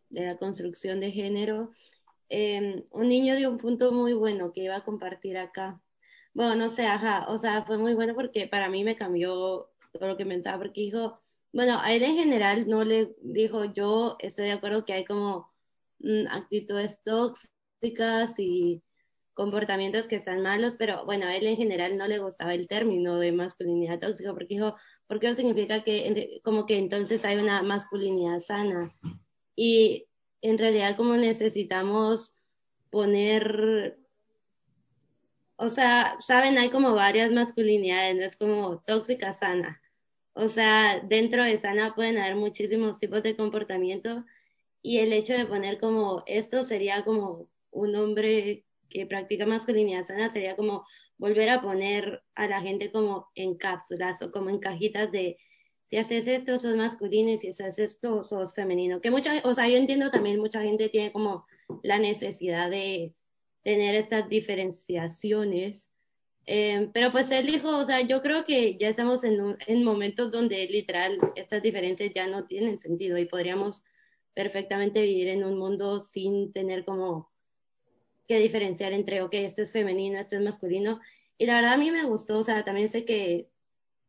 de 0.10 0.26
la 0.26 0.38
construcción 0.38 1.00
de 1.00 1.12
género. 1.12 1.72
Eh, 2.30 2.86
un 2.92 3.10
niño 3.10 3.36
dio 3.36 3.52
un 3.52 3.58
punto 3.58 3.92
muy 3.92 4.14
bueno 4.14 4.54
que 4.54 4.64
iba 4.64 4.76
a 4.76 4.86
compartir 4.86 5.38
acá. 5.38 5.82
Bueno, 6.34 6.56
no 6.56 6.70
sé, 6.70 6.86
ajá, 6.88 7.26
o 7.30 7.38
sea, 7.38 7.64
fue 7.64 7.78
muy 7.78 7.94
bueno 7.94 8.16
porque 8.16 8.48
para 8.48 8.70
mí 8.70 8.84
me 8.84 8.96
cambió 8.96 9.70
todo 9.92 10.08
lo 10.08 10.18
que 10.18 10.26
pensaba, 10.26 10.58
porque 10.58 10.82
dijo, 10.82 11.22
bueno, 11.54 11.78
a 11.80 11.94
él 11.94 12.04
en 12.04 12.16
general 12.16 12.68
no 12.70 12.84
le 12.84 13.14
dijo, 13.22 13.66
yo 13.66 14.16
estoy 14.20 14.46
de 14.46 14.54
acuerdo 14.54 14.86
que 14.86 14.94
hay 14.94 15.06
como 15.06 15.52
mm, 16.00 16.28
actitudes 16.30 17.02
tóxicas 17.04 18.40
y 18.40 18.82
comportamientos 19.34 20.08
que 20.08 20.16
están 20.16 20.42
malos, 20.42 20.76
pero 20.78 21.06
bueno, 21.06 21.26
a 21.26 21.36
él 21.36 21.48
en 21.48 21.58
general 21.58 21.98
no 21.98 22.08
le 22.08 22.20
gustaba 22.20 22.54
el 22.54 22.68
término 22.68 23.18
de 23.18 23.32
masculinidad 23.32 24.00
tóxica, 24.00 24.34
porque 24.34 24.56
dijo, 24.56 24.76
porque 25.08 25.28
eso 25.28 25.36
significa 25.36 25.84
que 25.84 26.40
como 26.44 26.66
que 26.66 26.78
entonces 26.78 27.26
hay 27.26 27.38
una 27.38 27.64
masculinidad 27.64 28.40
sana. 28.40 28.96
Y 29.56 30.08
en 30.42 30.58
realidad 30.58 30.96
como 30.96 31.16
necesitamos 31.16 32.36
poner, 32.90 33.98
o 35.62 35.70
sea, 35.70 36.16
saben, 36.20 36.58
hay 36.58 36.72
como 36.72 36.96
varias 36.96 37.32
masculinidades, 37.32 38.16
no 38.16 38.24
es 38.24 38.36
como 38.36 38.80
tóxica, 38.88 39.32
sana. 39.32 39.80
O 40.34 40.48
sea, 40.48 41.00
dentro 41.02 41.44
de 41.44 41.58
sana 41.60 41.94
pueden 41.94 42.18
haber 42.18 42.36
muchísimos 42.36 43.00
tipos 43.00 43.22
de 43.22 43.36
comportamiento 43.36 44.26
y 44.82 45.00
el 45.00 45.14
hecho 45.14 45.34
de 45.34 45.46
poner 45.46 45.80
como 45.80 46.24
esto 46.26 46.64
sería 46.64 47.06
como 47.06 47.48
un 47.70 47.96
hombre 47.96 48.66
que 48.90 49.06
practica 49.06 49.46
masculinidad 49.46 50.02
sana 50.02 50.30
sería 50.30 50.56
como 50.56 50.84
volver 51.18 51.50
a 51.50 51.62
poner 51.62 52.24
a 52.34 52.48
la 52.48 52.62
gente 52.62 52.92
como 52.92 53.30
en 53.36 53.56
cápsulas 53.56 54.20
o 54.24 54.32
como 54.32 54.50
en 54.50 54.60
cajitas 54.60 55.12
de 55.12 55.38
si 55.84 55.98
haces 55.98 56.26
esto 56.26 56.58
sos 56.58 56.76
masculino 56.76 57.30
y 57.32 57.38
si 57.38 57.50
haces 57.50 57.78
esto 57.78 58.24
sos 58.24 58.56
femenino. 58.56 59.00
Que 59.00 59.12
mucha, 59.12 59.42
o 59.44 59.54
sea, 59.54 59.68
yo 59.70 59.78
entiendo 59.78 60.10
también 60.10 60.40
mucha 60.40 60.64
gente 60.64 60.90
tiene 60.90 61.12
como 61.12 61.46
la 61.84 62.00
necesidad 62.00 62.72
de 62.72 63.14
tener 63.64 63.96
estas 63.96 64.28
diferenciaciones. 64.30 65.90
Eh, 66.48 66.90
pero 66.94 67.12
pues 67.12 67.30
él 67.32 67.48
dijo, 67.48 67.78
o 67.78 67.86
sea, 67.86 68.02
yo 68.02 68.22
creo 68.22 68.44
que 68.44 68.78
ya 68.78 68.90
estamos 68.90 69.24
en, 69.24 69.58
en 69.68 69.84
momentos 69.84 70.32
donde 70.32 70.66
literal 70.68 71.20
estas 71.36 71.62
diferencias 71.62 72.12
ya 72.14 72.28
no 72.28 72.46
tienen 72.46 72.78
sentido 72.78 73.18
y 73.18 73.26
podríamos 73.26 73.84
perfectamente 74.34 75.02
vivir 75.02 75.28
en 75.28 75.44
un 75.44 75.58
mundo 75.58 76.00
sin 76.00 76.52
tener 76.52 76.86
como 76.86 77.32
que 78.28 78.40
diferenciar 78.40 78.94
entre, 78.94 79.22
ok, 79.22 79.34
esto 79.34 79.62
es 79.62 79.72
femenino, 79.72 80.20
esto 80.20 80.36
es 80.36 80.42
masculino. 80.42 81.00
Y 81.38 81.46
la 81.46 81.56
verdad 81.56 81.74
a 81.74 81.78
mí 81.78 81.92
me 81.92 82.06
gustó, 82.06 82.40
o 82.40 82.44
sea, 82.44 82.64
también 82.64 82.90
sé 82.90 83.04
que 83.06 83.50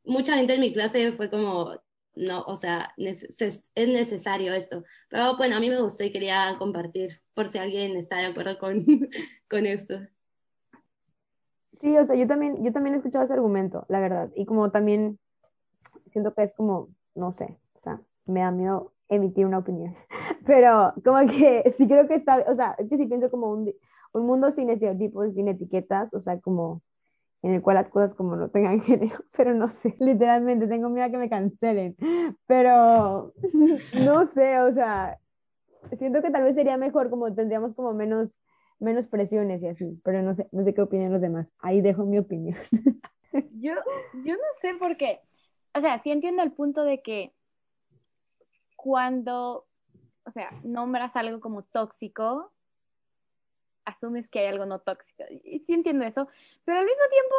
mucha 0.05 0.37
gente 0.37 0.55
en 0.55 0.61
mi 0.61 0.73
clase 0.73 1.13
fue 1.13 1.31
como, 1.31 1.82
no, 2.15 2.43
o 2.43 2.57
sea, 2.57 2.93
es 2.97 3.59
necesario 3.77 4.53
esto. 4.53 4.85
Pero 5.09 5.37
bueno, 5.37 5.57
a 5.57 5.61
mí 5.61 5.71
me 5.71 5.81
gustó 5.81 6.05
y 6.05 6.13
quería 6.13 6.57
compartir 6.59 7.21
por 7.35 7.49
si 7.49 7.59
alguien 7.59 7.97
está 7.97 8.19
de 8.19 8.27
acuerdo 8.27 8.59
con, 8.59 8.85
con 9.49 9.67
esto. 9.67 10.01
Sí, 11.81 11.97
o 11.97 12.05
sea, 12.05 12.15
yo 12.15 12.27
también, 12.27 12.63
yo 12.63 12.73
también 12.73 12.95
he 12.95 12.99
escuchado 12.99 13.25
ese 13.25 13.35
argumento, 13.35 13.87
la 13.89 14.01
verdad. 14.01 14.31
Y 14.37 14.47
como 14.47 14.71
también 14.71 15.19
siento 16.13 16.33
que 16.35 16.43
es 16.43 16.55
como, 16.55 16.91
no 17.15 17.33
sé, 17.33 17.59
o 17.75 17.81
sea, 17.81 18.01
me 18.27 18.41
da 18.41 18.51
miedo 18.51 18.93
emitir 19.09 19.47
una 19.47 19.59
opinión. 19.59 19.97
Pero 20.47 20.95
como 21.05 21.27
que 21.27 21.75
sí 21.79 21.89
creo 21.89 22.07
que 22.07 22.15
está, 22.15 22.45
o 22.49 22.55
sea, 22.55 22.77
es 22.79 22.89
que 22.89 22.99
si 22.99 23.07
pienso 23.07 23.31
como 23.31 23.51
un, 23.51 23.73
un 24.13 24.27
mundo 24.27 24.51
sin 24.51 24.71
estereotipos, 24.71 25.35
sin 25.35 25.49
etiquetas, 25.49 26.13
o 26.15 26.21
sea, 26.21 26.39
como 26.41 26.83
en 27.43 27.55
el 27.55 27.63
cual 27.63 27.77
las 27.77 27.89
cosas 27.89 28.15
como 28.15 28.37
no 28.37 28.49
tengan 28.51 28.81
género, 28.83 29.25
pero 29.37 29.55
no 29.55 29.69
sé, 29.69 29.97
literalmente 29.99 30.67
tengo 30.69 30.89
miedo 30.89 31.07
a 31.07 31.11
que 31.11 31.19
me 31.19 31.29
cancelen, 31.29 31.97
pero 32.47 33.33
no 34.05 34.27
sé, 34.33 34.61
o 34.61 34.73
sea, 34.73 35.19
siento 35.99 36.23
que 36.23 36.31
tal 36.31 36.45
vez 36.45 36.55
sería 36.55 36.77
mejor 36.77 37.11
como 37.11 37.35
tendríamos 37.35 37.75
como 37.75 37.93
menos, 37.93 38.31
menos 38.79 39.07
presiones 39.09 39.63
y 39.63 39.69
así, 39.69 40.01
pero 40.05 40.23
no 40.23 40.35
sé, 40.35 40.49
no 40.53 40.65
sé 40.65 40.75
qué 40.75 40.83
opinan 40.83 41.13
los 41.13 41.21
demás, 41.21 41.49
ahí 41.59 41.81
dejo 41.81 42.05
mi 42.05 42.19
opinión. 42.19 42.59
Yo, 43.55 43.73
yo 44.13 44.35
no 44.35 44.43
sé 44.61 44.75
por 44.75 44.99
qué, 44.99 45.21
o 45.75 45.81
sea, 45.81 46.03
sí 46.03 46.11
entiendo 46.11 46.43
el 46.43 46.53
punto 46.53 46.83
de 46.83 47.01
que 47.01 47.33
cuando, 48.77 49.65
o 50.27 50.31
sea, 50.33 50.51
nombras 50.65 51.17
algo 51.17 51.41
como 51.41 51.63
tóxico, 51.63 52.53
asumes 53.85 54.29
que 54.29 54.41
hay 54.41 54.47
algo 54.47 54.67
no 54.67 54.81
tóxico. 54.81 55.25
Sí 55.43 55.65
entiendo 55.69 56.05
eso, 56.05 56.29
pero 56.65 56.79
al 56.79 56.87
mismo 56.87 57.03
tiempo, 57.11 57.35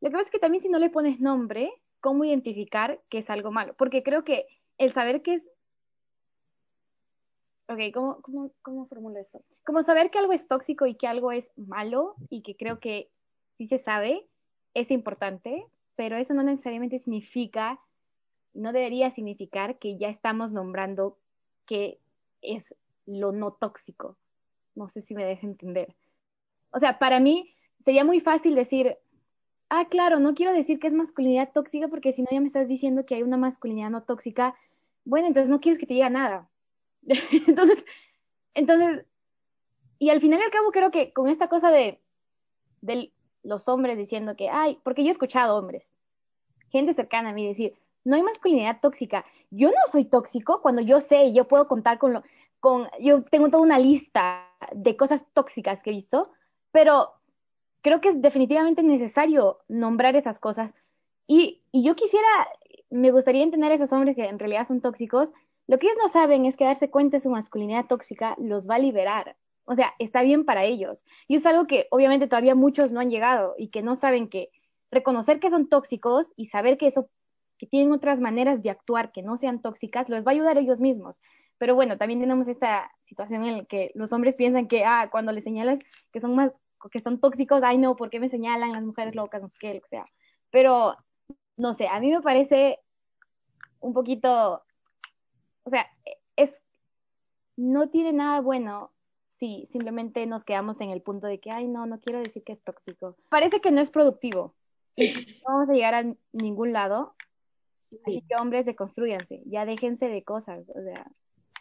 lo 0.00 0.10
que 0.10 0.12
pasa 0.12 0.24
es 0.24 0.30
que 0.30 0.38
también 0.38 0.62
si 0.62 0.68
no 0.68 0.78
le 0.78 0.90
pones 0.90 1.20
nombre, 1.20 1.72
¿cómo 2.00 2.24
identificar 2.24 3.00
que 3.08 3.18
es 3.18 3.30
algo 3.30 3.50
malo? 3.50 3.74
Porque 3.74 4.02
creo 4.02 4.24
que 4.24 4.46
el 4.78 4.92
saber 4.92 5.22
que 5.22 5.34
es... 5.34 5.44
Ok, 7.68 7.78
¿cómo, 7.94 8.20
cómo, 8.20 8.52
cómo 8.60 8.86
formulo 8.86 9.18
esto? 9.18 9.40
Como 9.64 9.82
saber 9.82 10.10
que 10.10 10.18
algo 10.18 10.34
es 10.34 10.46
tóxico 10.46 10.86
y 10.86 10.96
que 10.96 11.06
algo 11.06 11.32
es 11.32 11.46
malo 11.56 12.14
y 12.28 12.42
que 12.42 12.56
creo 12.56 12.78
que 12.78 13.08
sí 13.56 13.66
se 13.68 13.78
sabe, 13.78 14.26
es 14.74 14.90
importante, 14.90 15.64
pero 15.96 16.16
eso 16.16 16.34
no 16.34 16.42
necesariamente 16.42 16.98
significa, 16.98 17.80
no 18.52 18.72
debería 18.72 19.10
significar 19.12 19.78
que 19.78 19.96
ya 19.96 20.08
estamos 20.08 20.52
nombrando 20.52 21.16
que 21.66 21.98
es 22.42 22.74
lo 23.06 23.32
no 23.32 23.52
tóxico. 23.52 24.16
No 24.74 24.88
sé 24.88 25.02
si 25.02 25.14
me 25.14 25.24
deja 25.24 25.46
entender. 25.46 25.94
O 26.70 26.78
sea, 26.78 26.98
para 26.98 27.20
mí 27.20 27.54
sería 27.84 28.04
muy 28.04 28.20
fácil 28.20 28.54
decir, 28.54 28.96
ah, 29.68 29.86
claro, 29.88 30.18
no 30.20 30.34
quiero 30.34 30.52
decir 30.52 30.78
que 30.78 30.86
es 30.86 30.94
masculinidad 30.94 31.52
tóxica 31.52 31.88
porque 31.88 32.12
si 32.12 32.22
no 32.22 32.28
ya 32.30 32.40
me 32.40 32.46
estás 32.46 32.68
diciendo 32.68 33.06
que 33.06 33.16
hay 33.16 33.22
una 33.22 33.36
masculinidad 33.36 33.90
no 33.90 34.02
tóxica. 34.02 34.54
Bueno, 35.04 35.26
entonces 35.26 35.50
no 35.50 35.60
quieres 35.60 35.78
que 35.78 35.86
te 35.86 35.94
diga 35.94 36.10
nada. 36.10 36.48
entonces, 37.46 37.84
entonces, 38.54 39.04
y 39.98 40.10
al 40.10 40.20
final 40.20 40.40
y 40.40 40.42
al 40.42 40.50
cabo 40.50 40.70
creo 40.70 40.90
que 40.90 41.12
con 41.12 41.28
esta 41.28 41.48
cosa 41.48 41.70
de, 41.70 42.00
los 43.42 43.68
hombres 43.68 43.98
diciendo 43.98 44.36
que, 44.36 44.48
ay, 44.48 44.78
porque 44.82 45.02
yo 45.02 45.08
he 45.08 45.12
escuchado 45.12 45.56
hombres, 45.56 45.90
gente 46.70 46.94
cercana 46.94 47.30
a 47.30 47.32
mí 47.32 47.46
decir, 47.46 47.74
no 48.04 48.16
hay 48.16 48.22
masculinidad 48.22 48.80
tóxica. 48.80 49.24
Yo 49.50 49.68
no 49.70 49.76
soy 49.90 50.04
tóxico 50.04 50.60
cuando 50.62 50.82
yo 50.82 51.00
sé 51.00 51.24
y 51.24 51.34
yo 51.34 51.46
puedo 51.46 51.68
contar 51.68 51.98
con 51.98 52.12
lo, 52.12 52.22
yo 53.00 53.22
tengo 53.22 53.50
toda 53.50 53.62
una 53.62 53.78
lista 53.78 54.48
de 54.72 54.96
cosas 54.96 55.22
tóxicas 55.32 55.82
que 55.82 55.90
he 55.90 55.94
visto, 55.94 56.30
pero 56.72 57.10
creo 57.82 58.00
que 58.00 58.08
es 58.08 58.22
definitivamente 58.22 58.82
necesario 58.82 59.58
nombrar 59.68 60.16
esas 60.16 60.38
cosas. 60.38 60.74
Y, 61.26 61.62
yo 61.72 61.94
quisiera, 61.96 62.26
me 62.90 63.10
gustaría 63.10 63.42
entender 63.42 63.72
a 63.72 63.74
esos 63.74 63.92
hombres 63.92 64.16
que 64.16 64.24
en 64.24 64.38
realidad 64.38 64.66
son 64.66 64.80
tóxicos. 64.80 65.32
Lo 65.66 65.78
que 65.78 65.86
ellos 65.86 65.98
no 66.00 66.08
saben 66.08 66.46
es 66.46 66.56
que 66.56 66.64
darse 66.64 66.90
cuenta 66.90 67.16
de 67.16 67.22
su 67.22 67.30
masculinidad 67.30 67.86
tóxica 67.86 68.36
los 68.38 68.68
va 68.68 68.76
a 68.76 68.78
liberar. 68.78 69.36
O 69.66 69.74
sea, 69.74 69.94
está 69.98 70.22
bien 70.22 70.44
para 70.44 70.64
ellos. 70.64 71.04
Y 71.26 71.36
es 71.36 71.46
algo 71.46 71.66
que 71.66 71.86
obviamente 71.90 72.26
todavía 72.26 72.54
muchos 72.54 72.90
no 72.90 73.00
han 73.00 73.10
llegado 73.10 73.54
y 73.58 73.68
que 73.68 73.82
no 73.82 73.96
saben 73.96 74.28
que 74.28 74.50
reconocer 74.90 75.40
que 75.40 75.50
son 75.50 75.68
tóxicos 75.68 76.32
y 76.36 76.46
saber 76.46 76.78
que 76.78 76.86
eso 76.86 77.08
que 77.58 77.66
tienen 77.66 77.92
otras 77.92 78.20
maneras 78.20 78.62
de 78.62 78.70
actuar 78.70 79.12
que 79.12 79.22
no 79.22 79.36
sean 79.36 79.62
tóxicas, 79.62 80.08
los 80.08 80.24
va 80.24 80.30
a 80.30 80.34
ayudar 80.34 80.56
a 80.56 80.60
ellos 80.60 80.80
mismos. 80.80 81.20
Pero 81.58 81.74
bueno, 81.74 81.96
también 81.96 82.20
tenemos 82.20 82.48
esta 82.48 82.90
situación 83.02 83.44
en 83.44 83.58
la 83.58 83.64
que 83.64 83.92
los 83.94 84.12
hombres 84.12 84.36
piensan 84.36 84.68
que, 84.68 84.84
ah, 84.84 85.08
cuando 85.10 85.32
les 85.32 85.44
señalas 85.44 85.80
que 86.12 86.20
son 86.20 86.34
más, 86.34 86.52
que 86.90 87.00
son 87.00 87.20
tóxicos, 87.20 87.62
ay 87.62 87.78
no, 87.78 87.96
¿por 87.96 88.10
qué 88.10 88.20
me 88.20 88.28
señalan 88.28 88.72
las 88.72 88.82
mujeres 88.82 89.14
locas? 89.14 89.40
No 89.42 89.48
sé 89.48 89.56
qué, 89.60 89.74
lo 89.74 89.80
que 89.80 89.88
sea. 89.88 90.06
Pero, 90.50 90.96
no 91.56 91.74
sé, 91.74 91.88
a 91.88 92.00
mí 92.00 92.10
me 92.10 92.20
parece 92.20 92.80
un 93.80 93.92
poquito, 93.92 94.62
o 95.62 95.70
sea, 95.70 95.86
es, 96.36 96.60
no 97.56 97.88
tiene 97.90 98.12
nada 98.12 98.40
bueno 98.40 98.90
si 99.38 99.66
simplemente 99.70 100.26
nos 100.26 100.44
quedamos 100.44 100.80
en 100.80 100.90
el 100.90 101.02
punto 101.02 101.26
de 101.26 101.38
que, 101.38 101.50
ay 101.50 101.66
no, 101.68 101.86
no 101.86 102.00
quiero 102.00 102.20
decir 102.20 102.42
que 102.44 102.52
es 102.52 102.62
tóxico. 102.62 103.16
Parece 103.28 103.60
que 103.60 103.70
no 103.70 103.80
es 103.80 103.90
productivo 103.90 104.54
y 104.96 105.12
no 105.44 105.52
vamos 105.52 105.70
a 105.70 105.74
llegar 105.74 105.94
a 105.94 106.14
ningún 106.32 106.72
lado. 106.72 107.14
Así 107.78 108.24
que 108.26 108.36
hombres, 108.36 108.64
deconstruyanse, 108.64 109.42
ya 109.44 109.66
déjense 109.66 110.08
de 110.08 110.24
cosas, 110.24 110.66
o 110.70 110.82
sea, 110.82 111.06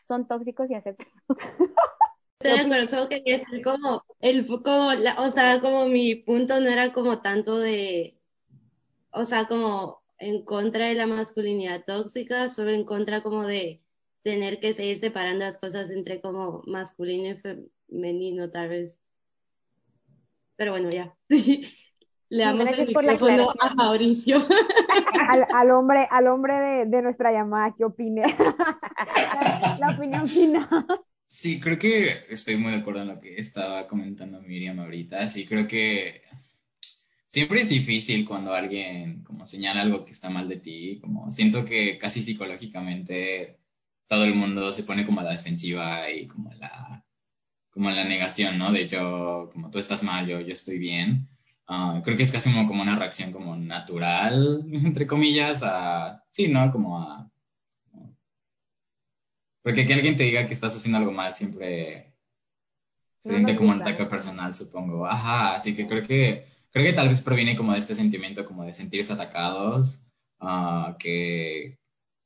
son 0.05 0.27
tóxicos 0.27 0.69
y 0.69 0.75
aceptan. 0.75 1.07
Estoy 2.39 2.69
de 2.69 2.87
solo 2.87 3.07
quería 3.07 3.37
decir 3.37 3.63
como, 3.63 4.03
el, 4.19 4.45
como 4.45 4.89
o 5.17 5.31
sea, 5.31 5.61
como 5.61 5.87
mi 5.87 6.15
punto 6.15 6.59
no 6.59 6.69
era 6.69 6.91
como 6.91 7.21
tanto 7.21 7.57
de, 7.57 8.19
o 9.11 9.23
sea, 9.23 9.47
como 9.47 10.03
en 10.17 10.43
contra 10.43 10.87
de 10.87 10.95
la 10.95 11.07
masculinidad 11.07 11.85
tóxica, 11.85 12.49
solo 12.49 12.71
en 12.71 12.83
contra 12.83 13.23
como 13.23 13.45
de 13.45 13.81
tener 14.23 14.59
que 14.59 14.73
seguir 14.73 14.99
separando 14.99 15.45
las 15.45 15.57
cosas 15.57 15.89
entre 15.89 16.21
como 16.21 16.63
masculino 16.65 17.29
y 17.29 17.35
femenino, 17.35 18.49
tal 18.49 18.69
vez. 18.69 18.99
Pero 20.55 20.71
bueno, 20.71 20.89
ya. 20.89 21.15
Le 22.33 22.45
damos 22.45 22.67
el 22.67 22.87
micrófono 22.87 23.53
a 23.59 23.75
Mauricio. 23.75 24.37
Al, 25.53 25.69
hombre, 25.69 26.07
al 26.09 26.27
hombre 26.27 26.87
de, 26.87 27.01
nuestra 27.03 27.31
llamada, 27.31 27.75
¿qué 27.77 27.85
opine? 27.85 28.23
la, 29.79 29.95
opinión 29.95 30.27
final. 30.27 30.67
Sí, 31.27 31.59
creo 31.59 31.77
que 31.77 32.09
estoy 32.29 32.57
muy 32.57 32.71
de 32.71 32.79
acuerdo 32.79 33.01
en 33.01 33.09
lo 33.09 33.19
que 33.19 33.35
estaba 33.35 33.87
comentando 33.87 34.41
Miriam 34.41 34.79
ahorita. 34.79 35.27
Sí, 35.27 35.45
creo 35.45 35.67
que 35.67 36.23
siempre 37.27 37.61
es 37.61 37.69
difícil 37.69 38.25
cuando 38.25 38.53
alguien 38.53 39.23
como 39.23 39.45
señala 39.45 39.81
algo 39.81 40.03
que 40.03 40.11
está 40.11 40.31
mal 40.31 40.49
de 40.49 40.57
ti, 40.57 40.99
como 41.01 41.29
siento 41.29 41.63
que 41.65 41.99
casi 41.99 42.23
psicológicamente 42.23 43.59
todo 44.07 44.25
el 44.25 44.33
mundo 44.33 44.71
se 44.73 44.83
pone 44.83 45.05
como 45.05 45.21
a 45.21 45.23
la 45.23 45.33
defensiva 45.33 46.09
y 46.09 46.27
como 46.27 46.49
a 46.49 46.55
la 46.55 47.05
como 47.69 47.91
la 47.91 48.03
negación, 48.03 48.57
¿no? 48.57 48.71
De 48.71 48.87
yo, 48.87 49.51
como 49.53 49.69
tú 49.69 49.77
estás 49.77 50.01
mal, 50.01 50.27
yo, 50.27 50.41
yo 50.41 50.53
estoy 50.53 50.79
bien. 50.79 51.27
Ah, 51.67 52.01
creo 52.03 52.17
que 52.17 52.23
es 52.23 52.31
casi 52.31 52.51
como, 52.51 52.67
como, 52.67 52.81
una 52.81 52.97
reacción 52.97 53.31
como 53.31 53.55
natural, 53.55 54.65
entre 54.71 55.07
comillas, 55.07 55.61
a, 55.63 56.23
sí, 56.29 56.47
¿no? 56.47 56.71
Como 56.71 56.99
a... 56.99 57.29
Porque 59.61 59.85
que 59.85 59.93
alguien 59.93 60.17
te 60.17 60.23
diga 60.23 60.45
que 60.45 60.53
estás 60.53 60.75
haciendo 60.75 60.97
algo 60.97 61.13
mal 61.13 61.33
siempre 61.33 62.13
se 63.19 63.29
siente 63.29 63.55
como 63.55 63.71
un 63.71 63.81
ataque 63.81 64.05
personal, 64.05 64.53
supongo. 64.53 65.05
Ajá, 65.05 65.55
así 65.55 65.73
que 65.73 65.87
creo 65.87 66.03
que 66.03 66.45
creo 66.73 66.85
que 66.85 66.93
tal 66.93 67.07
vez 67.07 67.21
proviene 67.21 67.55
como 67.55 67.71
de 67.71 67.79
este 67.79 67.95
sentimiento 67.95 68.43
como 68.43 68.65
de 68.65 68.73
sentirse 68.73 69.13
atacados, 69.13 70.07
uh, 70.41 70.97
que, 70.97 71.79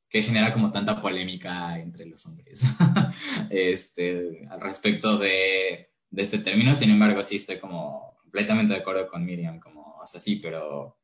que 0.09 0.23
genera 0.23 0.53
como 0.53 0.71
tanta 0.71 1.01
polémica 1.01 1.77
entre 1.79 2.05
los 2.05 2.25
hombres 2.25 2.63
este, 3.51 4.47
al 4.49 4.61
respecto 4.61 5.17
de, 5.17 5.91
de, 6.09 6.21
este 6.21 6.39
término. 6.39 6.73
Sin 6.73 6.89
embargo, 6.89 7.23
sí 7.23 7.35
estoy 7.35 7.59
como 7.59 8.16
completamente 8.27 8.73
de 8.73 8.79
acuerdo 8.79 9.07
con 9.07 9.25
Miriam, 9.25 9.59
como, 9.59 9.97
o 10.01 10.05
sea, 10.05 10.19
sí, 10.19 10.35
pero, 10.35 10.99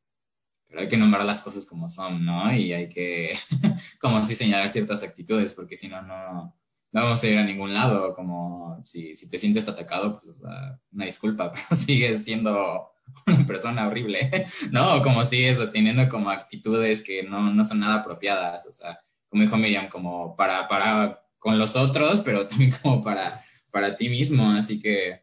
pero 0.67 0.81
hay 0.81 0.89
que 0.89 0.97
nombrar 0.97 1.23
las 1.23 1.41
cosas 1.41 1.65
como 1.65 1.87
son, 1.87 2.25
¿no? 2.25 2.53
Y 2.53 2.73
hay 2.73 2.89
que, 2.89 3.37
como 4.01 4.17
así, 4.17 4.35
señalar 4.35 4.69
ciertas 4.69 5.03
actitudes, 5.03 5.53
porque 5.53 5.77
si 5.77 5.87
no, 5.87 6.01
no, 6.01 6.53
vamos 6.91 7.23
a 7.23 7.27
ir 7.27 7.37
a 7.37 7.45
ningún 7.45 7.73
lado, 7.73 8.13
como 8.13 8.81
si, 8.83 9.15
si 9.15 9.29
te 9.29 9.39
sientes 9.39 9.69
atacado, 9.69 10.19
pues, 10.19 10.37
o 10.37 10.41
sea, 10.41 10.79
una 10.91 11.05
disculpa, 11.05 11.51
pero 11.69 11.81
sigues 11.81 12.25
siendo 12.25 12.91
una 13.25 13.45
persona 13.45 13.87
horrible, 13.87 14.29
¿no? 14.71 15.01
Como 15.01 15.23
sigues 15.23 15.59
teniendo 15.71 16.09
como 16.09 16.29
actitudes 16.29 17.01
que 17.01 17.23
no, 17.23 17.53
no 17.53 17.63
son 17.63 17.79
nada 17.79 18.01
apropiadas, 18.01 18.65
o 18.65 18.71
sea, 18.71 18.99
como 19.29 19.43
dijo 19.43 19.55
Miriam, 19.55 19.87
como 19.87 20.35
para, 20.35 20.67
para 20.67 21.23
con 21.39 21.57
los 21.57 21.77
otros, 21.77 22.19
pero 22.19 22.47
también 22.47 22.73
como 22.81 23.01
para, 23.01 23.41
para 23.71 23.95
ti 23.95 24.09
mismo, 24.09 24.51
así 24.51 24.81
que 24.81 25.22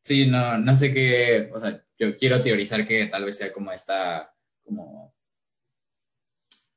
sí, 0.00 0.26
no, 0.26 0.58
no 0.58 0.74
sé 0.74 0.92
qué, 0.92 1.50
o 1.52 1.58
sea, 1.58 1.84
yo 1.98 2.16
quiero 2.16 2.40
teorizar 2.42 2.86
que 2.86 3.06
tal 3.06 3.24
vez 3.24 3.38
sea 3.38 3.52
como 3.52 3.72
esta, 3.72 4.34
como 4.64 5.14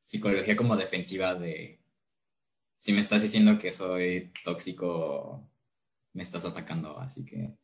psicología 0.01 0.55
como 0.55 0.77
defensiva 0.77 1.33
de 1.35 1.79
si 2.77 2.91
me 2.91 2.99
estás 2.99 3.21
diciendo 3.21 3.57
que 3.57 3.71
soy 3.71 4.31
tóxico, 4.43 5.49
me 6.11 6.21
estás 6.21 6.43
atacando, 6.43 6.99
así 6.99 7.23
que 7.23 7.55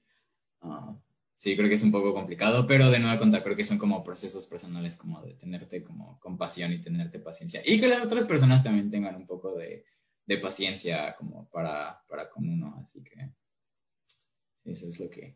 uh, 0.62 0.96
sí, 1.36 1.58
creo 1.58 1.68
que 1.68 1.76
es 1.76 1.84
un 1.84 1.92
poco 1.92 2.14
complicado, 2.14 2.66
pero 2.66 2.90
de 2.90 3.00
nuevo 3.00 3.18
cuenta, 3.18 3.44
creo 3.44 3.58
que 3.58 3.66
son 3.66 3.78
como 3.78 4.02
procesos 4.02 4.48
personales 4.48 4.96
como 4.96 5.22
de 5.22 5.34
tenerte 5.34 5.84
como 5.84 6.20
compasión 6.22 6.72
y 6.72 6.80
tenerte 6.80 7.20
paciencia. 7.20 7.62
Y 7.66 7.82
que 7.82 7.90
las 7.90 8.06
otras 8.06 8.26
personas 8.26 8.64
también 8.64 8.90
tengan 8.90 9.18
un 9.18 9.28
poco 9.28 9.56
de, 9.56 9.84
de 10.26 10.38
paciencia 10.38 11.14
como 11.18 11.50
para, 11.50 12.02
para 12.08 12.30
con 12.30 12.48
uno, 12.48 12.78
así 12.82 13.04
que 13.04 13.30
eso 14.64 14.88
es 14.88 15.00
lo 15.02 15.10
que 15.10 15.36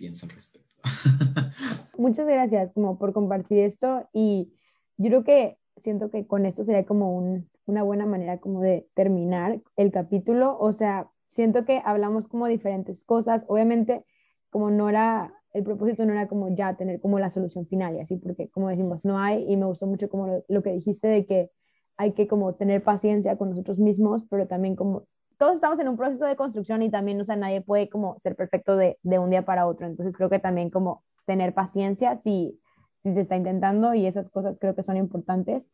pienso 0.00 0.24
al 0.24 0.32
respecto. 0.32 0.76
Muchas 1.98 2.26
gracias 2.26 2.72
como 2.72 2.98
por 2.98 3.12
compartir 3.12 3.58
esto 3.58 4.08
y 4.14 4.50
yo 4.96 5.08
creo 5.08 5.24
que 5.24 5.58
siento 5.82 6.10
que 6.10 6.26
con 6.26 6.46
esto 6.46 6.64
sería 6.64 6.86
como 6.86 7.14
un, 7.14 7.50
una 7.66 7.82
buena 7.82 8.06
manera 8.06 8.38
como 8.38 8.62
de 8.62 8.88
terminar 8.94 9.60
el 9.76 9.92
capítulo, 9.92 10.58
o 10.58 10.72
sea, 10.72 11.10
siento 11.28 11.66
que 11.66 11.82
hablamos 11.84 12.28
como 12.28 12.46
diferentes 12.46 13.02
cosas, 13.04 13.44
obviamente 13.46 14.04
como 14.48 14.70
no 14.70 14.88
era 14.88 15.34
el 15.52 15.64
propósito 15.64 16.04
no 16.06 16.12
era 16.12 16.28
como 16.28 16.48
ya 16.54 16.76
tener 16.76 17.00
como 17.00 17.18
la 17.18 17.30
solución 17.30 17.66
final 17.66 17.96
y 17.96 18.00
así, 18.00 18.16
porque 18.16 18.48
como 18.48 18.68
decimos, 18.68 19.04
no 19.04 19.18
hay, 19.18 19.44
y 19.50 19.56
me 19.56 19.66
gustó 19.66 19.86
mucho 19.86 20.08
como 20.08 20.42
lo, 20.48 20.62
que 20.62 20.72
dijiste 20.72 21.08
de 21.08 21.26
que 21.26 21.50
hay 21.96 22.12
que 22.12 22.26
como 22.26 22.54
tener 22.54 22.82
paciencia 22.82 23.36
con 23.36 23.50
nosotros 23.50 23.78
mismos, 23.78 24.24
pero 24.30 24.46
también 24.46 24.76
como 24.76 25.06
todos 25.40 25.56
estamos 25.56 25.80
en 25.80 25.88
un 25.88 25.96
proceso 25.96 26.24
de 26.24 26.36
construcción 26.36 26.82
y 26.82 26.90
también, 26.90 27.20
o 27.20 27.24
sea, 27.24 27.34
nadie 27.34 27.62
puede 27.62 27.88
como 27.88 28.20
ser 28.22 28.36
perfecto 28.36 28.76
de, 28.76 28.98
de 29.02 29.18
un 29.18 29.30
día 29.30 29.44
para 29.44 29.66
otro, 29.66 29.88
entonces 29.88 30.14
creo 30.14 30.30
que 30.30 30.38
también 30.38 30.70
como 30.70 31.02
tener 31.26 31.52
paciencia 31.52 32.20
si, 32.22 32.60
si 33.02 33.12
se 33.14 33.22
está 33.22 33.36
intentando 33.36 33.94
y 33.94 34.06
esas 34.06 34.30
cosas 34.30 34.56
creo 34.60 34.76
que 34.76 34.84
son 34.84 34.96
importantes. 34.96 35.68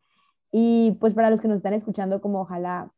Y 0.51 0.97
pues 0.99 1.13
para 1.13 1.29
los 1.29 1.41
que 1.41 1.49
nos 1.49 1.57
están 1.57 1.73
escuchando, 1.73 2.21
como 2.21 2.41
ojalá, 2.41 2.89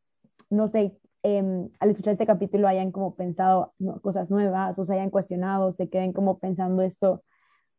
no 0.48 0.68
sé, 0.68 0.96
Em, 1.22 1.68
al 1.80 1.90
escuchar 1.90 2.12
este 2.12 2.24
capítulo 2.26 2.66
hayan 2.66 2.92
como 2.92 3.14
pensado 3.14 3.74
cosas 4.00 4.30
nuevas 4.30 4.78
o 4.78 4.86
se 4.86 4.94
hayan 4.94 5.10
cuestionado, 5.10 5.72
se 5.72 5.90
queden 5.90 6.14
como 6.14 6.38
pensando 6.38 6.80
esto 6.82 7.22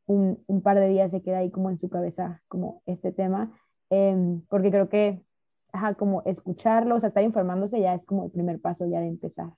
un, 0.05 0.43
un, 0.45 0.61
par 0.61 0.79
de 0.79 0.87
días, 0.89 1.09
se 1.09 1.23
queda 1.23 1.39
ahí 1.39 1.49
como 1.49 1.71
en 1.71 1.79
su 1.79 1.89
cabeza 1.89 2.41
como 2.47 2.83
este 2.85 3.11
tema, 3.11 3.51
em, 3.89 4.41
porque 4.47 4.69
creo 4.69 4.89
que 4.89 5.23
ajá, 5.71 5.93
como 5.95 6.23
escucharlo, 6.25 6.95
o 6.95 6.99
sea, 6.99 7.09
estar 7.09 7.23
informándose 7.23 7.79
ya 7.79 7.93
es 7.93 8.05
como 8.05 8.25
el 8.25 8.31
primer 8.31 8.59
paso 8.59 8.85
ya 8.89 8.99
de 8.99 9.07
empezar, 9.07 9.51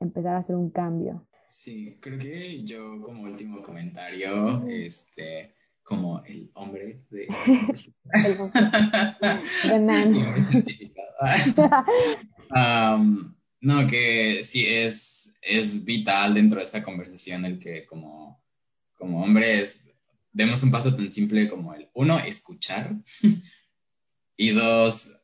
empezar 0.00 0.34
a 0.34 0.38
hacer 0.38 0.56
un 0.56 0.70
cambio. 0.70 1.26
Sí, 1.48 1.98
creo 2.00 2.18
que 2.18 2.64
yo 2.64 3.00
como 3.02 3.24
último 3.24 3.60
comentario, 3.62 4.66
este, 4.68 5.54
como 5.82 6.24
el 6.24 6.50
hombre 6.54 7.02
de... 7.10 7.28
el 9.64 9.90
hombre 9.90 10.42
certificado. 10.42 11.84
no, 13.60 13.86
que 13.86 14.42
sí 14.42 14.66
es, 14.66 15.38
es 15.42 15.84
vital 15.84 16.34
dentro 16.34 16.58
de 16.58 16.64
esta 16.64 16.82
conversación 16.82 17.44
el 17.44 17.58
que 17.58 17.84
como, 17.84 18.42
como 18.94 19.22
hombres 19.22 19.92
demos 20.32 20.62
un 20.62 20.70
paso 20.70 20.96
tan 20.96 21.12
simple 21.12 21.48
como 21.48 21.74
el, 21.74 21.90
uno, 21.92 22.18
escuchar 22.18 22.96
y 24.36 24.50
dos, 24.50 25.21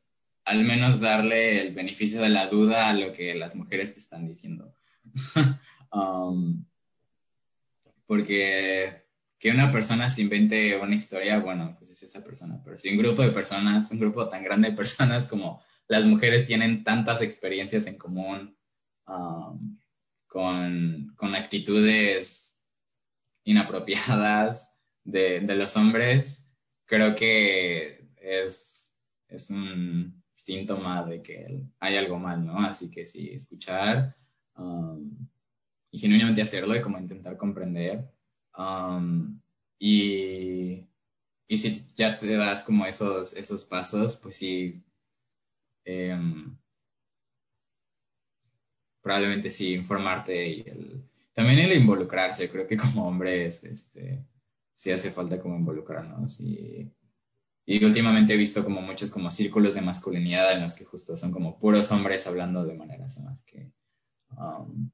al 0.48 0.64
menos 0.64 1.00
darle 1.00 1.60
el 1.60 1.74
beneficio 1.74 2.22
de 2.22 2.30
la 2.30 2.46
duda 2.46 2.88
a 2.88 2.94
lo 2.94 3.12
que 3.12 3.34
las 3.34 3.54
mujeres 3.54 3.92
te 3.92 3.98
están 3.98 4.26
diciendo. 4.26 4.74
porque 8.06 9.04
que 9.38 9.50
una 9.50 9.70
persona 9.70 10.10
se 10.10 10.22
invente 10.22 10.76
una 10.78 10.94
historia, 10.94 11.38
bueno, 11.38 11.76
pues 11.78 11.90
es 11.90 12.02
esa 12.02 12.24
persona, 12.24 12.60
pero 12.64 12.76
si 12.76 12.90
un 12.90 12.98
grupo 12.98 13.22
de 13.22 13.30
personas, 13.30 13.90
un 13.92 14.00
grupo 14.00 14.28
tan 14.28 14.42
grande 14.42 14.70
de 14.70 14.76
personas 14.76 15.26
como 15.26 15.62
las 15.86 16.06
mujeres 16.06 16.46
tienen 16.46 16.82
tantas 16.82 17.22
experiencias 17.22 17.86
en 17.86 17.96
común 17.96 18.56
um, 19.06 19.78
con, 20.26 21.14
con, 21.16 21.34
actitudes 21.34 22.60
inapropiadas 23.44 24.76
de, 25.04 25.40
de, 25.40 25.54
los 25.54 25.76
hombres, 25.76 26.50
creo 26.84 27.14
que 27.14 28.08
es, 28.16 28.92
es, 29.28 29.50
un 29.50 30.17
síntoma 30.44 31.04
de 31.04 31.22
que 31.22 31.62
hay 31.80 31.96
algo 31.96 32.18
mal, 32.18 32.44
¿no? 32.44 32.60
Así 32.60 32.90
que 32.90 33.06
sí, 33.06 33.30
escuchar 33.30 34.16
um, 34.56 35.10
y 35.90 35.98
genuinamente 35.98 36.42
hacerlo 36.42 36.76
y 36.76 36.82
como 36.82 36.98
intentar 36.98 37.36
comprender. 37.36 38.10
Um, 38.56 39.40
y, 39.78 40.86
y 41.46 41.58
si 41.58 41.86
ya 41.96 42.16
te 42.16 42.36
das 42.36 42.64
como 42.64 42.86
esos, 42.86 43.34
esos 43.36 43.64
pasos, 43.64 44.16
pues 44.16 44.36
sí, 44.36 44.82
Em, 45.88 46.54
probablemente 49.00 49.50
sí, 49.50 49.72
informarte 49.72 50.46
y 50.46 50.64
también 51.32 51.60
el 51.60 51.72
involucrarse. 51.72 52.50
Creo 52.50 52.66
que 52.66 52.76
como 52.76 53.08
hombres, 53.08 53.64
este, 53.64 54.22
sí 54.74 54.90
hace 54.90 55.10
falta 55.10 55.40
como 55.40 55.56
involucrarnos. 55.56 56.40
Y, 56.40 56.92
y 57.70 57.84
últimamente 57.84 58.32
he 58.32 58.36
visto 58.38 58.64
como 58.64 58.80
muchos 58.80 59.10
como 59.10 59.30
círculos 59.30 59.74
de 59.74 59.82
masculinidad 59.82 60.52
en 60.52 60.62
los 60.62 60.72
que 60.74 60.86
justo 60.86 61.18
son 61.18 61.32
como 61.32 61.58
puros 61.58 61.92
hombres 61.92 62.26
hablando 62.26 62.64
de 62.64 62.72
maneras 62.72 63.18
en 63.18 63.26
las 63.26 63.42
que, 63.42 63.70
um, 64.38 64.90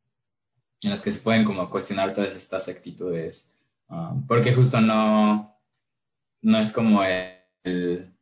en 0.82 0.90
las 0.90 1.00
que 1.00 1.12
se 1.12 1.20
pueden 1.20 1.44
como 1.44 1.70
cuestionar 1.70 2.12
todas 2.12 2.34
estas 2.34 2.68
actitudes. 2.68 3.54
Um, 3.86 4.26
porque 4.26 4.52
justo 4.52 4.80
no, 4.80 5.56
no 6.42 6.58
es 6.58 6.72
como 6.72 7.04
el 7.04 8.12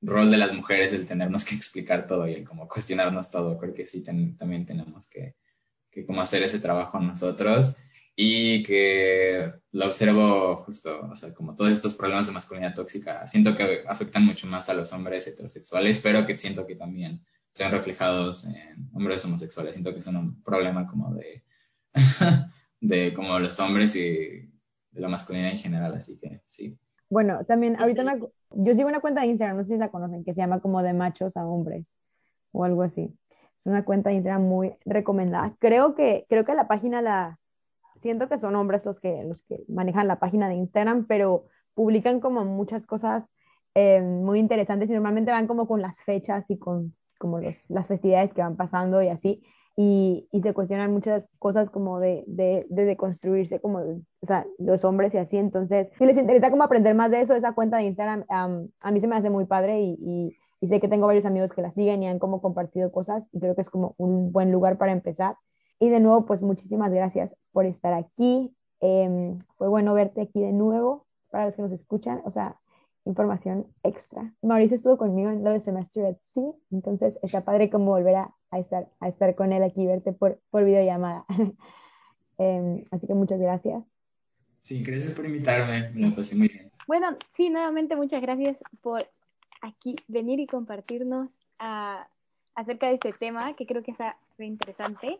rol 0.00 0.30
de 0.30 0.38
las 0.38 0.54
mujeres 0.54 0.94
el 0.94 1.06
tenernos 1.06 1.44
que 1.44 1.54
explicar 1.54 2.06
todo 2.06 2.26
y 2.26 2.32
el 2.32 2.48
como 2.48 2.66
cuestionarnos 2.66 3.30
todo. 3.30 3.58
Creo 3.58 3.74
que 3.74 3.84
sí 3.84 4.00
también 4.02 4.64
tenemos 4.64 5.06
que, 5.06 5.36
que 5.90 6.06
como 6.06 6.22
hacer 6.22 6.44
ese 6.44 6.60
trabajo 6.60 6.98
nosotros 6.98 7.76
y 8.20 8.64
que 8.64 9.52
lo 9.70 9.86
observo 9.86 10.56
justo, 10.64 11.02
o 11.08 11.14
sea, 11.14 11.32
como 11.32 11.54
todos 11.54 11.70
estos 11.70 11.94
problemas 11.94 12.26
de 12.26 12.32
masculinidad 12.32 12.74
tóxica, 12.74 13.24
siento 13.28 13.56
que 13.56 13.84
afectan 13.86 14.26
mucho 14.26 14.48
más 14.48 14.68
a 14.68 14.74
los 14.74 14.92
hombres 14.92 15.28
heterosexuales, 15.28 16.00
pero 16.00 16.26
que 16.26 16.36
siento 16.36 16.66
que 16.66 16.74
también 16.74 17.24
sean 17.52 17.70
reflejados 17.70 18.44
en 18.44 18.90
hombres 18.92 19.24
homosexuales. 19.24 19.76
Siento 19.76 19.92
que 19.92 20.00
es 20.00 20.06
un 20.08 20.42
problema 20.42 20.84
como 20.84 21.14
de, 21.14 21.44
de 22.80 23.14
como 23.14 23.38
los 23.38 23.60
hombres 23.60 23.94
y 23.94 24.00
de 24.90 25.00
la 25.00 25.08
masculinidad 25.08 25.52
en 25.52 25.58
general, 25.58 25.94
así 25.94 26.16
que 26.16 26.40
sí. 26.44 26.76
Bueno, 27.08 27.44
también 27.44 27.80
ahorita 27.80 28.18
yo 28.50 28.74
sigo 28.74 28.88
una 28.88 29.00
cuenta 29.00 29.20
de 29.20 29.28
Instagram, 29.28 29.58
no 29.58 29.62
sé 29.62 29.74
si 29.74 29.78
la 29.78 29.92
conocen, 29.92 30.24
que 30.24 30.34
se 30.34 30.40
llama 30.40 30.58
como 30.58 30.82
de 30.82 30.92
machos 30.92 31.36
a 31.36 31.46
hombres 31.46 31.86
o 32.50 32.64
algo 32.64 32.82
así. 32.82 33.16
Es 33.56 33.66
una 33.66 33.84
cuenta 33.84 34.10
de 34.10 34.16
Instagram 34.16 34.42
muy 34.42 34.74
recomendada. 34.84 35.54
Creo 35.60 35.94
que, 35.94 36.26
creo 36.28 36.44
que 36.44 36.54
la 36.56 36.66
página 36.66 37.00
la, 37.00 37.38
siento 38.00 38.28
que 38.28 38.38
son 38.38 38.56
hombres 38.56 38.84
los 38.84 38.98
que, 39.00 39.24
los 39.24 39.42
que 39.44 39.64
manejan 39.68 40.08
la 40.08 40.18
página 40.18 40.48
de 40.48 40.54
Instagram, 40.54 41.06
pero 41.06 41.46
publican 41.74 42.20
como 42.20 42.44
muchas 42.44 42.86
cosas 42.86 43.24
eh, 43.74 44.00
muy 44.00 44.38
interesantes 44.40 44.90
y 44.90 44.92
normalmente 44.92 45.30
van 45.30 45.46
como 45.46 45.68
con 45.68 45.82
las 45.82 45.96
fechas 46.04 46.44
y 46.48 46.58
con 46.58 46.94
como 47.18 47.38
los, 47.40 47.54
las 47.68 47.86
festividades 47.86 48.32
que 48.32 48.42
van 48.42 48.56
pasando 48.56 49.02
y 49.02 49.08
así. 49.08 49.42
Y, 49.76 50.28
y, 50.32 50.40
se 50.42 50.54
cuestionan 50.54 50.92
muchas 50.92 51.24
cosas 51.38 51.70
como 51.70 52.00
de, 52.00 52.24
de, 52.26 52.66
de, 52.68 52.96
construirse 52.96 53.60
como, 53.60 53.78
o 53.78 54.26
sea, 54.26 54.44
los 54.58 54.82
hombres 54.84 55.14
y 55.14 55.18
así. 55.18 55.36
Entonces, 55.36 55.88
si 55.98 56.04
les 56.04 56.16
interesa 56.16 56.50
como 56.50 56.64
aprender 56.64 56.96
más 56.96 57.12
de 57.12 57.20
eso, 57.20 57.36
esa 57.36 57.52
cuenta 57.52 57.76
de 57.76 57.84
Instagram 57.84 58.24
a 58.28 58.90
mí 58.90 59.00
se 59.00 59.06
me 59.06 59.14
hace 59.14 59.30
muy 59.30 59.44
padre 59.44 59.80
y, 59.80 59.96
y, 60.00 60.36
y, 60.60 60.68
sé 60.68 60.80
que 60.80 60.88
tengo 60.88 61.06
varios 61.06 61.26
amigos 61.26 61.52
que 61.52 61.62
la 61.62 61.70
siguen 61.72 62.02
y 62.02 62.08
han 62.08 62.18
como 62.18 62.40
compartido 62.40 62.90
cosas 62.90 63.22
y 63.30 63.38
creo 63.38 63.54
que 63.54 63.60
es 63.62 63.70
como 63.70 63.94
un 63.98 64.32
buen 64.32 64.50
lugar 64.50 64.78
para 64.78 64.90
empezar. 64.90 65.36
Y 65.80 65.88
de 65.88 66.00
nuevo, 66.00 66.26
pues 66.26 66.40
muchísimas 66.42 66.92
gracias 66.92 67.34
por 67.52 67.66
estar 67.66 67.94
aquí. 67.94 68.52
Eh, 68.80 69.36
fue 69.56 69.68
bueno 69.68 69.94
verte 69.94 70.22
aquí 70.22 70.40
de 70.40 70.52
nuevo 70.52 71.06
para 71.30 71.46
los 71.46 71.56
que 71.56 71.62
nos 71.62 71.72
escuchan. 71.72 72.20
O 72.24 72.30
sea, 72.30 72.56
información 73.08 73.66
extra. 73.82 74.32
Mauricio 74.42 74.76
estuvo 74.76 74.98
conmigo 74.98 75.30
en 75.30 75.46
el 75.46 75.64
semestre 75.64 76.08
at 76.08 76.16
sí, 76.34 76.42
entonces 76.70 77.14
está 77.22 77.44
padre 77.44 77.70
como 77.70 77.86
volver 77.86 78.16
a, 78.16 78.34
a, 78.50 78.58
estar, 78.58 78.88
a 79.00 79.08
estar 79.08 79.34
con 79.34 79.52
él 79.52 79.62
aquí, 79.62 79.86
verte 79.86 80.12
por, 80.12 80.38
por 80.50 80.64
videollamada. 80.64 81.24
eh, 82.38 82.84
así 82.90 83.06
que 83.06 83.14
muchas 83.14 83.40
gracias. 83.40 83.82
Sí, 84.60 84.82
gracias 84.82 85.14
por 85.14 85.24
invitarme, 85.24 85.90
me 85.94 86.08
lo 86.08 86.16
pasé 86.16 86.36
muy 86.36 86.48
bien. 86.48 86.70
Bueno, 86.86 87.16
sí, 87.36 87.48
nuevamente 87.48 87.96
muchas 87.96 88.20
gracias 88.20 88.58
por 88.82 89.08
aquí 89.62 89.96
venir 90.08 90.40
y 90.40 90.46
compartirnos 90.46 91.30
uh, 91.60 92.04
acerca 92.54 92.88
de 92.88 92.94
este 92.94 93.12
tema 93.12 93.54
que 93.54 93.66
creo 93.66 93.82
que 93.82 93.92
está 93.92 94.16
muy 94.36 94.48
interesante. 94.48 95.18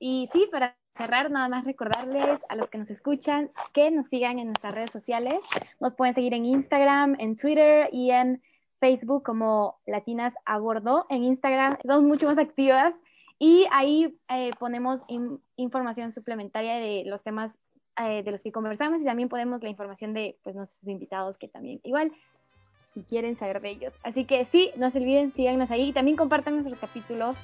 Y 0.00 0.28
sí, 0.32 0.48
para 0.50 0.76
cerrar, 0.96 1.30
nada 1.30 1.48
más 1.48 1.64
recordarles 1.64 2.40
a 2.48 2.56
los 2.56 2.68
que 2.68 2.78
nos 2.78 2.90
escuchan 2.90 3.50
que 3.72 3.90
nos 3.90 4.06
sigan 4.06 4.38
en 4.38 4.48
nuestras 4.48 4.74
redes 4.74 4.90
sociales. 4.90 5.38
Nos 5.78 5.94
pueden 5.94 6.14
seguir 6.14 6.34
en 6.34 6.44
Instagram, 6.44 7.16
en 7.18 7.36
Twitter 7.36 7.88
y 7.92 8.10
en 8.10 8.42
Facebook 8.80 9.22
como 9.22 9.78
Latinas 9.86 10.34
a 10.46 10.58
Bordo. 10.58 11.06
En 11.10 11.22
Instagram 11.22 11.76
somos 11.86 12.02
mucho 12.02 12.26
más 12.26 12.38
activas 12.38 12.94
y 13.38 13.66
ahí 13.72 14.18
eh, 14.28 14.50
ponemos 14.58 15.02
información 15.56 16.12
suplementaria 16.12 16.76
de 16.76 17.04
los 17.06 17.22
temas 17.22 17.54
eh, 17.98 18.22
de 18.22 18.30
los 18.30 18.42
que 18.42 18.52
conversamos 18.52 19.02
y 19.02 19.04
también 19.04 19.28
ponemos 19.28 19.62
la 19.62 19.68
información 19.68 20.14
de 20.14 20.38
pues, 20.42 20.56
nuestros 20.56 20.86
invitados 20.88 21.36
que 21.36 21.48
también 21.48 21.80
igual 21.84 22.10
si 22.94 23.02
quieren 23.02 23.36
saber 23.38 23.60
de 23.60 23.70
ellos. 23.70 23.92
Así 24.02 24.24
que 24.24 24.44
sí, 24.44 24.70
no 24.76 24.90
se 24.90 24.98
olviden, 24.98 25.32
síganos 25.32 25.70
ahí 25.70 25.88
y 25.88 25.92
también 25.92 26.16
compartan 26.16 26.54
nuestros 26.54 26.78
capítulos 26.78 27.36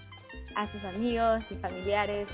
a 0.54 0.66
sus 0.66 0.84
amigos 0.84 1.42
y 1.50 1.54
familiares 1.54 2.28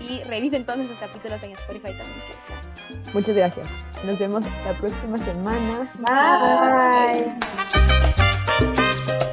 y 0.00 0.22
revisen 0.24 0.64
todos 0.64 0.78
nuestros 0.78 1.00
capítulos 1.00 1.42
en 1.42 1.52
Spotify 1.52 1.86
también. 1.86 3.12
Muchas 3.12 3.36
gracias. 3.36 3.68
Nos 4.04 4.18
vemos 4.18 4.44
la 4.64 4.72
próxima 4.74 5.18
semana. 5.18 5.90
Bye. 5.98 7.34
Bye. 8.60 9.32